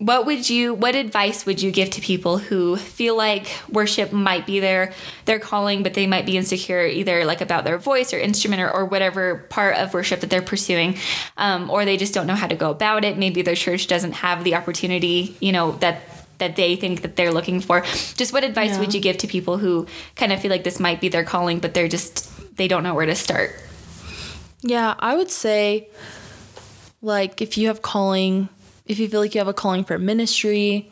What 0.03 0.27
would 0.27 0.51
you 0.51 0.75
what 0.75 0.97
advice 0.97 1.47
would 1.47 1.63
you 1.63 1.71
give 1.71 1.91
to 1.91 2.01
people 2.01 2.39
who 2.39 2.77
feel 2.77 3.17
like 3.17 3.47
worship 3.71 4.11
might 4.13 4.47
be 4.47 4.59
their 4.59 4.93
their 5.27 5.39
calling 5.39 5.85
but 5.85 5.95
they 5.95 6.09
might 6.09 6.27
be 6.27 6.37
insecure 6.37 6.85
either 6.85 7.25
like 7.25 7.41
about 7.41 7.63
their 7.65 7.79
voice 7.79 8.13
or 8.13 8.19
instrument 8.19 8.63
or, 8.63 8.71
or 8.71 8.85
whatever 8.85 9.47
part 9.49 9.77
of 9.77 9.95
worship 9.95 10.19
that 10.21 10.31
they're 10.31 10.43
pursuing 10.43 10.97
um, 11.37 11.71
or 11.71 11.85
they 11.85 11.97
just 11.97 12.13
don't 12.15 12.27
know 12.27 12.35
how 12.35 12.49
to 12.49 12.57
go 12.57 12.71
about 12.71 13.05
it? 13.05 13.17
Maybe 13.17 13.43
their 13.43 13.55
church 13.55 13.87
doesn't 13.87 14.15
have 14.15 14.43
the 14.43 14.57
opportunity 14.57 15.37
you 15.41 15.53
know 15.53 15.73
that 15.79 16.01
that 16.39 16.57
they 16.57 16.75
think 16.75 17.03
that 17.03 17.15
they're 17.15 17.31
looking 17.33 17.61
for. 17.61 17.83
Just 18.17 18.33
what 18.33 18.43
advice 18.43 18.71
Yeah. 18.73 18.81
would 18.81 18.95
you 18.95 19.01
give 19.01 19.19
to 19.19 19.29
people 19.29 19.59
who 19.59 19.87
kind 20.17 20.33
of 20.33 20.41
feel 20.41 20.51
like 20.51 20.65
this 20.65 20.81
might 20.81 21.01
be 21.01 21.09
their 21.09 21.23
calling 21.23 21.61
but 21.61 21.75
they're 21.75 21.87
just 21.87 22.29
they 22.57 22.67
don't 22.67 22.83
know 22.83 22.95
where 22.95 23.07
to 23.07 23.15
start? 23.15 23.55
Yeah, 24.63 24.95
I 24.99 25.15
would 25.17 25.31
say, 25.31 25.89
like, 27.01 27.41
if 27.43 27.59
you 27.59 27.67
have 27.69 27.83
calling, 27.83 28.49
if 28.87 28.99
you 28.99 29.09
feel 29.09 29.21
like 29.21 29.35
you 29.35 29.41
have 29.41 29.49
a 29.49 29.55
calling 29.55 29.85
for 29.85 29.99
ministry, 29.99 30.91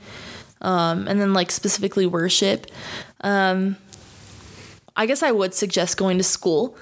um, 0.61 1.09
and 1.09 1.21
then 1.21 1.33
like 1.33 1.51
specifically 1.51 2.07
worship, 2.07 2.67
um, 3.23 3.77
I 4.97 5.07
guess 5.07 5.23
I 5.23 5.31
would 5.31 5.55
suggest 5.55 5.97
going 5.97 6.19
to 6.19 6.25
school. 6.25 6.77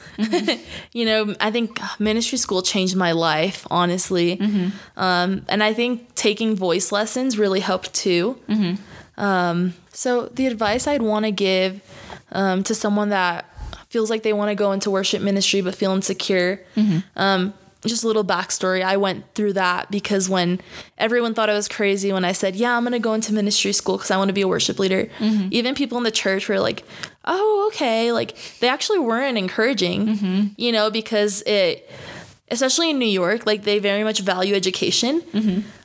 you 0.93 1.05
know, 1.05 1.35
I 1.41 1.51
think 1.51 1.79
ministry 2.01 2.39
school 2.39 2.63
changed 2.63 2.97
my 2.97 3.13
life, 3.13 3.67
honestly. 3.71 4.39
Um, 4.97 5.45
and 5.49 5.63
I 5.63 5.73
think 5.73 6.15
taking 6.15 6.57
voice 6.57 6.91
lessons 6.91 7.39
really 7.39 7.61
helped 7.61 7.95
too. 7.95 8.39
Um, 9.17 9.75
so, 9.93 10.27
the 10.27 10.47
advice 10.47 10.87
I'd 10.87 11.03
want 11.03 11.27
to 11.27 11.31
give 11.33 11.81
um, 12.33 12.63
to 12.65 12.75
someone 12.75 13.11
that 13.11 13.45
feels 13.89 14.11
like 14.11 14.23
they 14.23 14.33
want 14.33 14.51
to 14.51 14.55
go 14.55 14.73
into 14.73 14.91
worship 14.91 15.23
ministry 15.23 15.61
but 15.61 15.75
feel 15.75 15.93
insecure. 15.93 16.65
Just 17.87 18.03
a 18.03 18.07
little 18.09 18.25
backstory. 18.25 18.83
I 18.83 18.97
went 18.97 19.25
through 19.35 19.53
that 19.53 19.91
because 19.91 20.29
when 20.29 20.61
everyone 20.99 21.33
thought 21.35 21.49
I 21.49 21.55
was 21.55 21.69
crazy 21.69 22.13
when 22.13 22.25
I 22.25 22.33
said, 22.33 22.57
"Yeah, 22.57 22.77
I'm 22.77 22.83
gonna 22.85 22.99
go 22.99 23.15
into 23.15 23.33
ministry 23.33 23.73
school 23.73 23.97
because 23.97 24.11
I 24.11 24.17
want 24.17 24.29
to 24.31 24.33
be 24.35 24.43
a 24.43 24.49
worship 24.49 24.79
leader," 24.81 25.09
even 25.51 25.75
people 25.77 25.97
in 25.99 26.05
the 26.05 26.11
church 26.11 26.49
were 26.49 26.59
like, 26.59 26.83
"Oh, 27.25 27.71
okay." 27.73 28.11
Like 28.13 28.37
they 28.61 28.69
actually 28.69 28.99
weren't 28.99 29.39
encouraging, 29.39 30.55
you 30.57 30.73
know, 30.73 30.91
because 30.91 31.43
it, 31.47 31.89
especially 32.51 32.91
in 32.91 32.99
New 32.99 33.07
York, 33.23 33.47
like 33.47 33.63
they 33.63 33.79
very 33.79 34.03
much 34.05 34.21
value 34.21 34.55
education. 34.55 35.23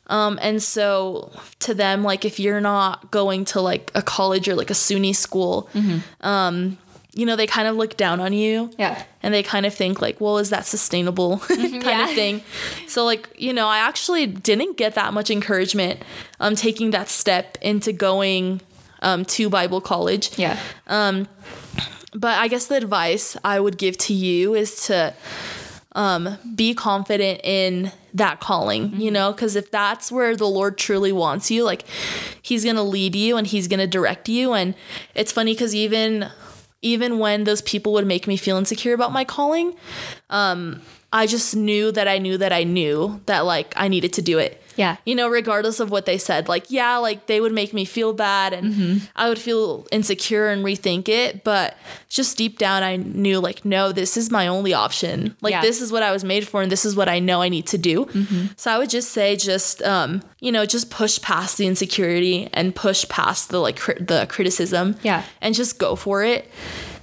Um, 0.08 0.38
and 0.42 0.62
so 0.62 1.32
to 1.60 1.74
them, 1.74 2.04
like 2.04 2.26
if 2.26 2.38
you're 2.40 2.60
not 2.60 3.10
going 3.12 3.46
to 3.46 3.62
like 3.62 3.90
a 3.96 4.02
college 4.02 4.50
or 4.50 4.56
like 4.56 4.70
a 4.70 4.74
SUNY 4.74 5.16
school, 5.16 5.70
um, 6.22 6.78
you 7.16 7.26
know, 7.26 7.36
they 7.36 7.48
kind 7.48 7.68
of 7.68 7.76
look 7.76 7.96
down 7.96 8.20
on 8.20 8.34
you. 8.34 8.72
Yeah. 8.78 9.04
And 9.22 9.34
they 9.34 9.44
kind 9.44 9.66
of 9.66 9.74
think 9.74 10.02
like, 10.02 10.20
well, 10.20 10.40
is 10.40 10.50
that 10.50 10.66
sustainable 10.66 11.38
kind 11.48 11.84
yeah. 11.84 12.10
of 12.10 12.16
thing? 12.16 12.42
So 12.88 13.06
like, 13.06 13.30
you 13.38 13.54
know, 13.54 13.68
I 13.68 13.78
actually 13.78 14.26
didn't 14.26 14.78
get 14.78 14.96
that 14.96 15.14
much 15.14 15.30
encouragement 15.30 16.02
um 16.40 16.56
taking 16.56 16.92
that 16.92 17.10
step 17.10 17.58
into 17.62 17.94
going 17.94 18.62
um 19.02 19.26
to 19.26 19.50
Bible 19.50 19.82
college. 19.82 20.38
Yeah. 20.38 20.60
Um, 20.88 21.28
but 22.16 22.38
I 22.38 22.48
guess 22.48 22.68
the 22.68 22.76
advice 22.76 23.38
I 23.44 23.60
would 23.60 23.78
give 23.78 23.98
to 24.00 24.14
you 24.14 24.54
is 24.54 24.86
to 24.88 25.14
um, 25.96 26.38
be 26.56 26.74
confident 26.74 27.42
in 27.44 27.92
that 28.14 28.40
calling, 28.40 29.00
you 29.00 29.12
know, 29.12 29.32
because 29.32 29.56
if 29.56 29.72
that's 29.72 30.12
where 30.12 30.36
the 30.36 30.48
Lord 30.48 30.78
truly 30.78 31.12
wants 31.12 31.50
you, 31.52 31.64
like 31.64 31.86
He's 32.42 32.66
gonna 32.66 32.84
lead 32.84 33.16
you 33.16 33.38
and 33.38 33.48
He's 33.48 33.68
gonna 33.68 33.88
direct 33.88 34.30
you. 34.30 34.54
And 34.54 34.76
it's 35.16 35.32
funny 35.32 35.54
because 35.54 35.74
even 35.74 36.30
even 36.84 37.20
when 37.20 37.44
those 37.44 37.62
people 37.62 37.94
would 37.94 38.08
make 38.08 38.28
me 38.28 38.38
feel 38.38 38.58
insecure 38.58 38.94
about 38.94 39.12
my 39.12 39.26
calling, 39.26 39.74
um, 40.30 40.82
I 41.12 41.28
just 41.28 41.56
knew 41.56 41.92
that 41.92 42.08
I 42.08 42.18
knew 42.18 42.38
that 42.38 42.52
I 42.54 42.64
knew 42.64 43.22
that 43.28 43.42
like 43.42 43.74
I 43.76 43.88
needed 43.88 44.14
to 44.14 44.22
do 44.22 44.40
it. 44.40 44.63
Yeah. 44.76 44.98
You 45.06 45.16
know, 45.16 45.28
regardless 45.30 45.80
of 45.80 45.92
what 45.92 46.06
they 46.06 46.18
said, 46.18 46.48
like, 46.48 46.66
yeah, 46.70 46.98
like 46.98 47.28
they 47.28 47.40
would 47.42 47.52
make 47.52 47.74
me 47.74 47.86
feel 47.86 48.14
bad 48.14 48.54
and 48.54 49.08
I 49.16 49.30
would 49.30 49.40
feel 49.40 49.88
insecure 49.92 50.48
and 50.50 50.64
rethink 50.66 51.08
it. 51.10 51.44
But 51.44 51.78
just 52.10 52.38
deep 52.38 52.58
down, 52.58 52.84
I 52.84 52.96
knew, 52.98 53.40
like, 53.40 53.66
no, 53.66 53.92
this 53.92 54.18
is 54.18 54.32
my 54.32 54.48
only 54.48 54.74
option. 54.74 55.36
Like, 55.42 55.52
Yeah. 55.52 55.62
this 55.62 55.82
is 55.82 55.92
what 55.92 56.04
I 56.04 56.12
was 56.12 56.24
made 56.24 56.48
for 56.48 56.62
and 56.62 56.72
this 56.72 56.86
is 56.86 56.96
what 56.96 57.08
I 57.10 57.20
know 57.20 57.42
I 57.42 57.50
need 57.50 57.68
to 57.68 57.78
do. 57.78 58.08
So 58.56 58.72
I 58.72 58.78
would 58.78 58.90
just 58.90 59.12
say, 59.12 59.36
just, 59.36 59.82
um, 59.84 60.22
you 60.40 60.52
know, 60.52 60.66
just 60.66 60.90
push 60.90 61.22
past 61.22 61.58
the 61.58 61.68
insecurity 61.68 62.50
and 62.54 62.76
push 62.76 63.08
past 63.10 63.50
the, 63.50 63.60
like, 63.60 63.78
cri- 63.80 64.00
the 64.02 64.26
criticism. 64.30 64.96
Yeah. 65.04 65.24
And 65.42 65.54
just 65.56 65.78
go 65.80 65.96
for 65.96 66.24
it 66.24 66.50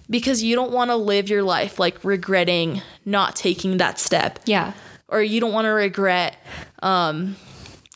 because 0.08 0.42
you 0.42 0.56
don't 0.56 0.72
want 0.72 0.90
to 0.90 0.96
live 0.96 1.28
your 1.28 1.42
life, 1.44 1.78
like, 1.78 2.02
regretting 2.04 2.82
not 3.04 3.36
taking 3.36 3.76
that 3.78 3.98
step 3.98 4.38
Yeah. 4.44 4.72
or 5.08 5.22
you 5.22 5.40
don't 5.40 5.52
want 5.52 5.66
to 5.66 5.70
regret 5.70 6.36
um 6.82 7.36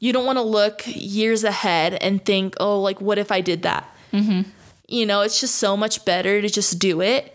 you 0.04 0.12
don't 0.12 0.26
want 0.30 0.38
to 0.38 0.42
look 0.60 0.82
years 0.86 1.42
ahead 1.44 1.94
and 1.94 2.24
think 2.24 2.54
oh 2.60 2.76
like 2.88 3.00
what 3.00 3.16
if 3.24 3.30
i 3.32 3.40
did 3.40 3.62
that 3.62 3.82
mm-hmm. 4.12 4.42
you 4.98 5.04
know 5.06 5.18
it's 5.26 5.40
just 5.40 5.56
so 5.56 5.76
much 5.76 6.04
better 6.04 6.34
to 6.44 6.48
just 6.48 6.78
do 6.78 7.00
it 7.00 7.30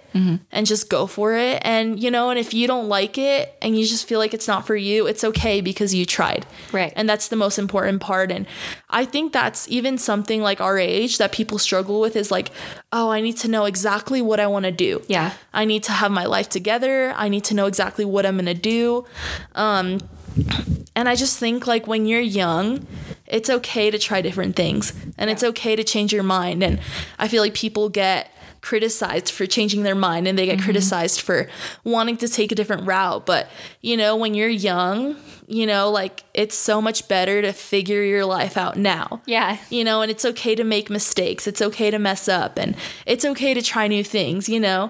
and 0.51 0.65
just 0.65 0.89
go 0.89 1.05
for 1.05 1.29
it 1.35 1.61
and 1.63 1.99
you 2.03 2.09
know 2.11 2.25
and 2.31 2.39
if 2.39 2.51
you 2.51 2.65
don't 2.67 2.89
like 2.89 3.15
it 3.17 3.43
and 3.61 3.77
you 3.77 3.85
just 3.85 4.07
feel 4.09 4.19
like 4.23 4.33
it's 4.33 4.47
not 4.47 4.65
for 4.65 4.75
you 4.75 5.05
it's 5.11 5.23
okay 5.23 5.61
because 5.61 5.93
you 5.93 6.03
tried 6.03 6.45
Right. 6.73 6.91
and 6.95 7.07
that's 7.07 7.27
the 7.29 7.35
most 7.35 7.57
important 7.59 8.01
part 8.01 8.31
and 8.31 8.47
i 8.89 9.05
think 9.05 9.31
that's 9.33 9.61
even 9.69 9.97
something 9.99 10.41
like 10.41 10.59
our 10.67 10.77
age 10.79 11.19
that 11.19 11.31
people 11.31 11.57
struggle 11.59 11.97
with 12.01 12.15
is 12.15 12.31
like 12.31 12.49
oh 12.91 13.09
i 13.11 13.21
need 13.21 13.37
to 13.37 13.47
know 13.47 13.65
exactly 13.65 14.19
what 14.29 14.39
i 14.39 14.47
want 14.47 14.65
to 14.65 14.71
do 14.71 15.01
Yeah. 15.07 15.29
I 15.53 15.63
need 15.65 15.83
to 15.83 15.91
have 16.01 16.11
my 16.11 16.25
life 16.25 16.49
together. 16.49 17.13
I 17.15 17.27
need 17.29 17.43
to 17.49 17.53
know 17.57 17.67
exactly 17.67 18.05
what 18.13 18.23
I'm 18.27 18.35
going 18.41 18.45
to 18.57 18.61
do. 18.77 19.05
Um, 19.55 19.99
and 20.95 21.07
I 21.09 21.15
just 21.15 21.37
think 21.39 21.67
like 21.67 21.87
when 21.87 22.05
you're 22.05 22.19
young, 22.21 22.85
it's 23.27 23.49
okay 23.49 23.91
to 23.91 23.97
try 23.99 24.21
different 24.21 24.55
things 24.55 24.93
and 25.17 25.29
it's 25.29 25.43
okay 25.43 25.75
to 25.75 25.83
change 25.83 26.11
your 26.13 26.23
mind. 26.23 26.63
And 26.63 26.79
I 27.17 27.27
feel 27.27 27.41
like 27.43 27.53
people 27.53 27.89
get 27.89 28.31
criticized 28.61 29.31
for 29.31 29.45
changing 29.45 29.83
their 29.83 29.95
mind 29.95 30.27
and 30.27 30.37
they 30.37 30.45
get 30.45 30.61
criticized 30.61 31.21
for 31.21 31.47
wanting 31.85 32.17
to 32.17 32.27
take 32.27 32.51
a 32.51 32.55
different 32.55 32.85
route. 32.85 33.25
But, 33.25 33.49
you 33.81 33.95
know, 33.95 34.17
when 34.17 34.33
you're 34.33 34.49
young, 34.49 35.15
you 35.47 35.65
know, 35.65 35.89
like 35.89 36.23
it's 36.33 36.55
so 36.55 36.81
much 36.81 37.07
better 37.07 37.41
to 37.41 37.53
figure 37.53 38.03
your 38.03 38.25
life 38.25 38.57
out 38.57 38.77
now 38.77 39.21
Yeah. 39.25 39.57
you 39.69 39.83
know, 39.85 40.01
and 40.01 40.11
it's 40.11 40.25
okay 40.25 40.55
to 40.55 40.63
make 40.65 40.89
mistakes. 40.89 41.47
It's 41.47 41.61
okay 41.61 41.89
to 41.89 41.97
mess 41.99 42.27
up, 42.27 42.57
and 42.59 42.75
it's 43.05 43.23
okay 43.25 43.53
to 43.53 43.61
try 43.61 43.87
new 43.87 44.03
things, 44.03 44.49
you 44.49 44.59
know. 44.59 44.89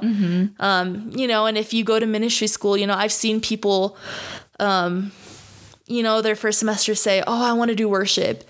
Um, 0.59 1.11
you 1.15 1.27
know, 1.27 1.45
and 1.45 1.57
if 1.57 1.73
you 1.73 1.83
go 1.83 1.99
to 1.99 2.05
ministry 2.05 2.47
school, 2.47 2.75
you 2.75 2.87
know, 2.87 2.95
I've 2.95 3.13
seen 3.13 3.39
people, 3.39 3.95
um, 4.59 5.11
you 5.89 6.01
know, 6.03 6.21
their 6.21 6.35
first 6.35 6.59
semester 6.59 6.95
say, 6.95 7.21
"Oh, 7.27 7.43
I 7.43 7.53
want 7.53 7.69
to 7.69 7.75
do 7.75 7.89
worship," 7.89 8.47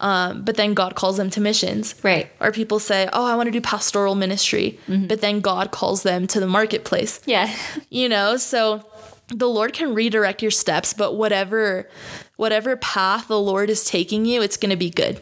um, 0.00 0.42
but 0.44 0.56
then 0.56 0.74
God 0.74 0.94
calls 0.94 1.16
them 1.16 1.28
to 1.30 1.40
missions. 1.40 1.94
Right. 2.04 2.30
Or 2.40 2.52
people 2.52 2.78
say, 2.78 3.08
"Oh, 3.12 3.26
I 3.26 3.34
want 3.36 3.48
to 3.48 3.50
do 3.50 3.60
pastoral 3.60 4.14
ministry," 4.14 4.78
but 4.88 5.20
then 5.20 5.40
God 5.40 5.70
calls 5.72 6.02
them 6.04 6.26
to 6.28 6.40
the 6.40 6.46
marketplace 6.46 7.20
Yeah. 7.26 7.52
you 7.90 8.08
know 8.08 8.36
so 8.36 8.84
the 9.28 9.46
lord 9.48 9.74
can 9.74 9.92
redirect 9.94 10.40
your 10.40 10.50
steps 10.50 10.94
but 10.94 11.12
whatever 11.14 11.86
whatever 12.36 12.76
path 12.76 13.28
the 13.28 13.38
lord 13.38 13.68
is 13.68 13.84
taking 13.84 14.24
you 14.24 14.40
it's 14.40 14.56
going 14.56 14.70
to 14.70 14.76
be 14.76 14.88
good 14.88 15.20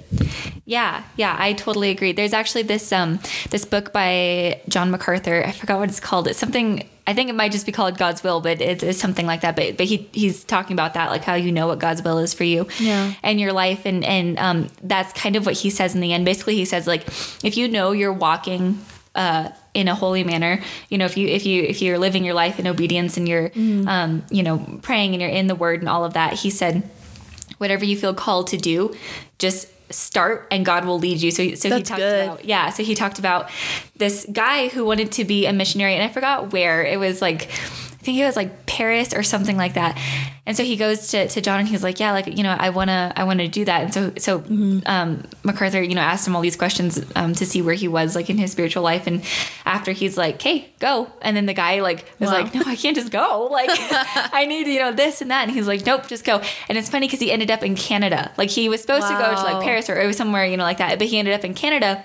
Yeah, 0.65 1.03
yeah, 1.17 1.35
I 1.39 1.53
totally 1.55 1.91
agree. 1.91 2.13
There's 2.13 2.33
actually 2.33 2.63
this 2.65 2.93
um 2.93 3.19
this 3.51 3.65
book 3.65 3.93
by 3.93 4.61
John 4.69 4.91
MacArthur. 4.91 5.45
I 5.47 5.53
forgot 5.53 5.79
what 5.81 5.89
it's 5.89 6.01
called. 6.01 6.27
It's 6.29 6.39
something 6.39 6.89
I 7.07 7.15
think 7.15 7.31
it 7.31 7.35
might 7.35 7.53
just 7.53 7.67
be 7.67 7.73
called 7.73 7.97
God's 7.99 8.23
Will, 8.25 8.41
but 8.41 8.61
it's, 8.61 8.83
it's 8.83 8.99
something 8.99 9.27
like 9.27 9.43
that. 9.43 9.55
But 9.57 9.77
but 9.77 9.87
he 9.87 10.09
he's 10.13 10.43
talking 10.45 10.75
about 10.75 10.95
that, 10.95 11.11
like 11.11 11.23
how 11.25 11.35
you 11.35 11.53
know 11.53 11.67
what 11.69 11.79
God's 11.79 12.03
will 12.03 12.19
is 12.19 12.35
for 12.35 12.45
you 12.45 12.67
Yeah. 12.81 13.13
and 13.23 13.39
your 13.41 13.53
life, 13.53 13.83
and 13.87 14.05
and 14.05 14.39
um 14.39 14.69
that's 14.83 15.13
kind 15.13 15.37
of 15.37 15.47
what 15.47 15.55
he 15.55 15.71
says 15.71 15.95
in 15.95 16.01
the 16.01 16.13
end. 16.13 16.25
Basically, 16.25 16.57
he 16.57 16.65
says 16.65 16.87
like 16.87 17.07
if 17.45 17.57
you 17.57 17.69
know 17.69 17.93
you're 17.93 18.13
walking 18.13 18.81
uh 19.15 19.51
in 19.73 19.89
a 19.89 19.95
holy 19.95 20.25
manner 20.25 20.61
you 20.91 20.97
know 20.99 21.05
if 21.07 21.17
you 21.17 21.27
if 21.29 21.45
you 21.47 21.63
if 21.63 21.81
you're 21.83 21.99
living 21.99 22.23
your 22.25 22.35
life 22.35 22.59
in 22.59 22.67
obedience 22.67 23.17
and 23.17 23.27
you're 23.29 23.51
um 23.87 24.23
you 24.31 24.43
know 24.43 24.59
praying 24.83 25.13
and 25.13 25.21
you're 25.23 25.31
in 25.31 25.47
the 25.47 25.55
word 25.55 25.81
and 25.81 25.89
all 25.89 26.05
of 26.05 26.13
that 26.15 26.33
he 26.35 26.51
said 26.51 26.83
whatever 27.59 27.85
you 27.85 27.97
feel 27.97 28.13
called 28.13 28.47
to 28.49 28.57
do, 28.59 28.95
just 29.39 29.67
start 29.91 30.47
and 30.51 30.65
God 30.65 30.85
will 30.85 30.99
lead 30.99 31.23
you. 31.23 31.31
So, 31.31 31.55
so 31.55 31.77
he 31.77 31.83
talked 31.83 32.01
good. 32.01 32.25
about, 32.25 32.45
yeah. 32.45 32.71
So 32.71 32.83
he 32.83 32.95
talked 32.95 33.19
about 33.19 33.51
this 33.97 34.27
guy 34.33 34.69
who 34.69 34.85
wanted 34.85 35.13
to 35.13 35.25
be 35.25 35.47
a 35.47 35.53
missionary 35.53 35.95
and 35.95 36.03
I 36.03 36.09
forgot 36.09 36.53
where 36.53 36.85
it 36.85 36.99
was 36.99 37.23
like, 37.23 37.51
think 38.07 38.19
it 38.19 38.25
was 38.25 38.37
like 38.37 38.65
Paris 38.67 39.13
or 39.13 39.23
something 39.23 39.57
like 39.57 39.75
that. 39.75 39.99
And 40.47 40.57
so 40.57 40.63
he 40.63 40.77
goes 40.77 41.09
to, 41.09 41.27
to 41.29 41.41
John 41.41 41.59
and 41.59 41.69
he's 41.69 41.83
like, 41.83 41.99
yeah, 41.99 42.13
like, 42.13 42.29
you 42.29 42.45
know, 42.45 42.57
I 42.57 42.71
want 42.71 42.89
to, 42.89 43.13
I 43.17 43.25
want 43.25 43.41
to 43.41 43.49
do 43.49 43.65
that. 43.65 43.83
And 43.83 43.93
so, 43.93 44.13
so, 44.17 44.45
um, 44.87 45.25
MacArthur, 45.43 45.83
you 45.83 45.97
know, 45.97 46.01
asked 46.01 46.25
him 46.27 46.37
all 46.37 46.41
these 46.43 46.55
questions, 46.55 47.05
um, 47.17 47.35
to 47.35 47.45
see 47.45 47.63
where 47.63 47.75
he 47.75 47.89
was 47.89 48.15
like 48.15 48.31
in 48.31 48.39
his 48.39 48.53
spiritual 48.53 48.85
life. 48.85 49.09
And 49.09 49.25
after 49.65 49.91
he's 49.91 50.17
like, 50.17 50.41
Hey, 50.41 50.69
go. 50.79 51.11
And 51.21 51.37
then 51.37 51.47
the 51.47 51.53
guy 51.53 51.81
like 51.81 52.05
was 52.21 52.31
Wow. 52.31 52.43
like, 52.43 52.55
no, 52.55 52.63
I 52.65 52.77
can't 52.77 52.97
just 52.97 53.11
go. 53.11 53.49
Like 53.57 53.71
I 54.33 54.47
need, 54.47 54.67
you 54.69 54.79
know, 54.79 54.93
this 54.93 55.21
and 55.21 55.31
that. 55.33 55.49
And 55.49 55.51
he's 55.51 55.67
like, 55.67 55.85
nope, 55.85 56.07
just 56.07 56.25
go. 56.25 56.41
And 56.69 56.79
it's 56.79 56.89
funny 56.89 57.09
because 57.09 57.21
he 57.21 57.33
ended 57.33 57.51
up 57.51 57.63
in 57.65 57.75
Canada. 57.75 58.31
Like 58.37 58.51
he 58.51 58.69
was 58.69 58.81
supposed 58.83 59.09
to 59.09 59.15
go 59.15 59.35
to 59.35 59.43
like 59.43 59.65
Paris 59.65 59.91
or 59.91 59.99
it 60.01 60.07
was 60.07 60.17
somewhere, 60.17 60.47
you 60.47 60.57
know, 60.57 60.63
like 60.65 60.79
that. 60.79 60.99
But 60.99 61.09
he 61.09 61.19
ended 61.19 61.35
up 61.35 61.45
in 61.45 61.55
Canada 61.55 62.05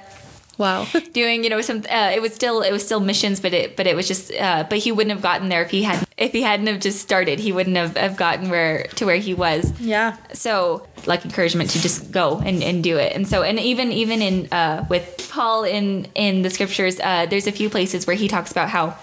wow 0.61 0.87
doing, 1.13 1.43
you 1.43 1.49
know, 1.49 1.61
some. 1.61 1.79
Uh, 1.89 2.11
it 2.15 2.21
was 2.21 2.33
still 2.33 2.61
it 2.61 2.71
was 2.71 2.85
still 2.85 2.99
missions, 2.99 3.39
but 3.39 3.53
it 3.53 3.75
but 3.75 3.85
it 3.87 3.95
was 3.95 4.07
just. 4.07 4.31
Uh, 4.31 4.65
but 4.69 4.77
he 4.79 4.91
wouldn't 4.91 5.11
have 5.11 5.23
gotten 5.23 5.49
there 5.49 5.63
if 5.63 5.71
he 5.71 5.83
had 5.83 6.07
if 6.17 6.31
he 6.31 6.41
hadn't 6.41 6.67
have 6.67 6.79
just 6.79 6.99
started. 7.01 7.39
He 7.39 7.51
wouldn't 7.51 7.75
have, 7.75 7.97
have 7.97 8.15
gotten 8.15 8.49
where 8.49 8.83
to 8.95 9.05
where 9.05 9.17
he 9.17 9.33
was 9.33 9.73
yeah 9.81 10.15
so 10.33 10.85
like 11.05 11.25
encouragement 11.25 11.69
to 11.71 11.81
just 11.81 12.11
go 12.11 12.37
and, 12.39 12.61
and 12.63 12.83
do 12.83 12.97
it 12.97 13.13
and 13.15 13.27
so 13.27 13.41
and 13.41 13.59
even 13.59 13.91
even 13.91 14.21
in 14.21 14.47
uh 14.51 14.85
with 14.89 15.27
paul 15.31 15.63
in 15.63 16.05
in 16.15 16.43
the 16.43 16.49
scriptures 16.49 16.99
uh 16.99 17.25
there's 17.25 17.47
a 17.47 17.51
few 17.51 17.69
places 17.69 18.05
where 18.05 18.15
he 18.15 18.27
talks 18.27 18.51
about 18.51 18.69
how 18.69 18.95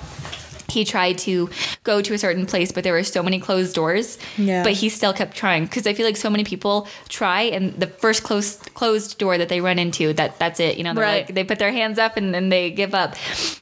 he 0.68 0.84
tried 0.84 1.18
to 1.18 1.48
go 1.82 2.02
to 2.02 2.14
a 2.14 2.18
certain 2.18 2.46
place, 2.46 2.72
but 2.72 2.84
there 2.84 2.92
were 2.92 3.02
so 3.02 3.22
many 3.22 3.38
closed 3.40 3.74
doors. 3.74 4.18
Yeah. 4.36 4.62
But 4.62 4.72
he 4.72 4.88
still 4.88 5.12
kept 5.12 5.36
trying 5.36 5.64
because 5.64 5.86
I 5.86 5.94
feel 5.94 6.04
like 6.06 6.16
so 6.16 6.30
many 6.30 6.44
people 6.44 6.86
try, 7.08 7.42
and 7.42 7.72
the 7.80 7.86
first 7.86 8.22
closed 8.22 8.74
closed 8.74 9.18
door 9.18 9.38
that 9.38 9.48
they 9.48 9.60
run 9.60 9.78
into, 9.78 10.12
that 10.14 10.38
that's 10.38 10.60
it. 10.60 10.76
You 10.78 10.84
know, 10.84 10.94
Right. 10.94 11.26
like 11.26 11.34
they 11.34 11.44
put 11.44 11.58
their 11.58 11.72
hands 11.72 11.98
up 11.98 12.16
and 12.16 12.34
then 12.34 12.48
they 12.48 12.70
give 12.70 12.94
up. 12.94 13.14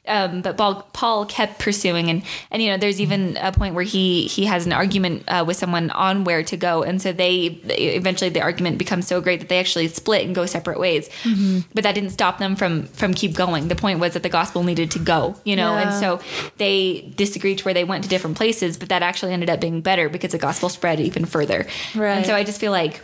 Um, 0.07 0.41
but 0.41 0.57
Paul, 0.57 0.87
Paul 0.93 1.25
kept 1.25 1.59
pursuing, 1.59 2.09
and 2.09 2.23
and 2.51 2.61
you 2.61 2.69
know, 2.69 2.77
there's 2.77 2.99
even 3.01 3.37
a 3.37 3.51
point 3.51 3.73
where 3.75 3.83
he 3.83 4.27
he 4.27 4.45
has 4.45 4.65
an 4.65 4.73
argument 4.73 5.23
uh, 5.27 5.43
with 5.47 5.57
someone 5.57 5.89
on 5.91 6.23
where 6.23 6.43
to 6.43 6.57
go, 6.57 6.83
and 6.83 7.01
so 7.01 7.11
they 7.11 7.59
eventually 7.65 8.29
the 8.29 8.41
argument 8.41 8.77
becomes 8.77 9.07
so 9.07 9.21
great 9.21 9.39
that 9.39 9.49
they 9.49 9.59
actually 9.59 9.87
split 9.87 10.25
and 10.25 10.35
go 10.35 10.45
separate 10.45 10.79
ways. 10.79 11.09
Mm-hmm. 11.23 11.59
But 11.73 11.83
that 11.83 11.95
didn't 11.95 12.11
stop 12.11 12.37
them 12.39 12.55
from 12.55 12.83
from 12.87 13.13
keep 13.13 13.33
going. 13.33 13.67
The 13.67 13.75
point 13.75 13.99
was 13.99 14.13
that 14.13 14.23
the 14.23 14.29
gospel 14.29 14.63
needed 14.63 14.91
to 14.91 14.99
go, 14.99 15.35
you 15.43 15.55
know, 15.55 15.73
and 15.75 15.93
so 15.93 16.19
they 16.57 16.96
disagreed 17.01 17.59
to 17.59 17.65
where 17.65 17.73
they 17.73 17.83
went 17.83 18.03
to 18.03 18.09
different 18.09 18.37
places, 18.37 18.77
but 18.77 18.89
that 18.89 19.01
actually 19.01 19.33
ended 19.33 19.49
up 19.49 19.59
being 19.61 19.81
better 19.81 20.09
because 20.09 20.31
the 20.31 20.37
gospel 20.37 20.69
spread 20.69 20.99
even 20.99 21.25
further. 21.25 21.67
Right. 21.95 22.17
And 22.17 22.25
so 22.25 22.35
I 22.35 22.43
just 22.43 22.59
feel 22.59 22.71
like 22.71 23.01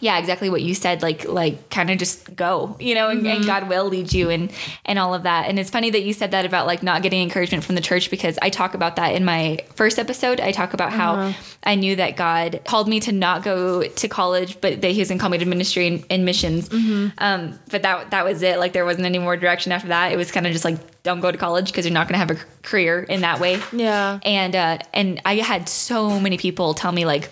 yeah 0.00 0.18
exactly 0.18 0.50
what 0.50 0.60
you 0.62 0.74
said 0.74 1.02
like 1.02 1.24
like 1.26 1.70
kind 1.70 1.90
of 1.90 1.98
just 1.98 2.34
go 2.36 2.76
you 2.80 2.94
know 2.94 3.08
and, 3.08 3.20
Mm-hmm. 3.22 3.36
and 3.36 3.46
god 3.46 3.68
will 3.68 3.86
lead 3.86 4.12
you 4.12 4.28
and 4.30 4.52
and 4.84 4.98
all 4.98 5.14
of 5.14 5.22
that 5.22 5.48
and 5.48 5.58
it's 5.58 5.70
funny 5.70 5.90
that 5.90 6.02
you 6.02 6.12
said 6.12 6.32
that 6.32 6.44
about 6.44 6.66
like 6.66 6.82
not 6.82 7.02
getting 7.02 7.22
encouragement 7.22 7.64
from 7.64 7.74
the 7.74 7.80
church 7.80 8.10
because 8.10 8.38
i 8.42 8.50
talk 8.50 8.74
about 8.74 8.96
that 8.96 9.14
in 9.14 9.24
my 9.24 9.58
first 9.76 9.98
episode 9.98 10.40
i 10.40 10.52
talk 10.52 10.74
about 10.74 10.92
how 10.92 11.14
Uh-huh. 11.14 11.32
i 11.64 11.74
knew 11.74 11.96
that 11.96 12.16
god 12.16 12.60
called 12.64 12.88
me 12.88 13.00
to 13.00 13.12
not 13.12 13.42
go 13.44 13.82
to 13.82 14.08
college 14.08 14.60
but 14.60 14.80
that 14.82 14.90
he 14.90 14.98
was 15.00 15.08
going 15.08 15.18
to 15.18 15.22
call 15.22 15.30
me 15.30 15.38
to 15.38 15.46
ministry 15.46 15.86
and, 15.86 16.04
and 16.10 16.24
missions 16.24 16.68
Mm-hmm. 16.68 17.08
um, 17.18 17.58
but 17.70 17.82
that 17.82 18.10
that 18.10 18.24
was 18.24 18.42
it 18.42 18.58
like 18.58 18.72
there 18.72 18.84
wasn't 18.84 19.06
any 19.06 19.18
more 19.18 19.36
direction 19.36 19.72
after 19.72 19.88
that 19.88 20.12
it 20.12 20.16
was 20.16 20.30
kind 20.32 20.46
of 20.46 20.52
just 20.52 20.64
like 20.64 20.78
don't 21.02 21.20
go 21.20 21.30
to 21.30 21.38
college 21.38 21.66
because 21.66 21.84
you're 21.84 21.92
not 21.94 22.08
going 22.08 22.18
to 22.18 22.26
have 22.26 22.30
a 22.30 22.40
career 22.62 23.02
in 23.02 23.20
that 23.22 23.38
way 23.40 23.60
Yeah. 23.72 24.18
and 24.24 24.56
uh, 24.56 24.78
and 24.92 25.20
I 25.24 25.36
had 25.36 25.68
so 25.68 26.18
many 26.20 26.36
people 26.38 26.74
tell 26.74 26.92
me 26.92 27.04
like 27.04 27.30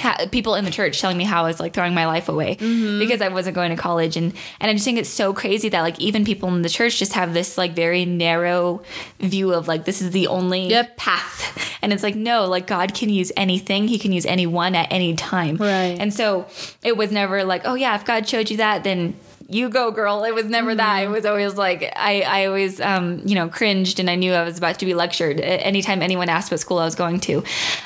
ha- 0.00 0.26
people 0.32 0.54
in 0.56 0.64
the 0.64 0.70
church 0.70 1.00
telling 1.00 1.16
me 1.16 1.24
how 1.24 1.44
I 1.44 1.46
was 1.46 1.60
like 1.60 1.72
throwing 1.74 1.94
my 1.94 2.06
life 2.06 2.28
away 2.28 2.56
Mm-hmm. 2.56 2.98
because 2.98 3.20
I 3.22 3.28
wasn't 3.28 3.54
going 3.54 3.70
to 3.70 3.76
college 3.76 4.16
and 4.16 4.32
and 4.60 4.70
I 4.70 4.72
just 4.72 4.84
think 4.84 4.98
it's 4.98 5.08
so 5.08 5.32
crazy 5.32 5.68
that 5.68 5.80
like 5.82 5.98
even 6.00 6.24
people 6.24 6.48
in 6.54 6.62
the 6.62 6.68
church 6.68 6.98
just 6.98 7.12
have 7.12 7.32
this 7.34 7.56
like 7.56 7.72
very 7.72 8.04
narrow 8.04 8.82
view 9.20 9.52
of 9.54 9.68
like 9.68 9.84
this 9.84 10.00
is 10.02 10.10
the 10.10 10.26
only 10.26 10.68
Yep. 10.68 10.96
path 10.96 11.76
and 11.82 11.92
it's 11.92 12.02
like 12.02 12.14
no 12.16 12.46
like 12.46 12.66
God 12.66 12.94
can 12.94 13.08
use 13.08 13.30
anything 13.36 13.88
he 13.88 13.98
can 13.98 14.12
use 14.12 14.26
anyone 14.26 14.74
at 14.74 14.88
any 14.90 15.14
time 15.14 15.56
Right. 15.56 15.96
and 16.00 16.12
so 16.12 16.46
it 16.82 16.96
was 16.96 17.12
never 17.12 17.44
like 17.44 17.62
oh 17.64 17.74
yeah 17.74 17.94
if 17.94 18.04
God 18.04 18.28
showed 18.28 18.50
you 18.50 18.56
that 18.58 18.82
then 18.84 19.14
you 19.52 19.68
go 19.68 19.90
girl 19.90 20.22
it 20.24 20.32
was 20.34 20.44
never 20.46 20.74
that 20.74 20.98
it 20.98 21.04
Mm-hmm. 21.04 21.12
was 21.12 21.26
always 21.26 21.54
like 21.56 21.92
I, 21.96 22.20
I 22.22 22.46
always 22.46 22.80
um, 22.80 23.20
you 23.24 23.34
know 23.34 23.48
cringed 23.48 23.98
and 23.98 24.08
I 24.08 24.14
knew 24.14 24.32
I 24.32 24.44
was 24.44 24.58
about 24.58 24.78
to 24.78 24.86
be 24.86 24.94
lectured 24.94 25.40
anytime 25.40 26.02
anyone 26.02 26.28
asked 26.28 26.50
what 26.52 26.60
school 26.60 26.78
I 26.78 26.84
was 26.84 26.94
going 26.94 27.18
to 27.20 27.42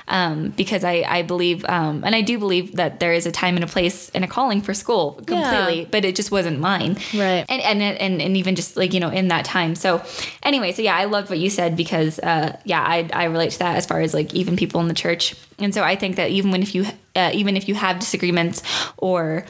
um, 0.09 0.51
because 0.51 0.85
I, 0.85 1.05
I 1.09 1.23
believe 1.23 1.65
um, 1.65 2.05
and 2.05 2.15
I 2.15 2.21
do 2.21 2.39
believe 2.39 2.77
that 2.77 3.01
there 3.01 3.13
is 3.13 3.25
a 3.27 3.33
time 3.33 3.55
and 3.57 3.65
a 3.65 3.67
place 3.67 4.11
and 4.11 4.25
a 4.25 4.29
calling 4.29 4.61
for 4.61 4.75
school 4.75 5.13
completely 5.27 5.81
Yeah. 5.81 5.89
but 5.91 6.05
it 6.05 6.15
just 6.17 6.31
wasn't 6.31 6.61
mine 6.61 6.99
Right. 7.15 7.45
and, 7.49 7.63
and 7.63 7.81
and 7.83 8.21
and 8.21 8.37
even 8.37 8.55
just 8.57 8.77
like 8.77 8.93
you 8.93 9.01
know 9.01 9.11
in 9.11 9.29
that 9.29 9.45
time 9.45 9.75
so 9.75 10.03
anyway 10.43 10.73
so 10.73 10.83
yeah 10.83 10.97
I 10.97 11.05
loved 11.05 11.31
what 11.31 11.39
you 11.39 11.51
said 11.51 11.77
because 11.77 12.19
uh, 12.19 12.59
yeah 12.65 12.83
I, 12.87 13.09
I 13.13 13.25
relate 13.25 13.53
to 13.53 13.59
that 13.61 13.77
as 13.77 13.87
far 13.87 14.01
as 14.01 14.13
like 14.13 14.35
even 14.35 14.57
people 14.57 14.81
in 14.83 14.89
the 14.89 14.95
church 14.95 15.35
and 15.59 15.73
so 15.73 15.83
I 15.83 15.97
think 15.97 16.17
that 16.17 16.31
even 16.31 16.51
when 16.51 16.63
if 16.63 16.75
you 16.75 16.85
uh, 17.17 17.31
even 17.33 17.57
if 17.57 17.69
you 17.69 17.75
have 17.77 17.99
disagreements 18.01 18.63
or 18.99 19.47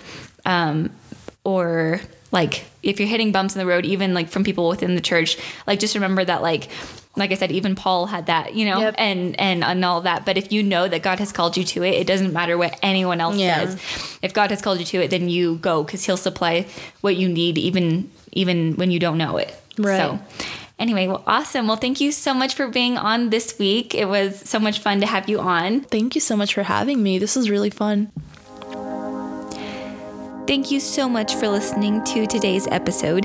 um, 0.46 0.90
or 1.44 2.00
like 2.32 2.64
if 2.82 2.98
you're 2.98 3.08
hitting 3.08 3.30
bumps 3.32 3.54
in 3.54 3.60
the 3.60 3.66
road 3.66 3.84
even 3.84 4.12
like 4.14 4.28
from 4.28 4.42
people 4.44 4.68
within 4.68 4.94
the 4.94 5.00
church 5.00 5.36
like 5.66 5.78
just 5.78 5.94
remember 5.94 6.24
that 6.24 6.42
like 6.42 6.68
like 7.16 7.30
I 7.30 7.34
said 7.36 7.52
even 7.52 7.76
Paul 7.76 8.06
had 8.06 8.26
that 8.26 8.54
you 8.54 8.64
know 8.66 8.80
Yep. 8.80 8.94
and 8.98 9.38
and 9.40 9.62
and 9.62 9.84
all 9.84 10.00
that 10.00 10.24
but 10.26 10.36
if 10.36 10.50
you 10.50 10.62
know 10.62 10.88
that 10.88 11.02
God 11.02 11.18
has 11.20 11.30
called 11.30 11.56
you 11.56 11.62
to 11.64 11.84
it 11.84 11.94
it 11.94 12.06
doesn't 12.06 12.32
matter 12.32 12.58
what 12.58 12.76
anyone 12.82 13.20
else 13.20 13.36
Yeah. 13.36 13.66
says 13.66 14.18
if 14.22 14.34
God 14.34 14.50
has 14.50 14.60
called 14.60 14.80
you 14.80 14.84
to 14.86 15.02
it 15.04 15.10
then 15.10 15.28
you 15.28 15.56
go 15.56 15.84
cuz 15.84 16.04
he'll 16.04 16.16
supply 16.16 16.66
what 17.02 17.14
you 17.16 17.28
need 17.28 17.56
even 17.58 18.10
even 18.32 18.74
when 18.76 18.90
you 18.90 18.98
don't 18.98 19.18
know 19.18 19.36
it 19.36 19.54
Right. 19.78 19.98
so 19.98 20.18
anyway 20.78 21.06
well 21.06 21.22
awesome 21.26 21.68
well 21.68 21.76
thank 21.76 22.00
you 22.00 22.10
so 22.10 22.34
much 22.34 22.54
for 22.54 22.66
being 22.66 22.98
on 22.98 23.30
this 23.30 23.56
week 23.60 23.94
it 23.94 24.08
was 24.08 24.40
so 24.40 24.58
much 24.58 24.80
fun 24.80 25.00
to 25.00 25.06
have 25.06 25.28
you 25.28 25.38
on 25.38 25.82
Thank 25.82 26.16
you 26.16 26.20
so 26.20 26.36
much 26.36 26.52
for 26.54 26.64
having 26.64 27.00
me. 27.02 27.18
This 27.20 27.36
was 27.36 27.48
really 27.48 27.70
fun. 27.70 28.10
Thank 30.46 30.70
you 30.70 30.78
so 30.78 31.08
much 31.08 31.36
for 31.36 31.48
listening 31.48 32.04
to 32.04 32.26
today's 32.26 32.66
episode. 32.66 33.24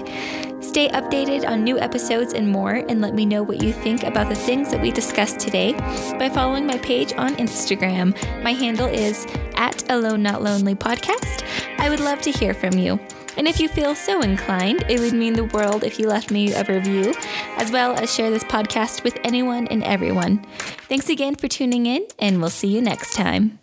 Stay 0.61 0.88
updated 0.89 1.47
on 1.47 1.65
new 1.65 1.78
episodes 1.78 2.34
and 2.34 2.49
more, 2.49 2.76
and 2.76 3.01
let 3.01 3.13
me 3.13 3.26
know 3.26 3.43
what 3.43 3.61
you 3.61 3.74
think 3.74 4.03
about 4.03 4.30
the 4.30 4.36
things 4.36 4.72
that 4.72 4.82
we 4.82 4.89
discussed 4.89 5.39
today 5.39 5.74
by 6.17 6.30
following 6.30 6.65
my 6.65 6.78
page 6.78 7.13
on 7.13 7.36
Instagram. 7.36 8.15
My 8.41 8.53
handle 8.53 8.88
is 8.88 9.28
at 9.55 9.89
Alone 9.91 10.24
Not 10.24 10.41
Lonely 10.41 10.76
Podcast. 10.76 11.43
I 11.78 11.89
would 11.89 11.99
love 11.99 12.22
to 12.22 12.32
hear 12.32 12.53
from 12.53 12.78
you. 12.78 12.97
And 13.36 13.47
if 13.47 13.59
you 13.59 13.67
feel 13.67 13.95
so 13.95 14.22
inclined, 14.22 14.86
it 14.89 14.99
would 14.99 15.13
mean 15.13 15.34
the 15.34 15.45
world 15.45 15.84
if 15.84 15.99
you 15.99 16.07
left 16.07 16.32
me 16.32 16.53
a 16.53 16.63
review, 16.63 17.13
as 17.57 17.70
well 17.72 17.95
as 17.95 18.13
share 18.13 18.32
this 18.32 18.43
podcast 18.45 19.03
with 19.03 19.17
anyone 19.24 19.67
and 19.67 19.84
everyone. 19.84 20.45
Thanks 20.88 21.09
again 21.09 21.36
for 21.36 21.49
tuning 21.49 21.86
in, 21.86 22.05
and 22.17 22.39
we'll 22.39 22.49
see 22.49 22.70
you 22.70 22.82
next 22.82 23.13
time. 23.13 23.59